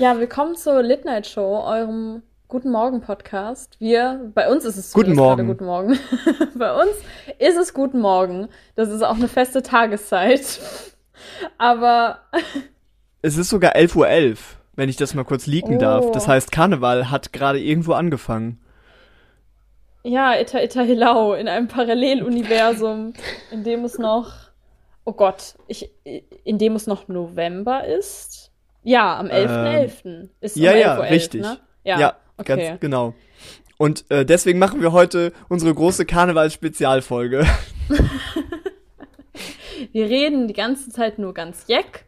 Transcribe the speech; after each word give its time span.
Ja, 0.00 0.18
willkommen 0.18 0.56
zur 0.56 0.82
Night 0.82 1.26
Show, 1.26 1.62
eurem 1.62 2.22
Guten 2.48 2.70
Morgen 2.70 3.02
Podcast. 3.02 3.76
Wir, 3.80 4.30
bei 4.34 4.50
uns 4.50 4.64
ist 4.64 4.78
es 4.78 4.94
Guten 4.94 5.14
Morgen. 5.14 5.46
Guten 5.46 5.66
Morgen. 5.66 5.98
bei 6.54 6.72
uns 6.74 6.92
ist 7.38 7.58
es 7.58 7.74
Guten 7.74 8.00
Morgen. 8.00 8.48
Das 8.76 8.88
ist 8.88 9.02
auch 9.02 9.16
eine 9.16 9.28
feste 9.28 9.62
Tageszeit. 9.62 10.58
Aber 11.58 12.20
Es 13.20 13.36
ist 13.36 13.50
sogar 13.50 13.76
11.11 13.76 13.96
Uhr, 13.96 14.06
.11, 14.06 14.38
wenn 14.74 14.88
ich 14.88 14.96
das 14.96 15.12
mal 15.12 15.24
kurz 15.24 15.44
leaken 15.46 15.76
Oh. 15.76 15.80
darf. 15.80 16.10
Das 16.12 16.26
heißt, 16.26 16.50
Karneval 16.50 17.10
hat 17.10 17.34
gerade 17.34 17.60
irgendwo 17.60 17.92
angefangen. 17.92 18.58
ja, 20.02 20.34
Ita 20.40 20.60
Ita 20.62 20.80
Hilau 20.80 21.34
in 21.34 21.46
einem 21.46 21.68
Paralleluniversum, 21.68 23.12
in 23.50 23.64
dem 23.64 23.84
es 23.84 23.98
noch, 23.98 24.32
oh 25.04 25.12
Gott, 25.12 25.56
ich, 25.68 25.90
in 26.44 26.56
dem 26.56 26.74
es 26.74 26.86
noch 26.86 27.06
November 27.08 27.84
ist. 27.84 28.49
Ja, 28.82 29.18
am 29.18 29.26
11.11. 29.26 30.28
ist 30.40 30.56
Ähm, 30.56 30.62
ja, 30.62 30.72
um 30.72 30.78
ja, 30.78 30.94
11.11 30.94 30.98
Uhr, 30.98 31.10
richtig. 31.10 31.40
Ne? 31.42 31.58
Ja, 31.84 32.00
Ja, 32.00 32.16
okay. 32.36 32.68
ganz 32.68 32.80
genau. 32.80 33.14
Und 33.78 34.04
äh, 34.10 34.26
deswegen 34.26 34.58
machen 34.58 34.82
wir 34.82 34.92
heute 34.92 35.32
unsere 35.48 35.74
große 35.74 36.04
Karneval-Spezialfolge. 36.04 37.46
Wir 39.92 40.06
reden 40.06 40.46
die 40.46 40.54
ganze 40.54 40.90
Zeit 40.90 41.18
nur 41.18 41.32
ganz 41.32 41.64
jeck 41.66 42.04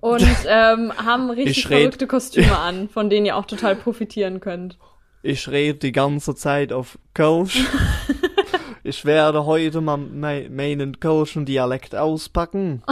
und 0.00 0.22
ähm, 0.46 0.92
haben 0.96 1.30
richtig 1.30 1.66
verrückte 1.66 2.06
Kostüme 2.06 2.56
an, 2.60 2.88
von 2.88 3.10
denen 3.10 3.26
ihr 3.26 3.36
auch 3.36 3.46
total 3.46 3.74
profitieren 3.74 4.40
könnt. 4.40 4.78
Ich 5.22 5.48
rede 5.48 5.78
die 5.78 5.92
ganze 5.92 6.36
Zeit 6.36 6.72
auf 6.72 6.98
Kölsch. 7.14 7.64
ich 8.84 9.04
werde 9.04 9.44
heute 9.46 9.80
mal 9.80 9.96
me 9.96 10.48
meinen 10.48 11.00
Kölschen 11.00 11.44
Dialekt 11.44 11.96
auspacken. 11.96 12.84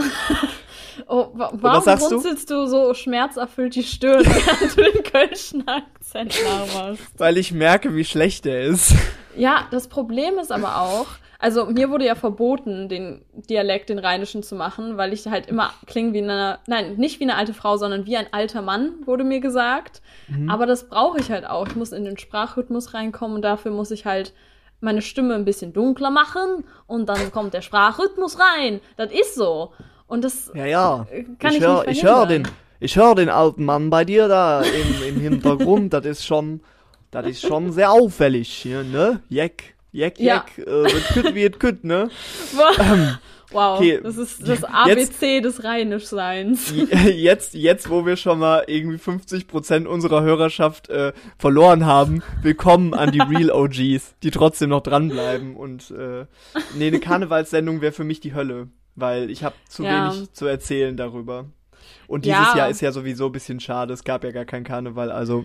Oh, 1.15 1.31
wa 1.35 1.49
warum 1.53 1.81
sagst 1.85 2.11
du? 2.11 2.17
runzelst 2.17 2.51
du? 2.51 2.67
so 2.67 2.93
schmerzerfüllt 2.93 3.77
die 3.77 3.85
Stirn, 3.85 4.25
während 4.27 4.77
du 4.77 4.83
den 4.83 5.03
kölschen 5.05 5.69
Akzent 5.69 6.35
nachmachst? 6.45 7.05
Weil 7.19 7.39
ich 7.39 7.53
merke, 7.53 7.95
wie 7.95 8.05
schlecht 8.05 8.47
er 8.47 8.63
ist. 8.63 8.95
Ja, 9.37 9.69
das 9.71 9.87
Problem 9.87 10.39
ist 10.39 10.51
aber 10.51 10.81
auch, 10.81 11.07
also 11.39 11.67
mir 11.67 11.89
wurde 11.91 12.05
ja 12.05 12.17
verboten, 12.17 12.89
den 12.89 13.25
Dialekt, 13.33 13.91
den 13.91 14.01
Rheinischen 14.01 14.43
zu 14.43 14.57
machen, 14.57 14.97
weil 14.97 15.13
ich 15.13 15.25
halt 15.29 15.47
immer 15.47 15.73
klinge 15.87 16.15
wie 16.15 16.23
eine, 16.23 16.59
nein, 16.67 16.97
nicht 16.97 17.21
wie 17.21 17.25
eine 17.25 17.37
alte 17.37 17.55
Frau, 17.55 17.77
sondern 17.77 18.07
wie 18.07 18.17
ein 18.17 18.33
alter 18.33 18.63
Mann, 18.63 18.95
wurde 19.05 19.23
mir 19.23 19.39
gesagt. 19.39 20.03
Aber 20.49 20.67
das 20.67 20.89
brauche 20.89 21.21
ich 21.21 21.31
halt 21.31 21.47
auch. 21.47 21.69
Ich 21.69 21.77
muss 21.77 21.93
in 21.93 22.05
den 22.05 22.19
Sprachrhythmus 22.19 22.93
reinkommen 22.93 23.37
und 23.37 23.43
dafür 23.43 23.71
muss 23.71 23.93
ich 23.93 24.05
halt 24.05 24.33
meine 24.81 25.03
Stimme 25.03 25.35
ein 25.35 25.45
bisschen 25.45 25.73
dunkler 25.73 26.11
machen 26.11 26.65
und 26.89 27.09
dann 27.09 27.31
kommt 27.31 27.55
der 27.55 27.63
Sprachrhythmus 27.63 28.39
rein. 28.41 28.81
Das 28.97 29.13
ist 29.13 29.37
so. 29.37 29.73
Und 30.07 30.23
das 30.25 30.51
Ja, 30.55 30.67
ja. 30.67 31.07
kann 31.39 31.53
ich, 31.53 31.59
ich 31.59 31.65
hör, 31.65 31.81
nicht 31.87 31.97
ich 31.99 32.05
hör 32.05 32.27
verhindern. 32.27 32.43
den, 32.45 32.53
ich 32.81 32.97
hör 32.97 33.15
den 33.15 33.29
alten 33.29 33.65
Mann 33.65 33.91
bei 33.91 34.05
dir 34.05 34.29
da 34.29 34.63
im, 34.63 35.09
im 35.17 35.21
Hintergrund. 35.21 35.93
das 35.93 36.05
ist 36.05 36.27
schon, 36.27 36.61
das 37.11 37.27
ist 37.27 37.41
schon 37.43 37.73
sehr 37.73 37.91
auffällig 37.91 38.49
hier, 38.49 38.83
ne? 38.85 39.21
Jeck, 39.29 39.75
jeck, 39.93 40.19
Ja. 40.21 40.45
jeck. 40.57 40.67
Äh, 40.67 40.91
kütt 41.13 41.35
wie 41.35 41.45
es 41.45 41.59
kütt, 41.59 41.85
ne? 41.85 42.09
Wow, 43.51 43.79
okay, 43.79 44.01
das 44.03 44.17
ist 44.17 44.41
das 44.43 44.49
jetzt- 44.49 44.65
ABC 44.65 45.41
des 45.41 45.63
Rheinischseins. 45.63 46.73
Jetzt, 47.15 47.55
jetzt, 47.55 47.89
wo 47.89 48.05
wir 48.05 48.17
schon 48.17 48.41
mal 48.41 48.65
irgendwie 48.67 48.97
50% 48.99 49.87
unserer 49.87 50.23
Hörerschaft 50.23 50.89
äh, 50.89 51.13
verloren 51.39 51.87
haben, 51.87 52.23
willkommen 52.43 52.95
an 52.95 53.13
die 53.13 53.21
Real 53.21 53.51
OGs, 53.53 54.17
die 54.25 54.31
trotzdem 54.33 54.71
noch 54.71 54.81
dranbleiben. 54.83 55.55
Und 55.55 55.93
äh, 55.93 56.27
nee, 56.77 56.89
eine 56.89 56.99
Karnevalssendung 57.01 57.81
wäre 57.81 57.93
für 57.93 58.03
mich 58.03 58.19
die 58.19 58.35
Hölle, 58.35 58.67
weil 58.97 59.31
ich 59.31 59.45
habe 59.45 59.55
zu 59.69 59.83
Ja. 59.85 60.13
wenig 60.13 60.33
zu 60.33 60.47
erzählen 60.47 60.97
darüber. 60.97 61.47
Und 62.07 62.25
dieses 62.25 62.39
Ja. 62.53 62.57
Jahr 62.57 62.69
ist 62.71 62.81
ja 62.81 62.93
sowieso 62.93 63.27
ein 63.27 63.33
bisschen 63.33 63.61
schade, 63.61 63.93
es 63.95 64.05
gab 64.05 64.25
ja 64.25 64.31
gar 64.31 64.45
keinen 64.45 64.65
Karneval, 64.65 65.11
also 65.11 65.45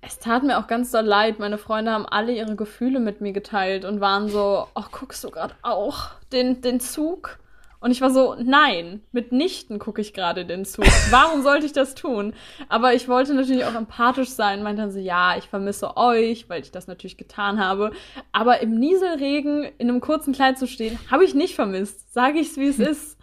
Es 0.00 0.18
tat 0.18 0.42
mir 0.42 0.58
auch 0.58 0.66
ganz 0.66 0.90
doll 0.90 1.04
leid. 1.04 1.38
Meine 1.38 1.56
Freunde 1.56 1.90
haben 1.92 2.04
alle 2.04 2.32
ihre 2.34 2.56
Gefühle 2.56 3.00
mit 3.00 3.22
mir 3.22 3.32
geteilt 3.32 3.86
und 3.86 4.00
waren 4.02 4.28
so, 4.28 4.66
ach, 4.74 4.90
guckst 4.92 5.24
du 5.24 5.30
gerade 5.30 5.54
auch 5.62 6.10
den, 6.30 6.60
den 6.60 6.78
Zug? 6.78 7.38
Und 7.84 7.90
ich 7.90 8.00
war 8.00 8.08
so, 8.08 8.34
nein, 8.42 9.02
mitnichten 9.12 9.78
gucke 9.78 10.00
ich 10.00 10.14
gerade 10.14 10.46
den 10.46 10.64
Zug. 10.64 10.86
Warum 11.10 11.42
sollte 11.42 11.66
ich 11.66 11.74
das 11.74 11.94
tun? 11.94 12.32
Aber 12.70 12.94
ich 12.94 13.08
wollte 13.08 13.34
natürlich 13.34 13.66
auch 13.66 13.74
empathisch 13.74 14.30
sein, 14.30 14.62
meinte 14.62 14.80
dann 14.80 14.90
so, 14.90 14.98
ja, 14.98 15.36
ich 15.36 15.44
vermisse 15.44 15.98
euch, 15.98 16.48
weil 16.48 16.62
ich 16.62 16.70
das 16.70 16.86
natürlich 16.86 17.18
getan 17.18 17.62
habe. 17.62 17.90
Aber 18.32 18.62
im 18.62 18.78
Nieselregen 18.78 19.70
in 19.76 19.90
einem 19.90 20.00
kurzen 20.00 20.32
Kleid 20.32 20.58
zu 20.58 20.66
stehen, 20.66 20.98
habe 21.10 21.26
ich 21.26 21.34
nicht 21.34 21.54
vermisst. 21.54 22.10
Sage 22.14 22.38
ich's, 22.38 22.56
wie 22.56 22.68
es 22.68 22.78
ist. 22.90 23.18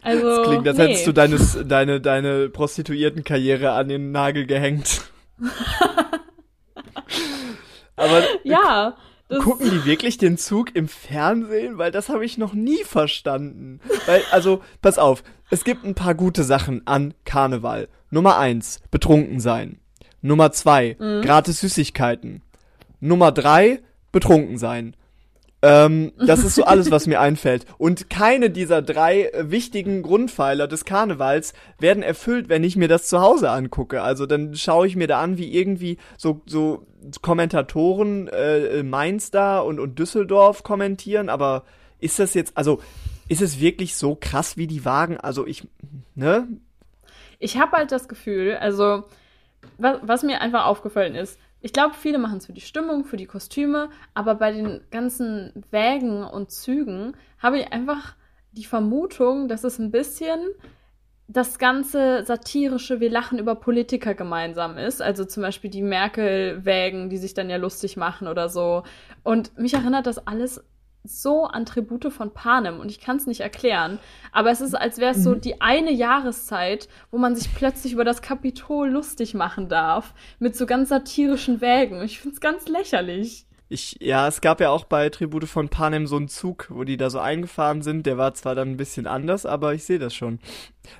Also, 0.00 0.28
das 0.28 0.46
klingt, 0.46 0.68
als 0.68 0.78
nee. 0.78 0.84
hättest 0.84 1.06
du 1.08 1.12
deines, 1.12 1.58
deine, 1.66 2.00
deine 2.00 2.50
Prostituiertenkarriere 2.50 3.72
an 3.72 3.88
den 3.88 4.12
Nagel 4.12 4.46
gehängt. 4.46 5.10
Aber 7.96 8.22
Ja, 8.44 8.94
das, 9.32 9.44
Gucken 9.44 9.70
die 9.70 9.84
wirklich 9.84 10.18
den 10.18 10.38
Zug 10.38 10.74
im 10.74 10.88
Fernsehen? 10.88 11.78
Weil 11.78 11.90
das 11.90 12.08
habe 12.08 12.24
ich 12.24 12.38
noch 12.38 12.54
nie 12.54 12.84
verstanden. 12.84 13.80
Weil, 14.06 14.22
also, 14.30 14.62
pass 14.80 14.98
auf, 14.98 15.22
es 15.50 15.64
gibt 15.64 15.84
ein 15.84 15.94
paar 15.94 16.14
gute 16.14 16.44
Sachen 16.44 16.86
an 16.86 17.14
Karneval. 17.24 17.88
Nummer 18.10 18.38
eins, 18.38 18.80
betrunken 18.90 19.40
sein. 19.40 19.78
Nummer 20.20 20.52
zwei, 20.52 20.96
gratis 21.22 21.60
Süßigkeiten. 21.60 22.42
Nummer 23.00 23.32
drei, 23.32 23.80
betrunken 24.12 24.58
sein. 24.58 24.94
Ähm, 25.64 26.12
das 26.18 26.42
ist 26.42 26.56
so 26.56 26.64
alles, 26.64 26.90
was 26.90 27.06
mir 27.06 27.20
einfällt. 27.20 27.66
Und 27.78 28.10
keine 28.10 28.50
dieser 28.50 28.82
drei 28.82 29.26
äh, 29.26 29.50
wichtigen 29.50 30.02
Grundpfeiler 30.02 30.66
des 30.66 30.84
Karnevals 30.84 31.54
werden 31.78 32.02
erfüllt, 32.02 32.48
wenn 32.48 32.64
ich 32.64 32.76
mir 32.76 32.88
das 32.88 33.06
zu 33.06 33.20
Hause 33.20 33.50
angucke. 33.50 34.02
Also 34.02 34.26
dann 34.26 34.56
schaue 34.56 34.88
ich 34.88 34.96
mir 34.96 35.06
da 35.06 35.20
an, 35.20 35.38
wie 35.38 35.54
irgendwie 35.54 35.98
so, 36.18 36.42
so 36.46 36.84
Kommentatoren 37.22 38.26
äh, 38.28 38.82
Mainz 38.82 39.30
da 39.30 39.60
und, 39.60 39.78
und 39.78 40.00
Düsseldorf 40.00 40.64
kommentieren. 40.64 41.28
Aber 41.28 41.62
ist 42.00 42.18
das 42.18 42.34
jetzt, 42.34 42.56
also 42.56 42.80
ist 43.28 43.40
es 43.40 43.60
wirklich 43.60 43.94
so 43.94 44.16
krass 44.20 44.56
wie 44.56 44.66
die 44.66 44.84
Wagen? 44.84 45.16
Also 45.18 45.46
ich, 45.46 45.68
ne? 46.16 46.48
ich 47.38 47.58
habe 47.58 47.76
halt 47.76 47.92
das 47.92 48.08
Gefühl, 48.08 48.56
also 48.56 49.04
was, 49.78 49.98
was 50.02 50.22
mir 50.24 50.40
einfach 50.40 50.66
aufgefallen 50.66 51.14
ist, 51.14 51.38
ich 51.62 51.72
glaube, 51.72 51.94
viele 51.94 52.18
machen 52.18 52.38
es 52.38 52.46
für 52.46 52.52
die 52.52 52.60
Stimmung, 52.60 53.04
für 53.04 53.16
die 53.16 53.26
Kostüme, 53.26 53.88
aber 54.14 54.34
bei 54.34 54.52
den 54.52 54.80
ganzen 54.90 55.52
Wägen 55.70 56.24
und 56.24 56.50
Zügen 56.50 57.14
habe 57.38 57.60
ich 57.60 57.72
einfach 57.72 58.16
die 58.50 58.64
Vermutung, 58.64 59.48
dass 59.48 59.64
es 59.64 59.78
ein 59.78 59.90
bisschen 59.90 60.40
das 61.28 61.58
ganze 61.58 62.24
satirische, 62.24 63.00
wir 63.00 63.10
lachen 63.10 63.38
über 63.38 63.54
Politiker 63.54 64.14
gemeinsam 64.14 64.76
ist. 64.76 65.00
Also 65.00 65.24
zum 65.24 65.42
Beispiel 65.42 65.70
die 65.70 65.82
Merkel-Wägen, 65.82 67.08
die 67.08 67.16
sich 67.16 67.32
dann 67.32 67.48
ja 67.48 67.56
lustig 67.56 67.96
machen 67.96 68.28
oder 68.28 68.48
so. 68.48 68.82
Und 69.22 69.56
mich 69.56 69.72
erinnert 69.72 70.06
das 70.06 70.26
alles 70.26 70.62
so 71.04 71.44
an 71.44 71.66
Tribute 71.66 72.12
von 72.12 72.32
Panem 72.32 72.80
und 72.80 72.90
ich 72.90 73.00
kann 73.00 73.16
es 73.16 73.26
nicht 73.26 73.40
erklären. 73.40 73.98
Aber 74.30 74.50
es 74.50 74.60
ist, 74.60 74.74
als 74.74 74.98
wäre 74.98 75.12
es 75.12 75.22
so 75.22 75.34
die 75.34 75.60
eine 75.60 75.92
Jahreszeit, 75.92 76.88
wo 77.10 77.18
man 77.18 77.34
sich 77.34 77.54
plötzlich 77.54 77.92
über 77.92 78.04
das 78.04 78.22
Kapitol 78.22 78.90
lustig 78.90 79.34
machen 79.34 79.68
darf. 79.68 80.14
Mit 80.38 80.56
so 80.56 80.66
ganz 80.66 80.90
satirischen 80.90 81.60
Wägen. 81.60 82.02
Ich 82.02 82.20
finde 82.20 82.34
es 82.34 82.40
ganz 82.40 82.68
lächerlich. 82.68 83.46
Ich, 83.68 83.96
ja, 84.00 84.28
es 84.28 84.42
gab 84.42 84.60
ja 84.60 84.68
auch 84.68 84.84
bei 84.84 85.08
Tribute 85.08 85.48
von 85.48 85.70
Panem 85.70 86.06
so 86.06 86.16
einen 86.16 86.28
Zug, 86.28 86.66
wo 86.68 86.84
die 86.84 86.98
da 86.98 87.08
so 87.08 87.18
eingefahren 87.18 87.80
sind. 87.80 88.04
Der 88.04 88.18
war 88.18 88.34
zwar 88.34 88.54
dann 88.54 88.72
ein 88.72 88.76
bisschen 88.76 89.06
anders, 89.06 89.46
aber 89.46 89.72
ich 89.72 89.84
sehe 89.84 89.98
das 89.98 90.14
schon. 90.14 90.40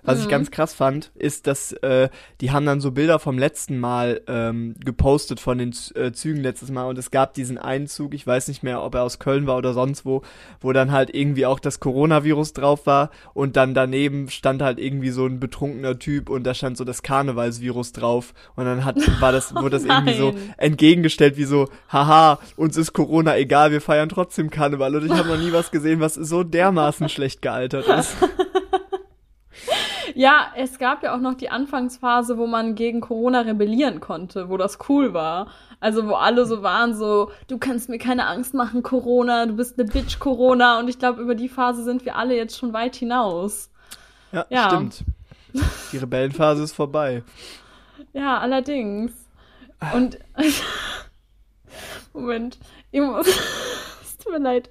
Was 0.03 0.20
ich 0.20 0.28
ganz 0.28 0.50
krass 0.50 0.75
fand, 0.75 1.10
ist, 1.15 1.47
dass 1.47 1.72
äh, 1.72 2.09
die 2.41 2.51
haben 2.51 2.66
dann 2.66 2.80
so 2.80 2.91
Bilder 2.91 3.18
vom 3.18 3.39
letzten 3.39 3.78
Mal 3.78 4.21
ähm, 4.27 4.74
gepostet 4.84 5.41
von 5.41 5.59
den 5.59 5.72
Z 5.72 5.97
äh, 5.97 6.12
Zügen 6.12 6.42
letztes 6.42 6.71
Mal 6.71 6.86
und 6.86 6.98
es 6.98 7.10
gab 7.10 7.34
diesen 7.34 7.59
einen 7.59 7.86
Zug, 7.86 8.15
ich 8.15 8.27
weiß 8.27 8.48
nicht 8.48 8.62
mehr, 8.62 8.83
ob 8.83 8.95
er 8.95 9.03
aus 9.03 9.18
Köln 9.18 9.47
war 9.47 9.56
oder 9.56 9.74
sonst 9.74 10.04
wo, 10.04 10.22
wo 10.60 10.72
dann 10.72 10.92
halt 10.92 11.15
irgendwie 11.15 11.47
auch 11.47 11.60
das 11.60 11.80
Coronavirus 11.80 12.53
drauf 12.53 12.86
war 12.86 13.10
und 13.34 13.56
dann 13.56 13.74
daneben 13.74 14.28
stand 14.28 14.62
halt 14.62 14.78
irgendwie 14.78 15.10
so 15.10 15.27
ein 15.27 15.41
betrunkener 15.41 15.98
Typ 15.98 16.28
und 16.28 16.45
da 16.45 16.54
stand 16.54 16.77
so 16.77 16.84
das 16.84 17.03
Karnevalsvirus 17.03 17.92
drauf 17.92 18.34
und 18.56 18.65
dann 18.65 18.84
hat 18.84 18.97
war 19.21 19.33
das 19.33 19.54
wurde 19.54 19.71
das 19.71 19.84
irgendwie 19.84 20.15
so 20.15 20.34
entgegengestellt 20.56 21.36
wie 21.36 21.45
so 21.45 21.68
haha 21.89 22.39
uns 22.56 22.77
ist 22.77 22.92
Corona 22.92 23.36
egal 23.36 23.71
wir 23.71 23.80
feiern 23.80 24.09
trotzdem 24.09 24.51
Karneval. 24.51 24.97
Und 24.97 25.06
ich 25.06 25.12
habe 25.12 25.28
noch 25.28 25.39
nie 25.39 25.53
was 25.53 25.71
gesehen 25.71 26.01
was 26.01 26.15
so 26.15 26.42
dermaßen 26.42 27.09
schlecht 27.09 27.42
gealtert 27.42 27.86
ist 27.86 28.16
Ja, 30.14 30.47
es 30.56 30.78
gab 30.78 31.03
ja 31.03 31.14
auch 31.14 31.20
noch 31.20 31.34
die 31.34 31.50
Anfangsphase, 31.50 32.38
wo 32.38 32.47
man 32.47 32.74
gegen 32.74 33.00
Corona 33.00 33.41
rebellieren 33.41 34.00
konnte, 34.00 34.48
wo 34.48 34.56
das 34.56 34.78
cool 34.88 35.14
war. 35.14 35.48
Also 35.80 36.06
wo 36.06 36.14
alle 36.14 36.47
so 36.47 36.62
waren, 36.62 36.94
so, 36.94 37.30
du 37.48 37.59
kannst 37.59 37.88
mir 37.88 37.98
keine 37.98 38.26
Angst 38.26 38.54
machen, 38.54 38.82
Corona, 38.82 39.47
du 39.47 39.54
bist 39.54 39.78
eine 39.78 39.88
Bitch, 39.88 40.18
Corona. 40.18 40.78
Und 40.78 40.88
ich 40.88 40.98
glaube, 40.98 41.20
über 41.22 41.34
die 41.34 41.48
Phase 41.48 41.82
sind 41.84 42.04
wir 42.04 42.16
alle 42.16 42.36
jetzt 42.36 42.59
schon 42.59 42.72
weit 42.72 42.97
hinaus. 42.97 43.70
ja, 44.32 44.47
Ja. 44.48 44.66
stimmt 44.68 45.04
die 45.92 45.98
Rebellenphase 45.98 46.62
ist 46.62 46.72
vorbei 46.72 47.22
Ja, 48.12 48.38
allerdings. 48.38 49.12
Und 49.94 50.18
Moment, 52.12 52.58
ich 52.91 53.00
muss. 53.00 53.26
Tut 54.22 54.33
mir 54.33 54.39
leid. 54.39 54.69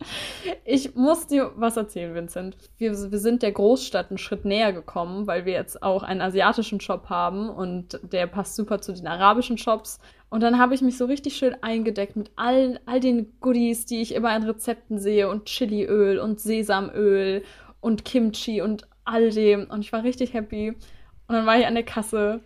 Ich 0.63 0.95
muss 0.95 1.27
dir 1.27 1.51
was 1.55 1.75
erzählen, 1.75 2.15
Vincent. 2.15 2.55
Wir, 2.77 2.91
wir 3.11 3.19
sind 3.19 3.41
der 3.41 3.51
Großstadt 3.51 4.09
einen 4.09 4.17
Schritt 4.17 4.45
näher 4.45 4.71
gekommen, 4.71 5.27
weil 5.27 5.45
wir 5.45 5.53
jetzt 5.53 5.83
auch 5.83 6.03
einen 6.03 6.21
asiatischen 6.21 6.79
Shop 6.79 7.09
haben 7.09 7.49
und 7.49 7.99
der 8.03 8.27
passt 8.27 8.55
super 8.55 8.79
zu 8.79 8.93
den 8.93 9.07
arabischen 9.07 9.57
Shops. 9.57 9.99
Und 10.29 10.41
dann 10.41 10.57
habe 10.57 10.73
ich 10.73 10.81
mich 10.81 10.97
so 10.97 11.05
richtig 11.05 11.35
schön 11.35 11.55
eingedeckt 11.61 12.15
mit 12.15 12.31
all, 12.37 12.79
all 12.85 13.01
den 13.01 13.33
Goodies, 13.41 13.85
die 13.85 14.01
ich 14.01 14.15
immer 14.15 14.33
in 14.35 14.43
Rezepten 14.43 14.97
sehe 14.99 15.29
und 15.29 15.45
Chiliöl 15.45 16.19
und 16.19 16.39
Sesamöl 16.39 17.43
und 17.81 18.05
Kimchi 18.05 18.61
und 18.61 18.87
all 19.03 19.31
dem. 19.31 19.65
Und 19.69 19.81
ich 19.81 19.91
war 19.91 20.03
richtig 20.03 20.33
happy. 20.33 20.69
Und 20.69 21.35
dann 21.35 21.45
war 21.45 21.59
ich 21.59 21.65
an 21.67 21.75
der 21.75 21.83
Kasse. 21.83 22.39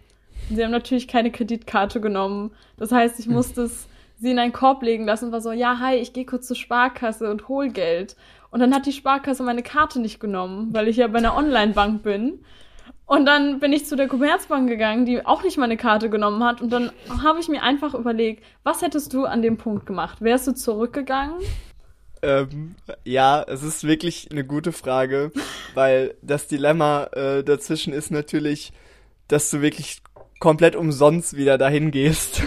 Und 0.50 0.56
sie 0.56 0.63
haben 0.63 0.72
natürlich 0.72 1.08
keine 1.08 1.31
Kreditkarte 1.31 2.01
genommen. 2.01 2.51
Das 2.78 2.92
heißt, 2.92 3.19
ich 3.19 3.28
musste 3.28 3.63
es 3.63 3.88
sie 4.17 4.31
in 4.31 4.39
einen 4.39 4.53
Korb 4.53 4.81
legen 4.83 5.06
lassen 5.06 5.25
und 5.25 5.31
war 5.31 5.41
so, 5.41 5.51
ja, 5.51 5.79
hi, 5.79 5.95
ich 5.95 6.13
gehe 6.13 6.25
kurz 6.25 6.47
zur 6.47 6.56
Sparkasse 6.56 7.29
und 7.29 7.47
hol 7.47 7.69
Geld. 7.69 8.15
Und 8.50 8.59
dann 8.62 8.73
hat 8.73 8.85
die 8.85 8.94
Sparkasse 8.94 9.44
meine 9.44 9.63
Karte 9.63 10.00
nicht 10.00 10.19
genommen, 10.19 10.69
weil 10.73 10.88
ich 10.88 10.97
ja 10.97 11.07
bei 11.07 11.17
einer 11.17 11.35
Online-Bank 11.35 12.03
bin. 12.03 12.39
Und 13.06 13.25
dann 13.25 13.59
bin 13.59 13.71
ich 13.73 13.85
zu 13.85 13.95
der 13.95 14.07
Commerzbank 14.07 14.67
gegangen, 14.67 15.06
die 15.06 15.25
auch 15.25 15.44
nicht 15.44 15.57
meine 15.57 15.77
Karte 15.77 16.09
genommen 16.09 16.44
hat. 16.44 16.62
Und 16.62 16.71
dann 16.71 16.91
habe 17.23 17.39
ich 17.39 17.47
mir 17.50 17.62
einfach 17.62 17.94
überlegt, 17.94 18.44
was 18.63 18.81
hättest 18.81 19.13
du 19.13 19.25
an 19.25 19.41
dem 19.41 19.57
Punkt 19.57 19.85
gemacht? 19.85 20.21
Wärst 20.21 20.47
du 20.47 20.53
zurückgegangen? 20.53 21.35
Ähm, 22.21 22.75
ja, 23.03 23.44
es 23.44 23.62
ist 23.62 23.83
wirklich 23.83 24.29
eine 24.31 24.44
gute 24.44 24.71
Frage, 24.71 25.31
weil 25.75 26.15
das 26.21 26.47
Dilemma 26.47 27.03
äh, 27.12 27.44
dazwischen 27.44 27.94
ist 27.94 28.09
natürlich, 28.09 28.73
dass 29.27 29.51
du 29.51 29.62
wirklich 29.62 30.01
komplett 30.39 30.75
umsonst 30.75 31.35
wieder 31.35 31.57
dahin 31.57 31.91
gehst 31.91 32.41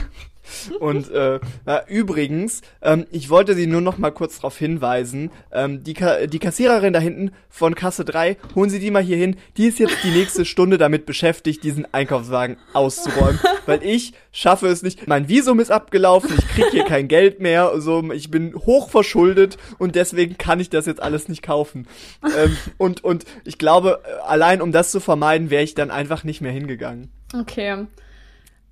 und 0.80 1.10
äh, 1.10 1.40
na, 1.66 1.86
übrigens, 1.88 2.62
ähm, 2.82 3.06
ich 3.10 3.30
wollte 3.30 3.54
Sie 3.54 3.66
nur 3.66 3.80
noch 3.80 3.98
mal 3.98 4.10
kurz 4.10 4.36
darauf 4.36 4.56
hinweisen, 4.58 5.30
ähm, 5.52 5.82
die, 5.84 5.94
Ka 5.94 6.26
die 6.26 6.38
Kassiererin 6.38 6.92
da 6.92 7.00
hinten 7.00 7.32
von 7.48 7.74
Kasse 7.74 8.04
3, 8.04 8.36
holen 8.54 8.70
Sie 8.70 8.78
die 8.78 8.90
mal 8.90 9.02
hier 9.02 9.16
hin, 9.16 9.36
die 9.56 9.66
ist 9.66 9.78
jetzt 9.78 9.96
die 10.02 10.10
nächste 10.10 10.44
Stunde 10.44 10.78
damit 10.78 11.06
beschäftigt, 11.06 11.62
diesen 11.64 11.92
Einkaufswagen 11.92 12.56
auszuräumen, 12.72 13.40
weil 13.66 13.82
ich 13.82 14.12
schaffe 14.32 14.68
es 14.68 14.82
nicht. 14.82 15.06
Mein 15.06 15.28
Visum 15.28 15.60
ist 15.60 15.70
abgelaufen, 15.70 16.30
ich 16.38 16.48
krieg 16.48 16.66
hier 16.70 16.84
kein 16.84 17.08
Geld 17.08 17.40
mehr, 17.40 17.80
so, 17.80 18.12
ich 18.12 18.30
bin 18.30 18.54
hoch 18.54 18.90
verschuldet 18.90 19.58
und 19.78 19.94
deswegen 19.94 20.38
kann 20.38 20.60
ich 20.60 20.70
das 20.70 20.86
jetzt 20.86 21.02
alles 21.02 21.28
nicht 21.28 21.42
kaufen. 21.42 21.86
Ähm, 22.22 22.56
und, 22.76 23.04
und 23.04 23.24
ich 23.44 23.58
glaube, 23.58 24.02
allein 24.26 24.62
um 24.62 24.72
das 24.72 24.90
zu 24.90 25.00
vermeiden, 25.00 25.50
wäre 25.50 25.62
ich 25.62 25.74
dann 25.74 25.90
einfach 25.90 26.24
nicht 26.24 26.40
mehr 26.40 26.52
hingegangen. 26.52 27.10
Okay. 27.34 27.86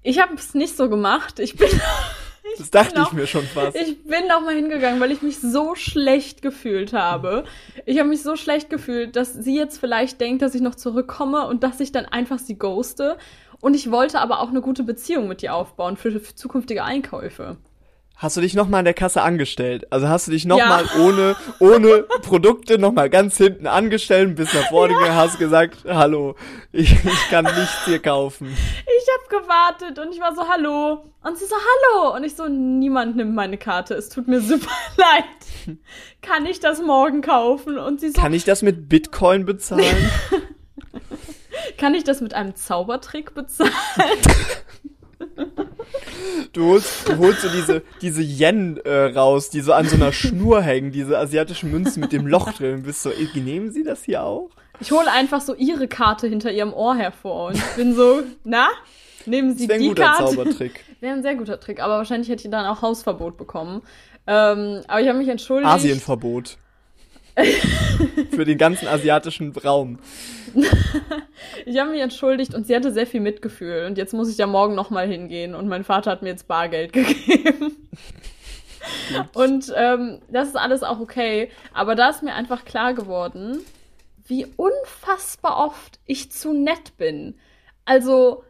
Ich 0.06 0.20
habe 0.20 0.34
es 0.34 0.54
nicht 0.54 0.76
so 0.76 0.88
gemacht. 0.88 1.40
Ich 1.40 1.56
bin. 1.56 1.68
das 2.58 2.70
dachte 2.70 3.02
ich 3.02 3.12
mir 3.12 3.26
schon 3.26 3.42
fast. 3.42 3.76
Ich 3.76 4.04
bin 4.04 4.30
auch 4.30 4.40
mal 4.40 4.54
hingegangen, 4.54 5.00
weil 5.00 5.10
ich 5.10 5.20
mich 5.20 5.40
so 5.40 5.74
schlecht 5.74 6.42
gefühlt 6.42 6.92
habe. 6.92 7.42
Ich 7.86 7.98
habe 7.98 8.08
mich 8.08 8.22
so 8.22 8.36
schlecht 8.36 8.70
gefühlt, 8.70 9.16
dass 9.16 9.34
sie 9.34 9.56
jetzt 9.56 9.78
vielleicht 9.78 10.20
denkt, 10.20 10.42
dass 10.42 10.54
ich 10.54 10.60
noch 10.60 10.76
zurückkomme 10.76 11.48
und 11.48 11.64
dass 11.64 11.80
ich 11.80 11.90
dann 11.90 12.06
einfach 12.06 12.38
sie 12.38 12.56
ghoste. 12.56 13.18
Und 13.60 13.74
ich 13.74 13.90
wollte 13.90 14.20
aber 14.20 14.38
auch 14.40 14.50
eine 14.50 14.60
gute 14.60 14.84
Beziehung 14.84 15.26
mit 15.26 15.42
ihr 15.42 15.52
aufbauen 15.52 15.96
für 15.96 16.22
zukünftige 16.22 16.84
Einkäufe. 16.84 17.56
Hast 18.18 18.34
du 18.38 18.40
dich 18.40 18.54
nochmal 18.54 18.78
an 18.78 18.86
der 18.86 18.94
Kasse 18.94 19.20
angestellt? 19.20 19.92
Also 19.92 20.08
hast 20.08 20.26
du 20.26 20.30
dich 20.30 20.46
nochmal 20.46 20.86
ja. 20.86 21.00
ohne, 21.02 21.36
ohne 21.58 22.04
Produkte 22.22 22.78
nochmal 22.78 23.10
ganz 23.10 23.36
hinten 23.36 23.66
angestellt, 23.66 24.36
bis 24.36 24.54
nach 24.54 24.68
vorne 24.70 24.94
ja. 24.94 25.14
hast 25.14 25.38
gesagt, 25.38 25.84
hallo, 25.86 26.34
ich, 26.72 26.92
ich 26.92 27.28
kann 27.28 27.44
nichts 27.44 27.84
hier 27.84 27.98
kaufen. 27.98 28.56
Ich 28.86 29.36
habe 29.36 29.42
gewartet 29.42 29.98
und 29.98 30.14
ich 30.14 30.20
war 30.20 30.34
so, 30.34 30.48
hallo. 30.48 31.04
Und 31.22 31.36
sie 31.36 31.44
so, 31.44 31.56
hallo. 31.56 32.16
Und 32.16 32.24
ich 32.24 32.34
so, 32.34 32.48
niemand 32.48 33.16
nimmt 33.16 33.34
meine 33.34 33.58
Karte. 33.58 33.92
Es 33.92 34.08
tut 34.08 34.28
mir 34.28 34.40
super 34.40 34.70
leid. 34.96 35.76
Kann 36.22 36.46
ich 36.46 36.58
das 36.58 36.80
morgen 36.80 37.20
kaufen? 37.20 37.76
Und 37.76 38.00
sie 38.00 38.12
so, 38.12 38.20
kann 38.20 38.32
ich 38.32 38.44
das 38.44 38.62
mit 38.62 38.88
Bitcoin 38.88 39.44
bezahlen? 39.44 40.10
kann 41.76 41.94
ich 41.94 42.04
das 42.04 42.22
mit 42.22 42.32
einem 42.32 42.54
Zaubertrick 42.54 43.34
bezahlen? 43.34 43.72
Du 46.52 46.70
holst, 46.70 47.08
du 47.08 47.18
holst 47.18 47.42
so 47.42 47.48
diese, 47.48 47.82
diese 48.00 48.22
Yen 48.22 48.78
äh, 48.78 49.04
raus, 49.06 49.50
die 49.50 49.60
so 49.60 49.72
an 49.72 49.86
so 49.88 49.96
einer 49.96 50.12
Schnur 50.12 50.62
hängen, 50.62 50.90
diese 50.90 51.18
asiatischen 51.18 51.70
Münzen 51.70 52.00
mit 52.00 52.12
dem 52.12 52.26
Loch 52.26 52.52
drin. 52.52 52.82
Bist 52.82 53.02
so, 53.02 53.10
nehmen 53.34 53.70
Sie 53.72 53.84
das 53.84 54.04
hier 54.04 54.22
auch? 54.22 54.50
Ich 54.80 54.90
hole 54.90 55.10
einfach 55.10 55.40
so 55.40 55.54
ihre 55.54 55.88
Karte 55.88 56.26
hinter 56.28 56.52
ihrem 56.52 56.72
Ohr 56.72 56.96
hervor 56.96 57.48
und 57.48 57.76
bin 57.76 57.94
so, 57.94 58.22
na, 58.44 58.68
nehmen 59.26 59.56
Sie 59.56 59.66
das 59.66 59.78
die 59.78 59.84
ein 59.84 59.88
guter 59.88 60.04
Karte. 60.04 60.24
Zaubertrick. 60.24 60.84
Wäre 61.00 61.14
ein 61.14 61.22
sehr 61.22 61.34
guter 61.34 61.60
Trick, 61.60 61.80
aber 61.80 61.98
wahrscheinlich 61.98 62.28
hätte 62.28 62.44
ich 62.44 62.50
dann 62.50 62.66
auch 62.66 62.82
Hausverbot 62.82 63.36
bekommen. 63.36 63.82
Ähm, 64.26 64.82
aber 64.88 65.00
ich 65.00 65.08
habe 65.08 65.18
mich 65.18 65.28
entschuldigt. 65.28 65.70
Asienverbot. 65.70 66.58
Für 68.30 68.44
den 68.44 68.56
ganzen 68.56 68.88
asiatischen 68.88 69.52
Raum. 69.52 69.98
ich 71.66 71.78
habe 71.78 71.90
mich 71.90 72.00
entschuldigt 72.00 72.54
und 72.54 72.66
sie 72.66 72.74
hatte 72.74 72.92
sehr 72.92 73.06
viel 73.06 73.20
Mitgefühl. 73.20 73.84
Und 73.86 73.98
jetzt 73.98 74.14
muss 74.14 74.30
ich 74.30 74.38
ja 74.38 74.46
morgen 74.46 74.74
nochmal 74.74 75.06
hingehen 75.06 75.54
und 75.54 75.68
mein 75.68 75.84
Vater 75.84 76.10
hat 76.10 76.22
mir 76.22 76.30
jetzt 76.30 76.48
Bargeld 76.48 76.92
gegeben. 76.94 77.88
und 79.34 79.72
ähm, 79.76 80.20
das 80.30 80.48
ist 80.48 80.56
alles 80.56 80.82
auch 80.82 81.00
okay. 81.00 81.50
Aber 81.74 81.94
da 81.94 82.08
ist 82.08 82.22
mir 82.22 82.34
einfach 82.34 82.64
klar 82.64 82.94
geworden, 82.94 83.58
wie 84.24 84.46
unfassbar 84.56 85.58
oft 85.58 86.00
ich 86.06 86.32
zu 86.32 86.54
nett 86.54 86.96
bin. 86.96 87.38
Also 87.84 88.44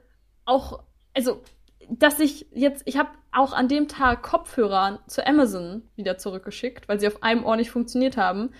auch, 0.44 0.84
also, 1.12 1.42
dass 1.90 2.20
ich 2.20 2.46
jetzt, 2.52 2.82
ich 2.86 2.96
habe 2.96 3.10
auch 3.32 3.52
an 3.52 3.68
dem 3.68 3.88
Tag 3.88 4.22
Kopfhörer 4.22 5.00
zu 5.06 5.26
Amazon 5.26 5.82
wieder 5.96 6.18
zurückgeschickt, 6.18 6.88
weil 6.88 7.00
sie 7.00 7.06
auf 7.06 7.22
einem 7.22 7.44
Ohr 7.44 7.56
nicht 7.56 7.70
funktioniert 7.70 8.16
haben. 8.16 8.50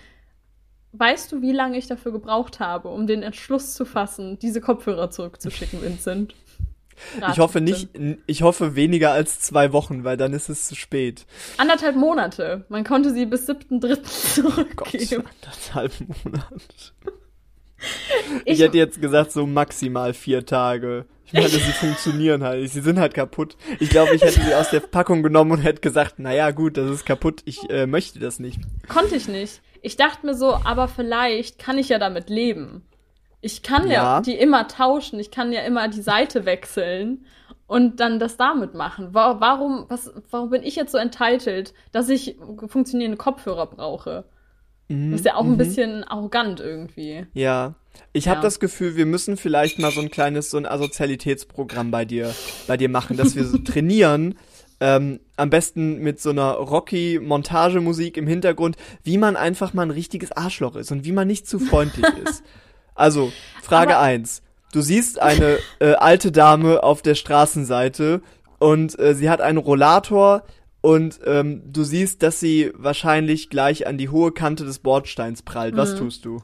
Weißt 0.98 1.32
du, 1.32 1.43
wie 1.43 1.52
lange 1.52 1.78
ich 1.78 1.87
dafür 1.87 2.12
gebraucht 2.12 2.60
habe, 2.60 2.88
um 2.88 3.06
den 3.06 3.22
Entschluss 3.22 3.75
zu 3.75 3.84
fassen, 3.84 4.38
diese 4.38 4.60
Kopfhörer 4.60 5.10
zurückzuschicken, 5.10 5.82
Vincent? 5.82 6.34
ich 7.31 7.38
hoffe 7.38 7.60
nicht, 7.60 7.88
ich 8.26 8.43
hoffe 8.43 8.75
weniger 8.75 9.12
als 9.12 9.40
zwei 9.40 9.72
Wochen, 9.72 10.04
weil 10.04 10.16
dann 10.16 10.32
ist 10.32 10.48
es 10.48 10.66
zu 10.66 10.75
spät. 10.75 11.26
Anderthalb 11.58 11.96
Monate. 11.96 12.64
Man 12.69 12.84
konnte 12.84 13.12
sie 13.12 13.26
bis 13.26 13.48
7.3. 13.48 14.02
zurückgeben. 14.02 15.25
Gott, 15.25 15.34
anderthalb 15.43 15.93
Monate. 16.25 16.66
Ich, 18.46 18.54
ich 18.54 18.60
hätte 18.60 18.78
jetzt 18.78 19.02
gesagt, 19.02 19.32
so 19.32 19.46
maximal 19.46 20.14
vier 20.14 20.46
Tage. 20.46 21.04
Ich 21.26 21.34
meine, 21.34 21.48
sie 21.48 21.58
funktionieren 21.60 22.43
halt. 22.43 22.70
Sie 22.70 22.81
sind 22.81 22.98
halt 22.98 23.12
kaputt. 23.12 23.56
Ich 23.81 23.91
glaube, 23.91 24.15
ich 24.15 24.22
hätte 24.22 24.41
sie 24.41 24.55
aus 24.55 24.70
der 24.70 24.81
Packung 24.81 25.22
genommen 25.22 25.53
und 25.53 25.58
hätte 25.58 25.82
gesagt, 25.82 26.19
naja, 26.19 26.53
gut, 26.53 26.79
das 26.79 26.91
ist 26.91 27.05
kaputt. 27.05 27.43
Ich 27.44 27.69
äh, 27.69 27.86
möchte 27.86 28.19
das 28.19 28.38
nicht. 28.38 28.60
Konnte 28.88 29.17
ich 29.17 29.29
nicht. 29.29 29.60
Ich 29.86 29.96
dachte 29.96 30.26
mir 30.26 30.34
so, 30.34 30.52
aber 30.64 30.88
vielleicht 30.88 31.60
kann 31.60 31.78
ich 31.78 31.90
ja 31.90 32.00
damit 32.00 32.28
leben. 32.28 32.82
Ich 33.40 33.62
kann 33.62 33.86
ja, 33.86 33.93
ja 33.93 34.20
die 34.20 34.34
immer 34.34 34.66
tauschen. 34.66 35.20
Ich 35.20 35.31
kann 35.31 35.52
ja 35.52 35.60
immer 35.60 35.86
die 35.86 36.02
Seite 36.02 36.44
wechseln 36.44 37.24
und 37.69 38.00
dann 38.00 38.19
das 38.19 38.36
damit 38.36 38.74
machen. 38.74 39.10
Warum, 39.12 39.84
was, 39.86 40.12
warum 40.32 40.50
bin 40.50 40.64
ich 40.64 40.74
jetzt 40.74 40.90
so 40.90 40.98
entitled, 40.98 41.72
dass 41.93 42.08
ich 42.08 42.36
funktionierende 42.66 43.16
Kopfhörer 43.16 43.66
brauche? 43.66 44.24
Mhm, 44.88 45.12
das 45.12 45.20
ist 45.20 45.26
ja 45.26 45.36
auch 45.36 45.44
ein 45.44 45.50
mhm. 45.50 45.58
bisschen 45.58 46.02
arrogant 46.02 46.58
irgendwie. 46.58 47.24
Ja. 47.32 47.76
Ich 48.12 48.26
habe 48.26 48.40
das 48.40 48.58
Gefühl, 48.58 48.96
wir 48.96 49.06
müssen 49.06 49.36
vielleicht 49.36 49.78
mal 49.78 49.93
so 49.93 50.00
ein 50.00 50.10
kleines, 50.10 50.50
so 50.50 50.56
ein 50.56 50.66
Asozialitätsprogramm 50.66 51.93
bei 51.93 52.05
dir, 52.05 52.34
bei 52.66 52.76
dir 52.76 52.88
machen, 52.88 53.16
dass 53.16 53.36
wir 53.36 53.44
so 53.44 53.58
trainieren, 53.64 54.36
ähm, 54.80 55.20
am 55.36 55.50
besten 55.50 55.98
mit 56.00 56.20
so 56.20 56.30
einer 56.30 56.52
rocky 56.52 57.20
Montagemusik 57.22 58.16
im 58.16 58.26
Hintergrund, 58.26 58.76
wie 59.02 59.18
man 59.18 59.36
einfach 59.36 59.74
mal 59.74 59.82
ein 59.82 59.90
richtiges 59.90 60.32
Arschloch 60.32 60.76
ist 60.76 60.92
und 60.92 61.04
wie 61.04 61.12
man 61.12 61.26
nicht 61.26 61.46
zu 61.46 61.58
freundlich 61.58 62.06
ist. 62.24 62.42
Also, 62.94 63.32
Frage 63.62 63.98
eins: 63.98 64.42
Du 64.72 64.80
siehst 64.80 65.20
eine 65.20 65.58
äh, 65.78 65.94
alte 65.94 66.32
Dame 66.32 66.82
auf 66.82 67.02
der 67.02 67.14
Straßenseite 67.14 68.20
und 68.58 68.98
äh, 68.98 69.14
sie 69.14 69.30
hat 69.30 69.40
einen 69.40 69.58
Rollator 69.58 70.42
und 70.80 71.20
ähm, 71.24 71.62
du 71.72 71.82
siehst, 71.82 72.22
dass 72.22 72.40
sie 72.40 72.72
wahrscheinlich 72.74 73.50
gleich 73.50 73.86
an 73.86 73.98
die 73.98 74.08
hohe 74.08 74.32
Kante 74.32 74.64
des 74.64 74.78
Bordsteins 74.78 75.42
prallt. 75.42 75.74
Mhm. 75.74 75.78
Was 75.78 75.96
tust 75.96 76.24
du? 76.24 76.42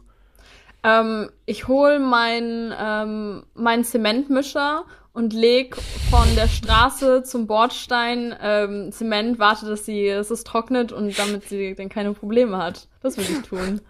Ähm, 0.84 1.30
ich 1.46 1.68
hole 1.68 2.00
meinen 2.00 2.74
ähm, 2.76 3.44
mein 3.54 3.84
Zementmischer 3.84 4.84
und 5.12 5.32
leg 5.32 5.76
von 6.10 6.26
der 6.36 6.48
Straße 6.48 7.22
zum 7.22 7.46
Bordstein 7.46 8.34
ähm, 8.40 8.92
Zement, 8.92 9.38
warte, 9.38 9.66
dass 9.66 9.84
sie, 9.84 10.08
dass 10.08 10.30
es 10.30 10.44
trocknet 10.44 10.92
und 10.92 11.18
damit 11.18 11.48
sie 11.48 11.74
dann 11.74 11.88
keine 11.88 12.14
Probleme 12.14 12.58
hat. 12.58 12.88
Das 13.02 13.16
würde 13.16 13.32
ich 13.32 13.48
tun. 13.48 13.80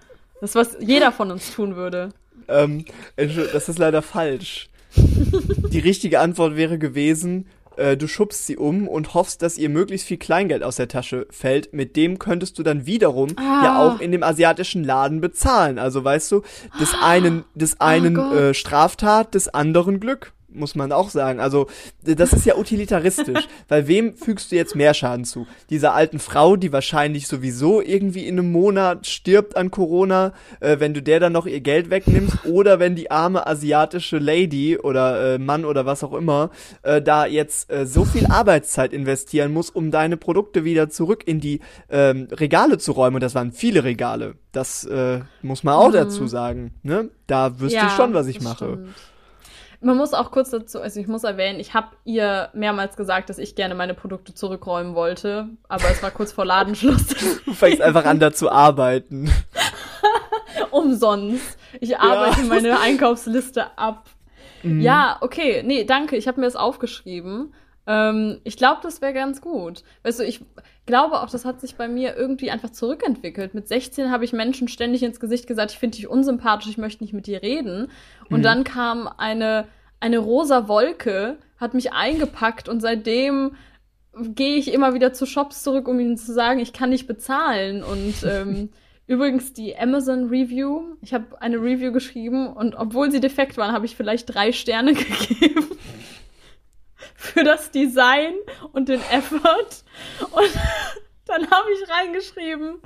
Das 0.41 0.51
ist, 0.51 0.57
was 0.57 0.77
jeder 0.81 1.13
von 1.13 1.31
uns 1.31 1.55
tun 1.55 1.77
würde. 1.77 2.11
Ähm, 2.49 2.85
das 3.17 3.69
ist 3.69 3.79
leider 3.79 4.03
falsch. 4.03 4.69
Die 4.97 5.79
richtige 5.79 6.21
Antwort 6.21 6.57
wäre 6.57 6.79
gewesen, 6.79 7.47
äh, 7.77 7.97
du 7.97 8.07
schubst 8.09 8.47
sie 8.47 8.57
um 8.57 8.89
und 8.89 9.15
hoffst, 9.15 9.43
dass 9.43 9.57
ihr 9.57 9.69
möglichst 9.69 10.07
viel 10.07 10.19
Kleingeld 10.19 10.63
aus 10.63 10.77
der 10.77 10.89
Tasche 10.89 11.27
fällt. 11.31 11.73
Mit 11.73 11.97
dem 11.97 12.19
könntest 12.19 12.59
du 12.59 12.63
dann 12.63 12.87
wiederum 12.87 13.31
ah. 13.37 13.63
ja 13.65 13.83
auch 13.83 14.01
in 14.01 14.13
dem 14.13 14.23
asiatischen 14.23 14.85
Laden 14.85 15.21
bezahlen. 15.21 15.79
Also 15.79 16.03
weißt 16.05 16.33
du, 16.33 16.43
des 16.81 16.95
einen, 17.01 17.45
des 17.55 17.75
oh 17.75 17.85
einen 17.85 18.19
oh 18.19 18.35
äh, 18.35 18.55
Straftat, 18.55 19.35
des 19.35 19.49
anderen 19.49 20.01
Glück. 20.01 20.33
Muss 20.55 20.75
man 20.75 20.93
auch 20.93 21.11
sagen. 21.11 21.41
Also, 21.41 21.67
das 22.03 22.33
ist 22.33 22.47
ja 22.47 22.57
utilitaristisch, 22.57 23.49
weil 23.69 23.89
wem 23.89 24.15
fügst 24.15 24.53
du 24.53 24.57
jetzt 24.57 24.77
mehr 24.77 24.95
Schaden 24.95 25.25
zu? 25.25 25.47
Dieser 25.71 25.95
alten 25.95 26.19
Frau, 26.19 26.57
die 26.57 26.73
wahrscheinlich 26.73 27.27
sowieso 27.27 27.81
irgendwie 27.81 28.27
in 28.27 28.39
einem 28.39 28.53
Monat 28.53 29.07
stirbt 29.07 29.57
an 29.57 29.71
Corona, 29.71 30.33
äh, 30.61 30.79
wenn 30.81 30.95
du 30.95 31.03
der 31.03 31.21
dann 31.21 31.33
noch 31.33 31.47
ihr 31.47 31.61
Geld 31.61 31.91
wegnimmst, 31.91 32.45
oder 32.45 32.79
wenn 32.79 32.95
die 32.95 33.11
arme 33.11 33.47
asiatische 33.47 34.19
Lady 34.19 34.79
oder 34.79 35.35
äh, 35.35 35.39
Mann 35.39 35.65
oder 35.65 35.87
was 35.87 36.05
auch 36.05 36.13
immer 36.13 36.51
äh, 36.83 37.01
da 37.01 37.27
jetzt 37.27 37.71
äh, 37.71 37.87
so 37.87 38.05
viel 38.05 38.27
Arbeitszeit 38.27 38.93
investieren 38.93 39.53
muss, 39.53 39.71
um 39.71 39.91
deine 39.91 40.17
Produkte 40.17 40.65
wieder 40.65 40.89
zurück 40.91 41.23
in 41.27 41.41
die 41.41 41.61
ähm, 41.91 42.29
Regale 42.31 42.79
zu 42.79 42.93
räumen. 42.93 43.17
Und 43.17 43.23
das 43.23 43.35
waren 43.35 43.53
viele 43.53 43.85
Regale. 43.85 44.35
Das 44.53 44.85
äh, 44.85 45.21
muss 45.43 45.65
man 45.65 45.75
auch 45.75 45.89
mhm. 45.89 45.95
dazu 45.95 46.27
sagen. 46.27 46.75
Ne? 46.83 47.11
Da 47.27 47.61
wüsste 47.61 47.79
ja, 47.79 47.87
ich 47.87 47.93
schon, 47.93 48.15
was 48.15 48.27
ich 48.27 48.41
mache. 48.41 48.65
Stimmt. 48.65 48.89
Man 49.83 49.97
muss 49.97 50.15
auch 50.15 50.31
kurz 50.31 50.51
dazu, 50.51 50.81
also 50.81 51.01
ich 51.01 51.09
muss 51.09 51.25
erwähnen, 51.25 51.59
ich 51.59 51.75
habe 51.75 51.89
ihr 52.05 52.51
mehrmals 52.55 52.97
gesagt, 52.97 53.29
dass 53.29 53.39
ich 53.39 53.57
gerne 53.57 53.75
meine 53.75 53.95
Produkte 53.95 54.33
zurückräumen 54.33 54.95
wollte, 54.95 55.49
aber 55.69 55.91
es 55.91 56.03
war 56.03 56.13
kurz 56.13 56.33
vor 56.33 56.45
Ladenschluss. 56.45 57.09
Du 57.45 57.53
fängst 57.53 57.83
einfach 57.83 58.05
an, 58.05 58.21
da 58.21 58.33
zu 58.33 58.51
arbeiten. 58.51 59.31
Umsonst. 60.71 61.59
Ich 61.81 61.99
arbeite 61.99 62.43
ja. 62.43 62.47
meine 62.47 62.81
Einkaufsliste 62.81 63.77
ab. 63.77 64.09
Mhm. 64.63 64.81
Ja, 64.81 65.19
okay, 65.21 65.63
nee, 65.65 65.85
danke, 65.85 66.17
ich 66.17 66.29
habe 66.29 66.41
mir 66.41 66.47
das 66.47 66.57
aufgeschrieben. 66.57 67.53
Ähm, 67.87 68.41
ich 68.45 68.57
glaube, 68.57 68.81
das 68.83 69.01
wäre 69.03 69.13
ganz 69.13 69.41
gut. 69.41 69.83
Weißt 70.03 70.21
du, 70.21 70.25
ich 70.25 70.41
glaube 70.87 71.21
auch, 71.21 71.31
das 71.31 71.45
hat 71.45 71.61
sich 71.61 71.77
bei 71.77 71.89
mir 71.89 72.17
irgendwie 72.17 72.51
einfach 72.51 72.71
zurückentwickelt. 72.71 73.55
Mit 73.55 73.69
16 73.69 74.11
habe 74.11 74.25
ich 74.25 74.33
Menschen 74.33 74.69
ständig 74.69 75.03
ins 75.03 75.21
Gesicht 75.21 75.47
gesagt, 75.47 75.73
ich 75.73 75.79
finde 75.79 75.97
dich 75.97 76.09
unsympathisch, 76.09 76.71
ich 76.71 76.79
möchte 76.79 77.03
nicht 77.03 77.13
mit 77.13 77.27
dir 77.27 77.43
reden. 77.43 77.89
Und 78.31 78.41
mhm. 78.41 78.43
dann 78.43 78.65
kam 78.65 79.09
eine, 79.09 79.67
eine 80.01 80.19
rosa 80.19 80.69
Wolke, 80.69 81.39
hat 81.59 81.75
mich 81.75 81.93
eingepackt 81.93 82.69
und 82.69 82.81
seitdem 82.81 83.57
gehe 84.15 84.57
ich 84.57 84.73
immer 84.73 84.95
wieder 84.95 85.13
zu 85.13 85.27
Shops 85.27 85.63
zurück, 85.63 85.89
um 85.89 85.99
ihnen 85.99 86.19
zu 86.19 86.33
sagen, 86.33 86.61
ich 86.61 86.73
kann 86.73 86.91
nicht 86.91 87.07
bezahlen. 87.07 87.83
Und 87.83 88.15
ähm, 88.25 88.71
übrigens 89.07 89.55
die 89.55 89.77
Amazon 89.77 90.29
Review, 90.29 90.97
ich 91.01 91.15
habe 91.15 91.41
eine 91.41 91.57
Review 91.57 91.93
geschrieben 91.93 92.49
und 92.49 92.75
obwohl 92.75 93.11
sie 93.11 93.21
defekt 93.21 93.57
waren, 93.57 93.73
habe 93.73 93.87
ich 93.87 93.97
vielleicht 93.97 94.33
drei 94.33 94.53
Sterne 94.53 94.93
gegeben 94.95 95.72
für 97.23 97.45
das 97.45 97.71
Design 97.71 98.35
und 98.73 98.89
den 98.89 99.01
Effort. 99.01 99.85
Und 100.33 100.51
dann 101.27 101.49
habe 101.51 101.69
ich 101.73 101.89
reingeschrieben, 101.89 102.79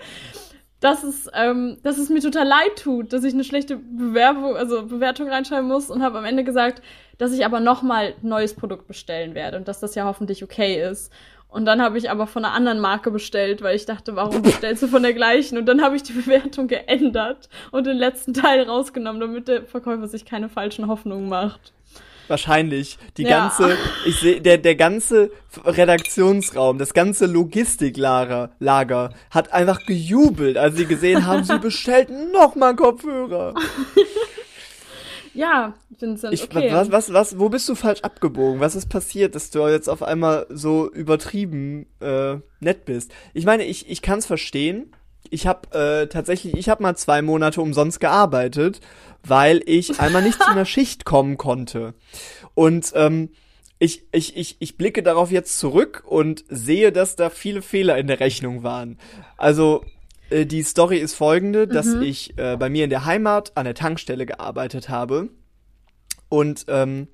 dass 0.81 1.03
es, 1.03 1.29
ähm, 1.33 1.79
dass 1.83 1.97
es 1.97 2.11
mir 2.11 2.21
total 2.21 2.47
leid 2.47 2.77
tut, 2.83 3.15
dass 3.15 3.25
ich 3.25 3.33
eine 3.33 3.45
schlechte 3.45 3.77
Bewerbung, 3.77 4.57
also 4.57 4.85
Bewertung 4.87 5.29
reinschreiben 5.29 5.67
muss 5.67 5.91
und 5.91 6.03
habe 6.03 6.19
am 6.19 6.27
Ende 6.27 6.45
gesagt, 6.45 6.83
dass 7.17 7.33
ich 7.33 7.47
aber 7.47 7.61
nochmal 7.61 8.15
ein 8.23 8.29
neues 8.29 8.53
Produkt 8.53 8.87
bestellen 8.87 9.35
werde 9.35 9.57
und 9.57 9.69
dass 9.69 9.81
das 9.81 9.95
ja 9.95 10.05
hoffentlich 10.05 10.45
okay 10.45 10.87
ist. 10.87 11.11
Und 11.49 11.65
dann 11.65 11.81
habe 11.81 11.97
ich 11.97 12.11
aber 12.11 12.27
von 12.27 12.45
einer 12.45 12.53
anderen 12.53 12.79
Marke 12.79 13.11
bestellt, 13.11 13.63
weil 13.63 13.75
ich 13.75 13.87
dachte, 13.87 14.17
warum 14.17 14.43
bestellst 14.43 14.83
du 14.83 14.87
von 14.87 15.03
der 15.03 15.15
gleichen? 15.15 15.57
Und 15.57 15.65
dann 15.65 15.83
habe 15.83 15.97
ich 15.97 16.03
die 16.03 16.13
Bewertung 16.13 16.69
geändert 16.69 17.49
und 17.71 17.87
den 17.87 17.97
letzten 17.97 18.35
Teil 18.35 18.65
rausgenommen, 18.65 19.21
damit 19.21 19.49
der 19.49 19.65
Verkäufer 19.65 20.07
sich 20.09 20.27
keine 20.27 20.51
falschen 20.51 20.89
Hoffnungen 20.89 21.31
macht. 21.31 21.73
Wahrscheinlich. 22.29 22.99
Die 23.17 23.23
ja. 23.23 23.49
ganze, 23.49 23.77
ich 24.05 24.21
sehe, 24.21 24.41
der, 24.41 24.59
der 24.59 24.75
ganze 24.75 25.31
Redaktionsraum, 25.65 26.79
das 26.79 26.95
ganze 26.95 27.27
Logistiklager 27.27 28.51
Lager 28.59 29.11
hat 29.31 29.53
einfach 29.53 29.85
gejubelt, 29.87 30.57
als 30.57 30.77
sie 30.77 30.87
gesehen 30.87 31.27
haben, 31.27 31.45
sie 31.45 31.59
bestellt 31.61 32.09
nochmal 32.33 32.75
Kopfhörer. 32.75 33.55
ja, 35.35 35.75
Vincent, 35.99 36.35
ich, 36.35 36.45
okay. 36.45 36.73
Was, 36.73 36.91
was, 36.91 37.13
was, 37.13 37.39
wo 37.39 37.49
bist 37.49 37.69
du 37.69 37.75
falsch 37.75 38.01
abgebogen? 38.01 38.61
Was 38.61 38.75
ist 38.75 38.89
passiert, 38.89 39.35
dass 39.35 39.51
du 39.51 39.67
jetzt 39.69 39.89
auf 39.89 40.03
einmal 40.03 40.47
so 40.51 40.91
übertrieben 40.91 41.87
äh, 42.01 42.37
nett 42.61 42.85
bist? 42.85 43.13
Ich 43.35 43.45
meine, 43.45 43.65
ich, 43.65 43.89
ich 43.89 44.03
kann 44.03 44.19
es 44.19 44.27
verstehen. 44.27 44.93
Ich 45.33 45.47
habe 45.47 45.71
äh, 45.77 46.07
tatsächlich, 46.07 46.55
ich 46.55 46.69
habe 46.69 46.83
mal 46.83 46.97
zwei 46.97 47.23
Monate 47.23 47.61
umsonst 47.61 48.01
gearbeitet 48.01 48.81
weil 49.29 49.63
ich 49.67 50.01
einmal 50.01 50.23
nicht 50.23 50.41
zu 50.41 50.49
einer 50.51 50.65
Schicht 50.65 51.05
kommen 51.05 51.37
konnte. 51.37 51.95
Und 52.55 52.93
ähm, 52.95 53.31
ich, 53.79 54.05
ich, 54.13 54.37
ich, 54.37 54.57
ich 54.59 54.77
blicke 54.77 55.03
darauf 55.03 55.31
jetzt 55.31 55.59
zurück 55.59 56.03
und 56.07 56.45
sehe, 56.49 56.93
dass 56.93 57.17
da 57.17 57.29
viele 57.29 57.63
Fehler 57.63 57.99
in 57.99 58.07
der 58.07 58.21
Rechnung 58.21 58.63
waren. 58.63 58.99
Also 59.37 59.85
äh, 60.31 60.47
die 60.47 60.63
Story 60.63 60.99
ist 60.99 61.15
folgende, 61.15 61.69
dass 61.69 61.87
mhm. 61.87 62.03
ich 62.03 62.39
äh, 62.39 62.57
bei 62.57 62.71
mir 62.71 62.85
in 62.85 62.91
der 62.91 63.05
Heimat 63.05 63.53
an 63.55 63.65
der 63.65 63.75
Tankstelle 63.75 64.25
gearbeitet 64.25 64.89
habe. 64.89 65.29
Und 66.29 66.65
ähm, 66.69 67.09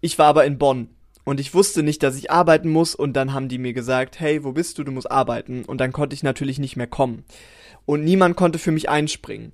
ich 0.00 0.18
war 0.18 0.26
aber 0.26 0.44
in 0.44 0.58
Bonn. 0.58 0.88
Und 1.24 1.40
ich 1.40 1.54
wusste 1.54 1.82
nicht, 1.82 2.02
dass 2.02 2.16
ich 2.16 2.30
arbeiten 2.30 2.68
muss. 2.68 2.94
Und 2.94 3.14
dann 3.14 3.32
haben 3.32 3.48
die 3.48 3.58
mir 3.58 3.72
gesagt, 3.72 4.20
hey, 4.20 4.44
wo 4.44 4.52
bist 4.52 4.78
du? 4.78 4.84
Du 4.84 4.92
musst 4.92 5.10
arbeiten. 5.10 5.64
Und 5.64 5.80
dann 5.80 5.92
konnte 5.92 6.14
ich 6.14 6.22
natürlich 6.22 6.58
nicht 6.58 6.76
mehr 6.76 6.86
kommen. 6.86 7.24
Und 7.84 8.04
niemand 8.04 8.36
konnte 8.36 8.58
für 8.58 8.72
mich 8.72 8.88
einspringen. 8.88 9.52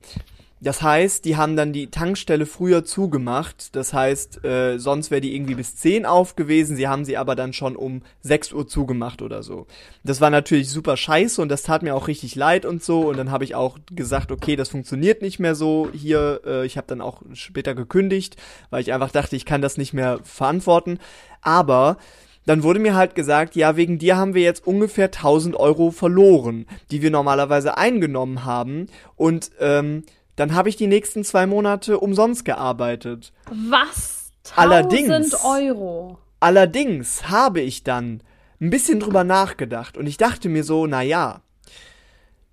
Das 0.60 0.82
heißt, 0.82 1.24
die 1.24 1.36
haben 1.36 1.56
dann 1.56 1.72
die 1.72 1.90
Tankstelle 1.90 2.44
früher 2.44 2.84
zugemacht. 2.84 3.76
Das 3.76 3.92
heißt, 3.92 4.44
äh, 4.44 4.78
sonst 4.78 5.10
wäre 5.10 5.20
die 5.20 5.34
irgendwie 5.34 5.54
bis 5.54 5.76
10 5.76 6.04
auf 6.04 6.34
gewesen. 6.34 6.76
Sie 6.76 6.88
haben 6.88 7.04
sie 7.04 7.16
aber 7.16 7.36
dann 7.36 7.52
schon 7.52 7.76
um 7.76 8.02
6 8.22 8.52
Uhr 8.52 8.66
zugemacht 8.66 9.22
oder 9.22 9.42
so. 9.42 9.66
Das 10.02 10.20
war 10.20 10.30
natürlich 10.30 10.70
super 10.70 10.96
scheiße 10.96 11.40
und 11.40 11.48
das 11.48 11.62
tat 11.62 11.82
mir 11.82 11.94
auch 11.94 12.08
richtig 12.08 12.34
leid 12.34 12.66
und 12.66 12.82
so. 12.82 13.02
Und 13.08 13.16
dann 13.16 13.30
habe 13.30 13.44
ich 13.44 13.54
auch 13.54 13.78
gesagt, 13.90 14.32
okay, 14.32 14.56
das 14.56 14.68
funktioniert 14.68 15.22
nicht 15.22 15.38
mehr 15.38 15.54
so 15.54 15.88
hier. 15.92 16.40
Äh, 16.44 16.66
ich 16.66 16.76
habe 16.76 16.88
dann 16.88 17.00
auch 17.00 17.22
später 17.34 17.74
gekündigt, 17.74 18.36
weil 18.70 18.80
ich 18.80 18.92
einfach 18.92 19.12
dachte, 19.12 19.36
ich 19.36 19.44
kann 19.44 19.62
das 19.62 19.76
nicht 19.76 19.92
mehr 19.92 20.18
verantworten. 20.24 20.98
Aber 21.40 21.98
dann 22.46 22.62
wurde 22.62 22.80
mir 22.80 22.94
halt 22.94 23.14
gesagt, 23.14 23.56
ja, 23.56 23.76
wegen 23.76 23.98
dir 23.98 24.16
haben 24.16 24.34
wir 24.34 24.42
jetzt 24.42 24.66
ungefähr 24.66 25.06
1000 25.06 25.54
Euro 25.54 25.90
verloren, 25.90 26.66
die 26.90 27.02
wir 27.02 27.10
normalerweise 27.10 27.76
eingenommen 27.76 28.46
haben. 28.46 28.86
Und 29.16 29.50
ähm, 29.60 30.04
dann 30.38 30.54
habe 30.54 30.68
ich 30.68 30.76
die 30.76 30.86
nächsten 30.86 31.24
zwei 31.24 31.46
Monate 31.46 31.98
umsonst 31.98 32.44
gearbeitet. 32.44 33.32
Was? 33.50 34.30
1000 34.50 34.56
allerdings, 34.56 35.44
Euro. 35.44 36.18
Allerdings 36.38 37.28
habe 37.28 37.60
ich 37.60 37.82
dann 37.82 38.22
ein 38.60 38.70
bisschen 38.70 39.00
drüber 39.00 39.24
nachgedacht 39.24 39.96
und 39.96 40.06
ich 40.06 40.16
dachte 40.16 40.48
mir 40.48 40.62
so, 40.62 40.86
na 40.86 41.02
ja, 41.02 41.40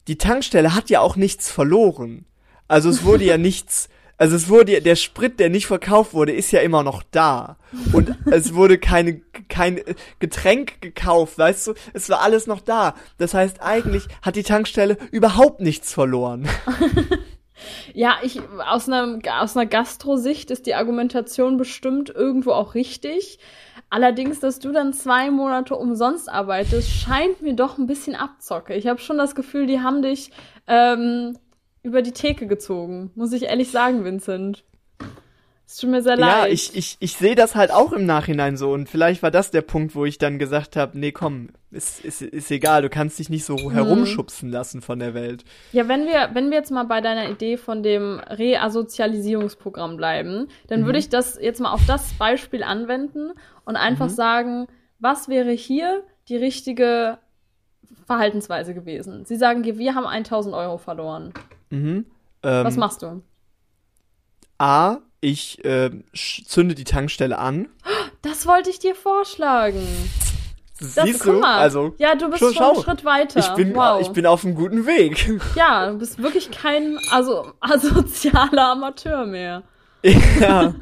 die 0.08 0.18
Tankstelle 0.18 0.74
hat 0.74 0.90
ja 0.90 1.00
auch 1.02 1.16
nichts 1.16 1.52
verloren. 1.52 2.26
Also 2.68 2.90
es 2.90 3.04
wurde 3.04 3.26
ja 3.26 3.38
nichts, 3.40 3.88
also 4.18 4.36
es 4.36 4.50
wurde 4.50 4.74
ja, 4.74 4.80
der 4.80 4.96
Sprit, 4.96 5.40
der 5.40 5.52
nicht 5.52 5.68
verkauft 5.68 6.16
wurde, 6.16 6.32
ist 6.32 6.52
ja 6.52 6.62
immer 6.62 6.82
noch 6.82 7.04
da. 7.12 7.58
Und 7.94 8.16
es 8.32 8.56
wurde 8.56 8.80
keine, 8.80 9.22
kein 9.48 9.82
Getränk 10.18 10.82
gekauft, 10.82 11.38
weißt 11.38 11.68
du? 11.68 11.74
Es 11.94 12.10
war 12.10 12.22
alles 12.22 12.48
noch 12.48 12.62
da. 12.62 12.96
Das 13.20 13.36
heißt, 13.36 13.62
eigentlich 13.62 14.08
hat 14.24 14.36
die 14.36 14.44
Tankstelle 14.44 14.98
überhaupt 15.12 15.62
nichts 15.62 15.94
verloren. 15.94 16.48
Ja, 17.94 18.18
ich 18.22 18.42
aus 18.68 18.90
einer 18.90 19.20
aus 19.40 19.56
einer 19.56 19.66
Gastrosicht 19.66 20.52
ist 20.52 20.66
die 20.66 20.76
Argumentation 20.76 21.58
bestimmt 21.58 22.10
irgendwo 22.10 22.52
auch 22.52 22.76
richtig. 22.76 23.40
Allerdings, 23.90 24.40
dass 24.40 24.60
du 24.60 24.72
dann 24.72 24.94
zwei 24.94 25.30
Monate 25.32 25.76
umsonst 25.76 26.28
arbeitest, 26.28 26.90
scheint 26.90 27.42
mir 27.42 27.54
doch 27.54 27.78
ein 27.78 27.88
bisschen 27.88 28.16
abzocke. 28.16 28.74
Ich 28.74 28.88
habe 28.88 29.00
schon 29.00 29.18
das 29.18 29.36
Gefühl, 29.36 29.68
die 29.68 29.80
haben 29.80 30.02
dich 30.02 30.32
ähm, 30.68 31.38
über 31.84 32.02
die 32.02 32.12
Theke 32.12 32.48
gezogen. 32.48 33.12
Muss 33.16 33.32
ich 33.32 33.44
ehrlich 33.44 33.72
sagen, 33.72 34.04
Vincent. 34.04 34.64
Es 35.68 35.78
tut 35.78 35.90
mir 35.90 36.04
sehr 36.04 36.16
leid. 36.16 36.30
Ja, 36.30 36.48
ich, 36.48 36.76
ich, 36.76 36.98
ich 37.00 37.14
sehe 37.14 37.34
das 37.34 37.56
halt 37.56 37.72
auch 37.72 37.92
im 37.92 38.06
Nachhinein 38.06 38.56
so. 38.56 38.72
Und 38.72 38.88
vielleicht 38.88 39.24
war 39.24 39.32
das 39.32 39.50
der 39.50 39.62
Punkt, 39.62 39.96
wo 39.96 40.06
ich 40.06 40.20
dann 40.20 40.38
gesagt 40.38 40.76
habe, 40.76 40.98
nee, 40.98 41.12
komm, 41.12 41.50
ist, 41.72 42.06
ist, 42.06 42.22
ist 42.22 42.52
egal, 42.52 42.84
du 42.84 42.90
kannst 42.90 43.18
dich 43.18 43.30
nicht 43.30 43.46
so 43.46 43.56
mhm. 43.56 43.72
herumschubsen 43.72 44.52
lassen 44.52 44.82
von 44.82 45.00
der 45.00 45.16
Welt. 45.16 45.44
Ja, 45.72 45.88
wenn 45.88 46.06
wir, 46.06 46.30
wenn 46.34 46.52
wir 46.52 46.58
jetzt 46.58 46.70
mal 46.70 46.84
bei 46.84 47.02
deiner 47.02 47.30
Idee 47.30 47.58
von 47.58 47.82
dem 47.82 48.20
Reasozialisierungsprogramm 48.20 49.98
bleiben, 49.98 50.48
dann 50.68 50.82
mhm. 50.82 50.86
würde 50.86 51.00
ich 51.00 51.10
das 51.10 51.38
jetzt 51.42 51.60
mal 51.60 51.72
auf 51.72 51.86
das 51.88 52.14
Beispiel 52.14 52.62
anwenden 52.62 53.32
und 53.66 53.76
einfach 53.76 54.10
mhm. 54.10 54.14
sagen, 54.14 54.68
was 55.00 55.30
wäre 55.30 55.52
hier 55.52 56.04
die 56.30 56.38
richtige 56.38 57.18
Verhaltensweise 58.06 58.76
gewesen? 58.76 59.26
Sie 59.26 59.36
sagen 59.36 59.64
dir, 59.64 59.80
wir 59.80 59.96
haben 59.96 60.06
1000 60.06 60.54
Euro 60.54 60.78
verloren. 60.78 61.34
Mhm. 61.72 62.06
Ähm, 62.44 62.66
was 62.66 62.78
machst 62.78 63.02
du? 63.02 63.24
A, 64.60 65.00
ich 65.22 65.64
äh, 65.66 65.92
zünde 66.14 66.76
die 66.76 66.84
Tankstelle 66.84 67.38
an. 67.38 67.70
Das 68.22 68.46
wollte 68.46 68.70
ich 68.70 68.80
dir 68.80 68.96
vorschlagen. 68.96 69.86
Siehst 70.80 70.98
das, 70.98 71.20
du? 71.20 71.42
Also, 71.42 71.96
ja, 71.98 72.16
du 72.16 72.30
bist 72.30 72.40
schon, 72.40 72.54
schon 72.54 72.64
einen 72.64 72.84
Schritt 72.84 73.06
weiter. 73.06 73.40
Ich 73.40 73.50
bin, 73.50 73.74
wow. 73.76 74.02
ich 74.02 74.10
bin 74.10 74.26
auf 74.26 74.44
einem 74.44 74.56
guten 74.56 74.86
Weg. 74.86 75.40
Ja, 75.56 75.90
du 75.90 75.98
bist 75.98 76.22
wirklich 76.22 76.52
kein 76.52 76.98
also, 77.12 77.54
asozialer 77.62 78.72
Amateur 78.72 79.26
mehr. 79.26 79.64
Ja, 80.40 80.76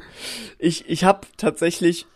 ich, 0.58 0.88
ich 0.88 1.04
habe 1.04 1.20
tatsächlich, 1.38 2.06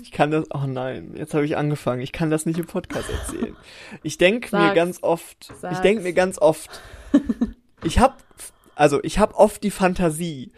ich 0.00 0.12
kann 0.12 0.30
das, 0.30 0.44
oh 0.54 0.66
nein, 0.66 1.14
jetzt 1.16 1.34
habe 1.34 1.46
ich 1.46 1.56
angefangen, 1.56 2.00
ich 2.00 2.12
kann 2.12 2.30
das 2.30 2.46
nicht 2.46 2.58
im 2.58 2.66
Podcast 2.66 3.08
erzählen. 3.10 3.56
Ich 4.02 4.18
denke 4.18 4.56
mir 4.56 4.74
ganz 4.74 5.02
oft, 5.02 5.50
Sag's. 5.60 5.76
ich 5.76 5.82
denke 5.82 6.02
mir 6.02 6.12
ganz 6.12 6.38
oft, 6.38 6.70
ich 7.82 7.98
habe, 7.98 8.14
also 8.78 9.00
ich 9.02 9.18
habe 9.18 9.34
oft 9.34 9.62
die 9.62 9.70
Fantasie, 9.70 10.52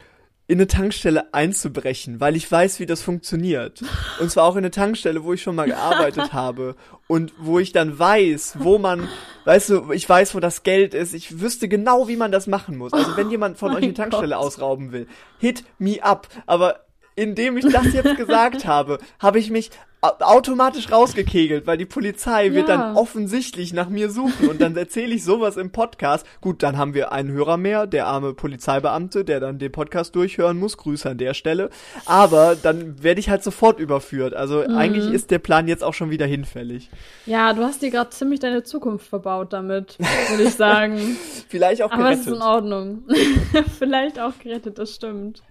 in 0.50 0.58
eine 0.58 0.66
Tankstelle 0.66 1.32
einzubrechen, 1.32 2.18
weil 2.18 2.34
ich 2.34 2.50
weiß, 2.50 2.80
wie 2.80 2.86
das 2.86 3.02
funktioniert. 3.02 3.84
Und 4.18 4.32
zwar 4.32 4.46
auch 4.46 4.54
in 4.54 4.58
eine 4.58 4.72
Tankstelle, 4.72 5.22
wo 5.22 5.32
ich 5.32 5.42
schon 5.42 5.54
mal 5.54 5.66
gearbeitet 5.68 6.32
habe 6.32 6.74
und 7.06 7.32
wo 7.38 7.60
ich 7.60 7.70
dann 7.70 7.96
weiß, 7.96 8.56
wo 8.58 8.76
man, 8.76 9.08
weißt 9.44 9.70
du, 9.70 9.92
ich 9.92 10.08
weiß, 10.08 10.34
wo 10.34 10.40
das 10.40 10.64
Geld 10.64 10.92
ist. 10.92 11.14
Ich 11.14 11.40
wüsste 11.40 11.68
genau, 11.68 12.08
wie 12.08 12.16
man 12.16 12.32
das 12.32 12.48
machen 12.48 12.76
muss. 12.76 12.92
Also 12.92 13.16
wenn 13.16 13.30
jemand 13.30 13.58
von 13.58 13.70
Oh 13.72 13.76
euch 13.76 13.84
eine 13.84 13.94
Tankstelle 13.94 14.34
Gott. 14.34 14.44
ausrauben 14.44 14.90
will, 14.90 15.06
hit 15.38 15.62
me 15.78 16.02
up. 16.02 16.26
Aber 16.46 16.80
indem 17.14 17.56
ich 17.56 17.66
das 17.72 17.92
jetzt 17.92 18.16
gesagt 18.16 18.64
habe, 18.66 18.98
habe 19.20 19.38
ich 19.38 19.50
mich 19.50 19.70
automatisch 20.02 20.90
rausgekegelt, 20.90 21.66
weil 21.66 21.76
die 21.76 21.84
Polizei 21.84 22.52
wird 22.54 22.68
Ja. 22.68 22.76
dann 22.78 22.96
offensichtlich 22.96 23.74
nach 23.74 23.90
mir 23.90 24.08
suchen 24.10 24.48
und 24.48 24.58
dann 24.60 24.74
erzähle 24.76 25.14
ich 25.14 25.24
sowas 25.24 25.58
im 25.58 25.72
Podcast. 25.72 26.26
Gut, 26.40 26.62
dann 26.62 26.78
haben 26.78 26.94
wir 26.94 27.12
einen 27.12 27.30
Hörer 27.32 27.58
mehr, 27.58 27.86
der 27.86 28.06
arme 28.06 28.32
Polizeibeamte, 28.32 29.26
der 29.26 29.40
dann 29.40 29.58
den 29.58 29.70
Podcast 29.70 30.14
durchhören 30.16 30.58
muss. 30.58 30.78
Grüße 30.78 31.10
an 31.10 31.18
der 31.18 31.34
Stelle. 31.34 31.68
Aber 32.06 32.56
dann 32.56 33.02
werde 33.02 33.20
ich 33.20 33.28
halt 33.28 33.42
sofort 33.44 33.78
überführt. 33.78 34.32
Also 34.32 34.64
Mhm. 34.66 34.74
eigentlich 34.76 35.10
ist 35.12 35.30
der 35.30 35.38
Plan 35.38 35.68
jetzt 35.68 35.84
auch 35.84 35.92
schon 35.94 36.08
wieder 36.10 36.24
hinfällig. 36.26 36.88
Ja, 37.26 37.52
du 37.52 37.62
hast 37.62 37.82
dir 37.82 37.90
gerade 37.90 38.08
ziemlich 38.10 38.40
deine 38.40 38.62
Zukunft 38.62 39.06
verbaut 39.06 39.52
damit, 39.52 39.98
würde 40.30 40.44
ich 40.44 40.54
sagen. 40.54 40.98
Vielleicht 41.48 41.82
auch 41.82 41.90
Aber 41.92 42.10
es 42.10 42.20
ist 42.20 42.26
in 42.26 42.32
gerettet. 42.34 42.48
Ordnung. 42.48 43.04
Vielleicht 43.78 44.18
auch 44.18 44.32
gerettet, 44.42 44.78
das 44.78 44.94
stimmt. 44.94 45.42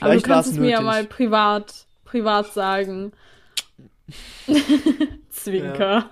Aber 0.00 0.14
du 0.14 0.20
Vielleicht 0.20 0.26
kannst 0.26 0.52
es 0.52 0.58
mir 0.58 0.70
ja 0.70 0.80
mal 0.80 1.04
privat, 1.04 1.74
privat 2.06 2.54
sagen. 2.54 3.12
Zwinker. 5.30 6.10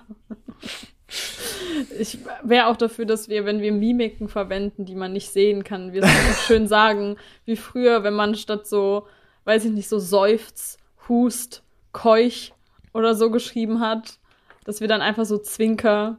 Ich 1.99 2.19
wäre 2.43 2.67
auch 2.67 2.77
dafür, 2.77 3.05
dass 3.05 3.29
wir, 3.29 3.45
wenn 3.45 3.61
wir 3.61 3.71
Mimiken 3.71 4.27
verwenden, 4.27 4.85
die 4.85 4.95
man 4.95 5.13
nicht 5.13 5.31
sehen 5.31 5.63
kann, 5.63 5.93
wir 5.93 6.05
schön 6.45 6.67
sagen, 6.67 7.17
wie 7.45 7.55
früher, 7.55 8.03
wenn 8.03 8.13
man 8.13 8.35
statt 8.35 8.67
so, 8.67 9.07
weiß 9.45 9.65
ich 9.65 9.71
nicht, 9.71 9.87
so 9.87 9.99
seufz, 9.99 10.77
hust, 11.07 11.63
keuch 11.93 12.53
oder 12.93 13.15
so 13.15 13.31
geschrieben 13.31 13.79
hat, 13.79 14.19
dass 14.65 14.81
wir 14.81 14.87
dann 14.87 15.01
einfach 15.01 15.25
so 15.25 15.37
Zwinker 15.37 16.17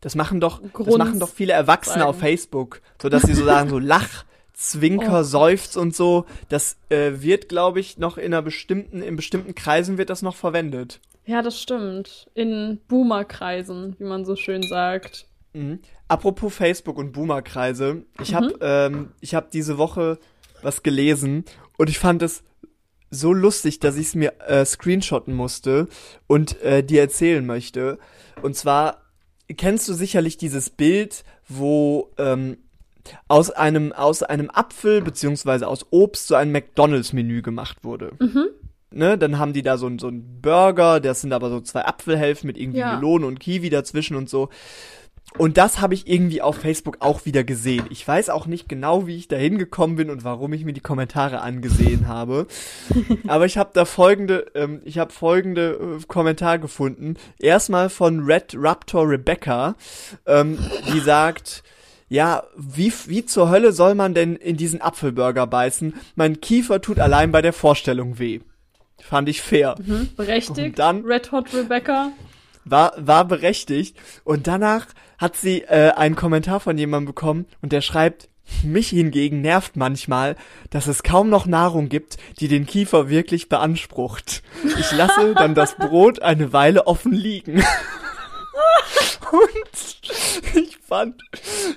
Das 0.00 0.14
machen 0.14 0.40
doch, 0.40 0.60
das 0.62 0.96
machen 0.96 1.18
doch 1.18 1.28
viele 1.28 1.52
Erwachsene 1.52 2.00
sagen. 2.00 2.10
auf 2.10 2.18
Facebook, 2.18 2.80
so 3.02 3.08
dass 3.08 3.22
sie 3.22 3.34
so 3.34 3.44
sagen 3.44 3.68
so 3.68 3.78
Lach, 3.80 4.24
Zwinker, 4.60 5.20
Oh. 5.20 5.22
Seufz 5.22 5.76
und 5.76 5.94
so. 5.94 6.26
Das 6.48 6.76
äh, 6.88 7.12
wird, 7.22 7.48
glaube 7.48 7.78
ich, 7.78 7.96
noch 7.98 8.18
in 8.18 8.26
einer 8.34 8.42
bestimmten, 8.42 9.02
in 9.02 9.14
bestimmten 9.14 9.54
Kreisen 9.54 9.98
wird 9.98 10.10
das 10.10 10.20
noch 10.20 10.34
verwendet. 10.34 11.00
Ja, 11.26 11.42
das 11.42 11.60
stimmt. 11.60 12.28
In 12.34 12.80
Boomerkreisen, 12.88 13.94
wie 13.98 14.04
man 14.04 14.24
so 14.24 14.34
schön 14.34 14.62
sagt. 14.62 15.26
Mhm. 15.52 15.78
Apropos 16.08 16.52
Facebook 16.54 16.98
und 16.98 17.12
Boomerkreise, 17.12 18.02
ich 18.20 18.32
Mhm. 18.32 18.34
habe 18.34 18.54
ähm, 18.62 19.12
ich 19.20 19.34
habe 19.34 19.48
diese 19.52 19.78
Woche 19.78 20.18
was 20.62 20.82
gelesen 20.82 21.44
und 21.76 21.88
ich 21.88 21.98
fand 22.00 22.22
es 22.22 22.42
so 23.10 23.32
lustig, 23.32 23.78
dass 23.78 23.96
ich 23.96 24.08
es 24.08 24.14
mir 24.16 24.34
äh, 24.48 24.64
screenshotten 24.64 25.34
musste 25.34 25.86
und 26.26 26.60
äh, 26.62 26.82
dir 26.82 27.00
erzählen 27.02 27.46
möchte. 27.46 27.98
Und 28.42 28.56
zwar 28.56 29.02
kennst 29.56 29.88
du 29.88 29.94
sicherlich 29.94 30.36
dieses 30.36 30.68
Bild, 30.70 31.24
wo 31.48 32.10
ähm, 32.18 32.58
aus 33.28 33.50
einem 33.50 33.92
aus 33.92 34.22
einem 34.22 34.50
Apfel 34.50 35.00
beziehungsweise 35.02 35.66
aus 35.68 35.86
Obst 35.90 36.28
so 36.28 36.34
ein 36.34 36.52
McDonald's-Menü 36.52 37.42
gemacht 37.42 37.84
wurde. 37.84 38.12
Ne, 38.90 39.18
dann 39.18 39.38
haben 39.38 39.52
die 39.52 39.62
da 39.62 39.76
so 39.76 39.86
ein 39.86 39.98
so 39.98 40.08
ein 40.08 40.40
Burger, 40.40 41.00
das 41.00 41.20
sind 41.20 41.32
aber 41.32 41.50
so 41.50 41.60
zwei 41.60 41.84
Apfelhälften 41.84 42.46
mit 42.46 42.56
irgendwie 42.56 42.78
Ja. 42.80 42.94
Melone 42.96 43.26
und 43.26 43.38
Kiwi 43.38 43.68
dazwischen 43.70 44.16
und 44.16 44.30
so. 44.30 44.48
Und 45.36 45.58
das 45.58 45.82
habe 45.82 45.92
ich 45.92 46.08
irgendwie 46.08 46.40
auf 46.40 46.56
Facebook 46.56 46.96
auch 47.00 47.26
wieder 47.26 47.44
gesehen. 47.44 47.84
Ich 47.90 48.08
weiß 48.08 48.30
auch 48.30 48.46
nicht 48.46 48.66
genau, 48.66 49.06
wie 49.06 49.16
ich 49.16 49.28
da 49.28 49.36
hingekommen 49.36 49.96
bin 49.96 50.08
und 50.08 50.24
warum 50.24 50.54
ich 50.54 50.64
mir 50.64 50.72
die 50.72 50.80
Kommentare 50.80 51.42
angesehen 51.42 52.08
habe. 52.08 52.46
Aber 53.28 53.44
ich 53.44 53.58
habe 53.58 53.68
da 53.74 53.84
folgende, 53.84 54.46
ähm, 54.54 54.80
ich 54.86 54.96
habe 54.98 55.12
folgende 55.12 55.98
äh, 56.00 56.04
Kommentar 56.06 56.58
gefunden. 56.58 57.16
Erstmal 57.38 57.90
von 57.90 58.20
Red 58.24 58.54
Raptor 58.56 59.06
Rebecca, 59.06 59.74
ähm, 60.24 60.58
die 60.94 61.00
sagt, 61.00 61.62
ja, 62.08 62.44
wie, 62.56 62.92
wie 63.06 63.24
zur 63.26 63.50
Hölle 63.50 63.72
soll 63.72 63.94
man 63.94 64.14
denn 64.14 64.36
in 64.36 64.56
diesen 64.56 64.80
Apfelburger 64.80 65.46
beißen? 65.46 65.94
Mein 66.16 66.40
Kiefer 66.40 66.80
tut 66.80 66.98
allein 66.98 67.32
bei 67.32 67.42
der 67.42 67.52
Vorstellung 67.52 68.18
weh. 68.18 68.40
Fand 69.00 69.28
ich 69.28 69.42
fair. 69.42 69.76
Hm? 69.84 70.08
Berechtigt. 70.16 70.58
Und 70.58 70.78
dann- 70.78 71.04
Red 71.04 71.30
Hot 71.32 71.52
Rebecca. 71.54 72.12
war, 72.64 72.92
war 72.98 73.24
berechtigt. 73.26 73.96
Und 74.24 74.46
danach 74.46 74.86
hat 75.18 75.36
sie 75.36 75.62
äh, 75.62 75.90
einen 75.92 76.16
Kommentar 76.16 76.60
von 76.60 76.76
jemandem 76.78 77.06
bekommen 77.06 77.46
und 77.62 77.72
der 77.72 77.80
schreibt, 77.80 78.28
mich 78.62 78.88
hingegen 78.88 79.42
nervt 79.42 79.76
manchmal, 79.76 80.34
dass 80.70 80.86
es 80.86 81.02
kaum 81.02 81.28
noch 81.28 81.44
Nahrung 81.44 81.90
gibt, 81.90 82.16
die 82.40 82.48
den 82.48 82.64
Kiefer 82.66 83.10
wirklich 83.10 83.50
beansprucht. 83.50 84.42
Ich 84.78 84.90
lasse 84.92 85.34
dann 85.34 85.54
das 85.54 85.76
Brot 85.76 86.22
eine 86.22 86.52
Weile 86.54 86.86
offen 86.86 87.12
liegen. 87.12 87.62
Und 89.30 90.00
ich 90.54 90.78
fand, 90.78 91.22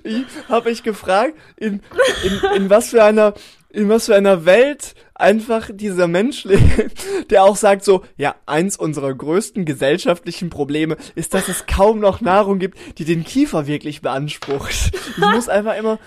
ich 0.04 0.26
habe 0.48 0.72
ich 0.72 0.84
gefragt, 0.84 1.34
in, 1.58 1.82
in, 2.24 2.42
in 2.56 2.70
was 2.70 2.90
für 2.90 3.04
einer, 3.04 3.34
in 3.70 3.90
was 3.90 4.06
für 4.06 4.16
einer 4.16 4.46
Welt 4.46 4.96
einfach 5.16 5.70
dieser 5.72 6.08
Mensch 6.08 6.44
lebt, 6.44 7.04
der 7.30 7.44
auch 7.44 7.56
sagt 7.56 7.84
so, 7.84 8.04
ja, 8.18 8.36
eins 8.46 8.78
unserer 8.78 9.14
größten 9.14 9.66
gesellschaftlichen 9.66 10.50
Probleme 10.50 10.98
ist, 11.16 11.34
dass 11.34 11.48
es 11.48 11.66
kaum 11.66 12.00
noch 12.00 12.22
Nahrung 12.22 12.60
gibt, 12.60 12.78
die 12.98 13.06
den 13.06 13.24
Kiefer 13.24 13.68
wirklich 13.68 14.02
beansprucht. 14.02 14.92
Ich 15.12 15.18
muss 15.18 15.50
einfach 15.50 15.76
immer 15.76 16.00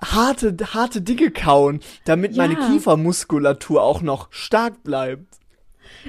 harte, 0.00 0.56
harte 0.72 1.02
Dinge 1.02 1.30
kauen, 1.30 1.80
damit 2.04 2.36
meine 2.36 2.54
Ja. 2.54 2.68
Kiefermuskulatur 2.68 3.82
auch 3.82 4.02
noch 4.02 4.28
stark 4.30 4.82
bleibt. 4.82 5.39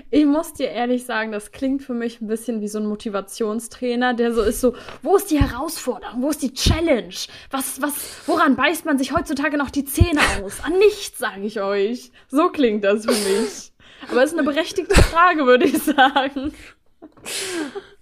Ich 0.09 0.25
muss 0.25 0.53
dir 0.53 0.69
ehrlich 0.69 1.05
sagen, 1.05 1.31
das 1.31 1.51
klingt 1.51 1.83
für 1.83 1.93
mich 1.93 2.21
ein 2.21 2.27
bisschen 2.27 2.61
wie 2.61 2.67
so 2.67 2.79
ein 2.79 2.85
Motivationstrainer, 2.85 4.13
der 4.13 4.33
so 4.33 4.41
ist 4.41 4.61
so, 4.61 4.75
wo 5.01 5.15
ist 5.15 5.31
die 5.31 5.39
Herausforderung? 5.39 6.21
Wo 6.21 6.29
ist 6.29 6.41
die 6.41 6.53
Challenge? 6.53 7.13
Was, 7.49 7.81
was, 7.81 7.93
woran 8.25 8.55
beißt 8.55 8.85
man 8.85 8.97
sich 8.97 9.13
heutzutage 9.13 9.57
noch 9.57 9.69
die 9.69 9.85
Zähne 9.85 10.21
aus? 10.43 10.63
An 10.63 10.77
nichts, 10.77 11.17
sage 11.17 11.41
ich 11.41 11.61
euch. 11.61 12.11
So 12.29 12.49
klingt 12.49 12.83
das 12.83 13.05
für 13.05 13.11
mich. 13.11 13.71
Aber 14.09 14.23
es 14.23 14.31
ist 14.31 14.37
eine 14.37 14.47
berechtigte 14.47 14.95
Frage, 14.95 15.45
würde 15.45 15.65
ich 15.65 15.77
sagen. 15.83 16.53